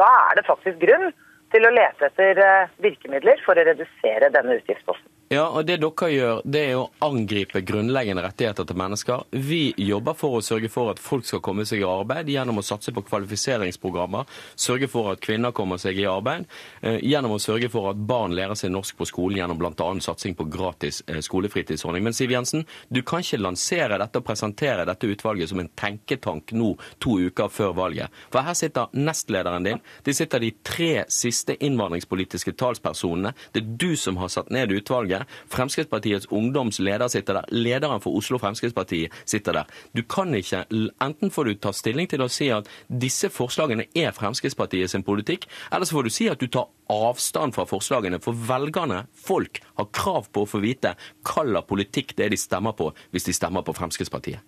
[0.00, 1.10] Da er det faktisk grunn
[1.52, 5.10] til å lete etter eh, virkemidler for å redusere denne utgiftsposten.
[5.28, 9.24] Ja, og Det dere gjør, det er å angripe grunnleggende rettigheter til mennesker.
[9.34, 12.62] Vi jobber for å sørge for at folk skal komme seg i arbeid gjennom å
[12.62, 14.22] satse på kvalifiseringsprogrammer.
[14.54, 16.44] Sørge for at kvinner kommer seg i arbeid.
[16.80, 19.88] Eh, gjennom å sørge for at barn lærer seg norsk på skolen gjennom bl.a.
[20.06, 22.06] satsing på gratis eh, skolefritidsordning.
[22.06, 26.54] Men Siv Jensen, du kan ikke lansere dette og presentere dette utvalget som en tenketank
[26.54, 28.14] nå to uker før valget.
[28.30, 29.82] For her sitter nestlederen din.
[30.06, 33.34] De sitter de tre siste innvandringspolitiske talspersonene.
[33.50, 35.15] Det er du som har satt ned utvalget.
[35.52, 37.50] Fremskrittspartiets ungdomsleder sitter der.
[37.54, 39.76] Lederen for Oslo Fremskrittsparti sitter der.
[39.96, 40.64] Du kan ikke
[41.02, 45.46] Enten får du ta stilling til å si at disse forslagene er Fremskrittspartiet sin politikk,
[45.72, 48.20] eller så får du si at du tar avstand fra forslagene.
[48.22, 52.40] For velgerne, folk, har krav på å få vite hva slags politikk det er de
[52.40, 54.42] stemmer på hvis de stemmer på Fremskrittspartiet.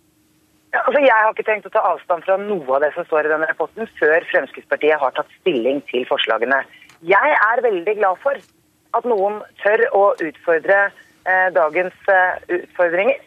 [0.75, 3.27] Ja, altså jeg har ikke tenkt å ta avstand fra noe av det som står
[3.27, 6.61] i denne rapporten, før Fremskrittspartiet har tatt stilling til forslagene.
[7.09, 8.37] Jeg er veldig glad for
[8.97, 13.21] at noen tør å utfordre eh, dagens eh, utfordringer.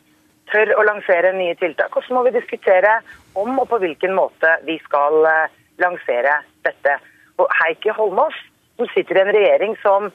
[0.51, 1.95] Tør å lansere nye tiltak.
[1.95, 2.99] Og så må vi diskutere
[3.39, 6.97] om og på hvilken måte vi skal eh, lansere dette.
[7.39, 8.37] Og Heikki Holmås,
[8.77, 10.09] som sitter i en regjering som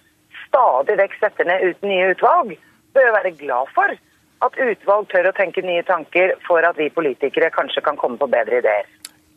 [0.47, 2.53] stadig vekk setter ned uten nye utvalg,
[2.97, 3.97] bør være glad for
[4.45, 8.29] at utvalg tør å tenke nye tanker for at vi politikere kanskje kan komme på
[8.31, 8.89] bedre ideer.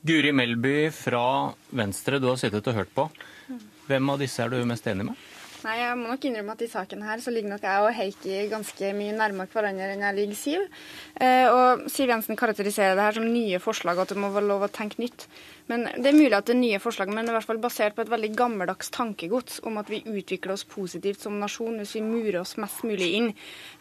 [0.07, 3.09] Guri Melby fra Venstre, du har sittet og hørt på.
[3.89, 5.28] Hvem av disse er du mest enig med?
[5.59, 8.35] Nei, jeg må nok innrømme at i saken her så ligger nok jeg og Heikki
[8.51, 10.61] ganske mye nærmere hverandre enn jeg ligger Siv.
[11.19, 14.63] Eh, og Siv Jensen karakteriserer det her som nye forslag, at det må være lov
[14.63, 15.27] å tenke nytt.
[15.69, 17.61] Men Det er mulig at det er nye forslag, men det er i hvert fall
[17.61, 21.93] basert på et veldig gammeldags tankegods om at vi utvikler oss positivt som nasjon hvis
[21.99, 23.27] vi murer oss mest mulig inn.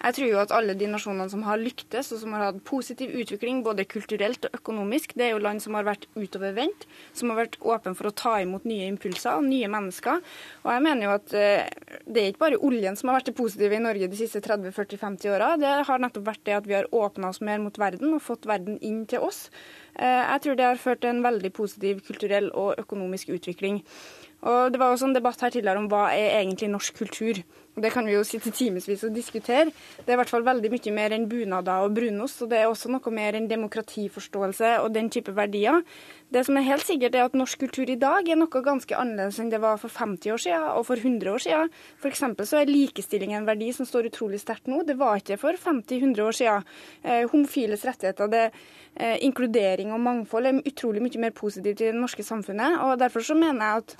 [0.02, 3.15] Jeg tror jo at alle de nasjonene som har lyktes og som har hatt positiv
[3.16, 6.85] utvikling, både kulturelt og økonomisk, det er jo land som har vært utovervendt,
[7.16, 10.20] som har vært åpne for å ta imot nye impulser og nye mennesker.
[10.66, 11.73] Og jeg mener jo at eh,
[12.05, 15.32] det er ikke bare oljen som har vært det positive i Norge de siste 30-40-50
[15.32, 15.55] åra.
[15.56, 18.44] Det har nettopp vært det at vi har åpna oss mer mot verden og fått
[18.48, 19.47] verden inn til oss.
[19.99, 23.83] Jeg tror det har ført til en veldig positiv kulturell og økonomisk utvikling.
[24.43, 27.41] Og Det var også en debatt her tidligere om hva er egentlig norsk kultur.
[27.83, 29.73] Det kan vi jo sitte timevis og diskutere.
[29.99, 32.43] Det er i hvert fall veldig mye mer enn bunader og brunost.
[32.45, 35.83] Og det er også noe mer enn demokratiforståelse og den type verdier.
[36.29, 39.39] Det som er helt sikkert, er at norsk kultur i dag er noe ganske annerledes
[39.41, 41.71] enn det var for 50 år siden og for 100 år siden.
[42.03, 42.25] F.eks.
[42.51, 44.83] så er likestilling en verdi som står utrolig sterkt nå.
[44.85, 46.67] Det var ikke for 50-100 år siden.
[47.03, 48.45] Eh, homofiles rettigheter, det,
[48.97, 52.77] eh, inkludering og mangfold er utrolig mye mer positivt i det norske samfunnet.
[52.85, 53.97] og Derfor så mener jeg at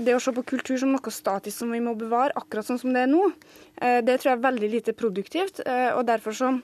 [0.00, 2.94] det å se på kultur som noe statisk som vi må bevare, akkurat sånn som
[2.94, 3.26] det er nå,
[3.80, 5.60] eh, det tror jeg er veldig lite produktivt.
[5.66, 6.54] Eh, og Derfor så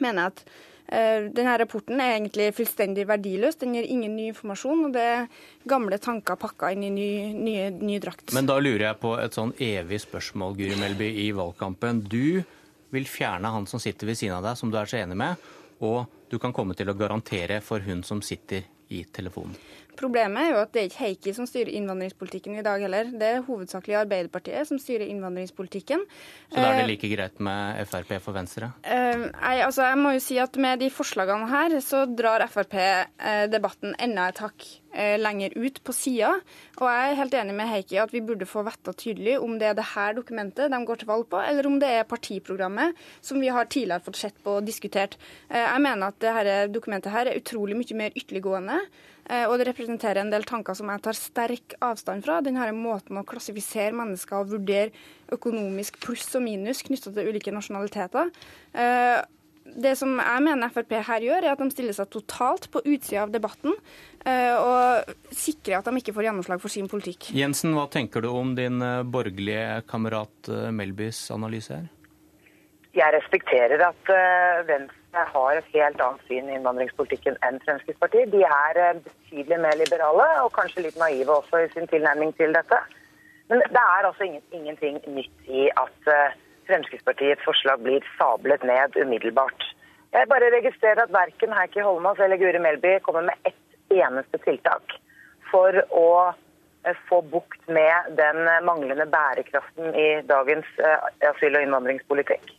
[0.00, 0.44] mener jeg at
[0.90, 3.58] Eh, denne rapporten er egentlig fullstendig verdiløs.
[3.60, 5.28] Den gir ingen ny informasjon, og det er
[5.70, 8.32] gamle tanker pakka inn i ny, ny, ny drakt.
[8.34, 12.02] Men da lurer jeg på et sånn evig spørsmål, Guri Melby, i valgkampen.
[12.10, 12.42] Du
[12.90, 15.46] vil fjerne han som sitter ved siden av deg, som du er så enig med,
[15.86, 19.54] og du kan komme til å garantere for hun som sitter i telefonen.
[20.00, 23.10] Problemet er jo at det er ikke Heikki som styrer innvandringspolitikken i dag heller.
[23.20, 26.06] Det er hovedsakelig Arbeiderpartiet som styrer innvandringspolitikken.
[26.48, 28.70] Så da er det eh, like greit med Frp for Venstre?
[28.86, 32.78] Uh, nei, altså jeg må jo si at med de forslagene her, så drar Frp
[32.80, 36.32] uh, debatten enda et hakk lenger ut på sida.
[36.80, 39.68] Og jeg er helt enig med Heikki at vi burde få vite tydelig om det
[39.68, 43.38] er det her dokumentet de går til valg på, eller om det er partiprogrammet som
[43.38, 45.14] vi har tidligere fått sett på og diskutert.
[45.46, 48.80] Jeg mener at dette dokumentet her er utrolig mye mer ytterliggående.
[49.30, 52.40] Eh, og det representerer en del tanker som jeg tar sterk avstand fra.
[52.42, 54.90] Denne måten å klassifisere mennesker og vurdere
[55.30, 58.32] økonomisk pluss og minus knytta til ulike nasjonaliteter.
[58.74, 59.20] Eh,
[59.70, 63.22] det som jeg mener Frp her gjør, er at de stiller seg totalt på utsida
[63.22, 63.76] av debatten
[64.26, 67.28] eh, og sikrer at de ikke får gjennomslag for sin politikk.
[67.36, 68.82] Jensen, hva tenker du om din
[69.12, 71.86] borgerlige kamerat Melbys analyse her?
[72.96, 74.10] Jeg respekterer at
[74.66, 78.30] Venstre har et helt annet syn i innvandringspolitikken enn Fremskrittspartiet.
[78.30, 82.54] De er eh, betydelig mer liberale og kanskje litt naive også i sin tilnærming til
[82.54, 82.78] dette.
[83.50, 86.36] Men det er altså ingenting nytt i at eh,
[86.70, 89.66] Fremskrittspartiets forslag blir sablet ned umiddelbart.
[90.14, 94.94] Jeg bare registrerer at verken Heikki Holmås eller Guri Melby kommer med ett eneste tiltak
[95.50, 100.70] for å eh, få bukt med den manglende bærekraften i dagens
[101.32, 102.54] asyl- og innvandringspolitikk.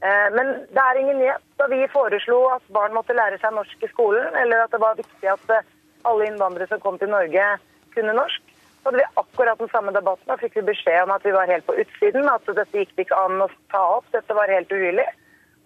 [0.00, 1.42] Eh, men det er ingen nyhet.
[1.60, 4.96] Da vi foreslo at barn måtte lære seg norsk i skolen, eller at det var
[5.00, 5.66] viktig at eh,
[6.08, 7.48] alle innvandrere som kom til Norge,
[7.94, 8.42] kunne norsk,
[8.80, 10.28] så hadde vi akkurat den samme debatten.
[10.30, 13.18] Da fikk vi beskjed om at vi var helt på utsiden, at dette gikk ikke
[13.26, 14.08] an å ta opp.
[14.14, 15.04] Dette var helt uhyrlig.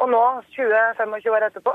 [0.02, 0.22] Og nå,
[0.56, 1.74] 20-25 år etterpå,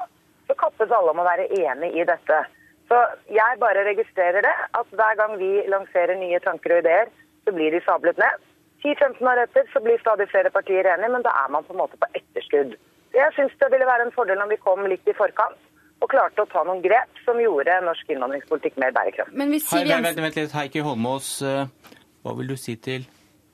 [0.49, 2.41] så kappes alle om å være enig i dette.
[2.89, 2.99] Så
[3.31, 7.11] jeg bare registrerer det, at hver gang vi lanserer nye tanker og ideer,
[7.45, 8.48] så blir de sablet ned.
[8.83, 11.81] 10-15 år etter så blir stadig flere partier enige, men da er man på en
[11.81, 12.77] måte på etterskudd.
[13.15, 15.57] Jeg syns det ville være en fordel om vi kom litt i forkant
[15.99, 19.35] og klarte å ta noen grep som gjorde norsk innvandringspolitikk mer bærekraftig.
[19.39, 20.05] Men hvis Siv Jensen...
[20.05, 23.03] Vent, vent litt, Heikki Holmås, eh, hva vil du si til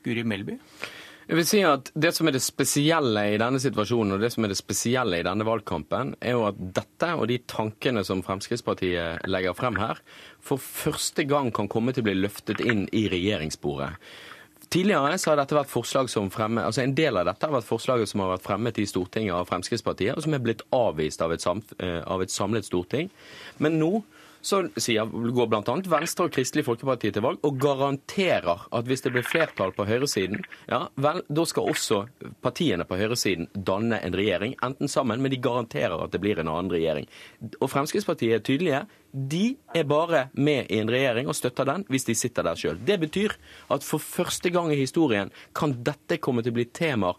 [0.06, 0.60] Guri Melby?
[1.26, 4.46] Jeg vil si at Det som er det spesielle i denne situasjonen og det som
[4.46, 9.26] er det spesielle i denne valgkampen, er jo at dette og de tankene som Fremskrittspartiet
[9.26, 10.04] legger frem her,
[10.38, 13.96] for første gang kan komme til å bli løftet inn i regjeringsbordet.
[14.70, 17.68] Tidligere så har dette vært forslag som fremme, altså En del av dette har vært
[17.68, 21.34] forslaget som har vært fremmet i Stortinget av Fremskrittspartiet, og som er blitt avvist av
[21.36, 23.12] et, sam, eh, av et samlet storting.
[23.62, 24.04] Men nå
[24.46, 25.76] så sier, går bl.a.
[25.90, 30.44] Venstre og Kristelig Folkeparti til valg og garanterer at hvis det blir flertall på høyresiden,
[30.70, 32.04] ja vel, da skal også
[32.46, 36.52] partiene på høyresiden danne en regjering, enten sammen, men de garanterer at det blir en
[36.52, 37.10] annen regjering.
[37.58, 38.84] Og Fremskrittspartiet er tydelige.
[39.16, 42.78] De er bare med i en regjering og støtter den hvis de sitter der sjøl.
[42.86, 43.34] Det betyr
[43.74, 47.18] at for første gang i historien kan dette komme til å bli temaer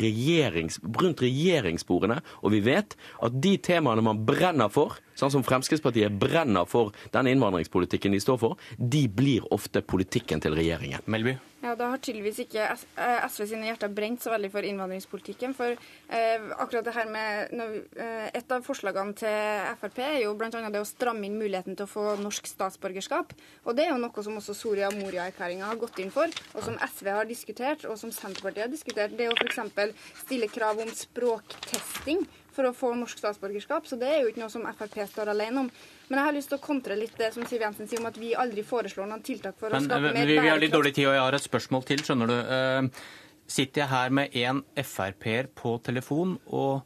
[0.00, 2.20] regjerings, rundt regjeringsbordene.
[2.42, 7.30] Og vi vet at de temaene man brenner for, sånn som Fremskrittspartiet brenner for den
[7.32, 11.04] innvandringspolitikken de står for, de blir ofte politikken til regjeringen.
[11.10, 11.36] Melby?
[11.64, 15.54] Ja, Da har tydeligvis ikke SV eh, sine hjerter brent så veldig for innvandringspolitikken.
[15.56, 20.34] For eh, akkurat det her med når, eh, Et av forslagene til Frp er jo
[20.36, 20.50] bl.a.
[20.50, 23.32] det å stramme inn muligheten til å få norsk statsborgerskap.
[23.64, 26.76] Og Det er jo noe som også Soria Moria-erklæringa har gått inn for, og som
[26.84, 29.16] SV har diskutert, og som Senterpartiet har diskutert.
[29.16, 29.96] Det å f.eks.
[30.26, 33.88] stille krav om språktesting for å få norsk statsborgerskap.
[33.88, 35.70] Så det er jo ikke noe som Frp står alene om.
[36.08, 38.20] Men jeg har lyst til å kontre litt det som Siv Jensen sier om at
[38.20, 40.94] vi aldri foreslår noen tiltak for men, å skape mer vi, Vi har litt dårlig
[40.96, 42.36] tid, og jeg har et spørsmål til, skjønner du.
[42.50, 46.84] Uh, sitter jeg her med en Frp-er på telefon og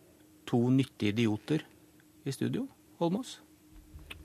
[0.49, 1.63] to nyttige idioter
[2.25, 2.67] i studio,
[3.03, 3.39] Holmås?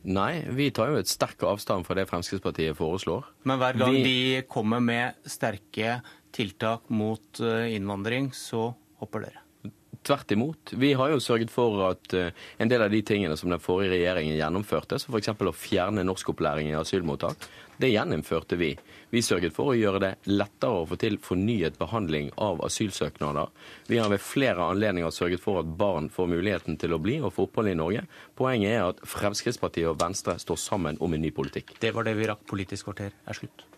[0.03, 3.30] Nei, vi tar jo et sterk avstand fra det Fremskrittspartiet foreslår.
[3.48, 4.03] Men hver gang vi...
[4.03, 6.02] de kommer med sterke
[6.36, 9.43] tiltak mot eh, innvandring, så hopper dere?
[10.03, 10.73] Tvert imot.
[10.75, 13.93] Vi har jo sørget for at eh, en del av de tingene som den forrige
[13.93, 15.31] regjeringen gjennomførte, som f.eks.
[15.31, 17.47] å fjerne norskopplæring i asylmottak,
[17.80, 18.73] det gjeninnførte vi.
[19.13, 23.51] Vi sørget for å gjøre det lettere å få til fornyet behandling av asylsøknader.
[23.88, 27.31] Vi har ved flere anledninger sørget for at barn får muligheten til å bli og
[27.35, 28.03] få opphold i Norge.
[28.35, 31.77] Poenget er at Fremskrittspartiet og Venstre står sammen om en ny politikk.
[31.80, 32.43] Det var det vi rakk.
[32.49, 33.73] Politisk kvarter er slutt.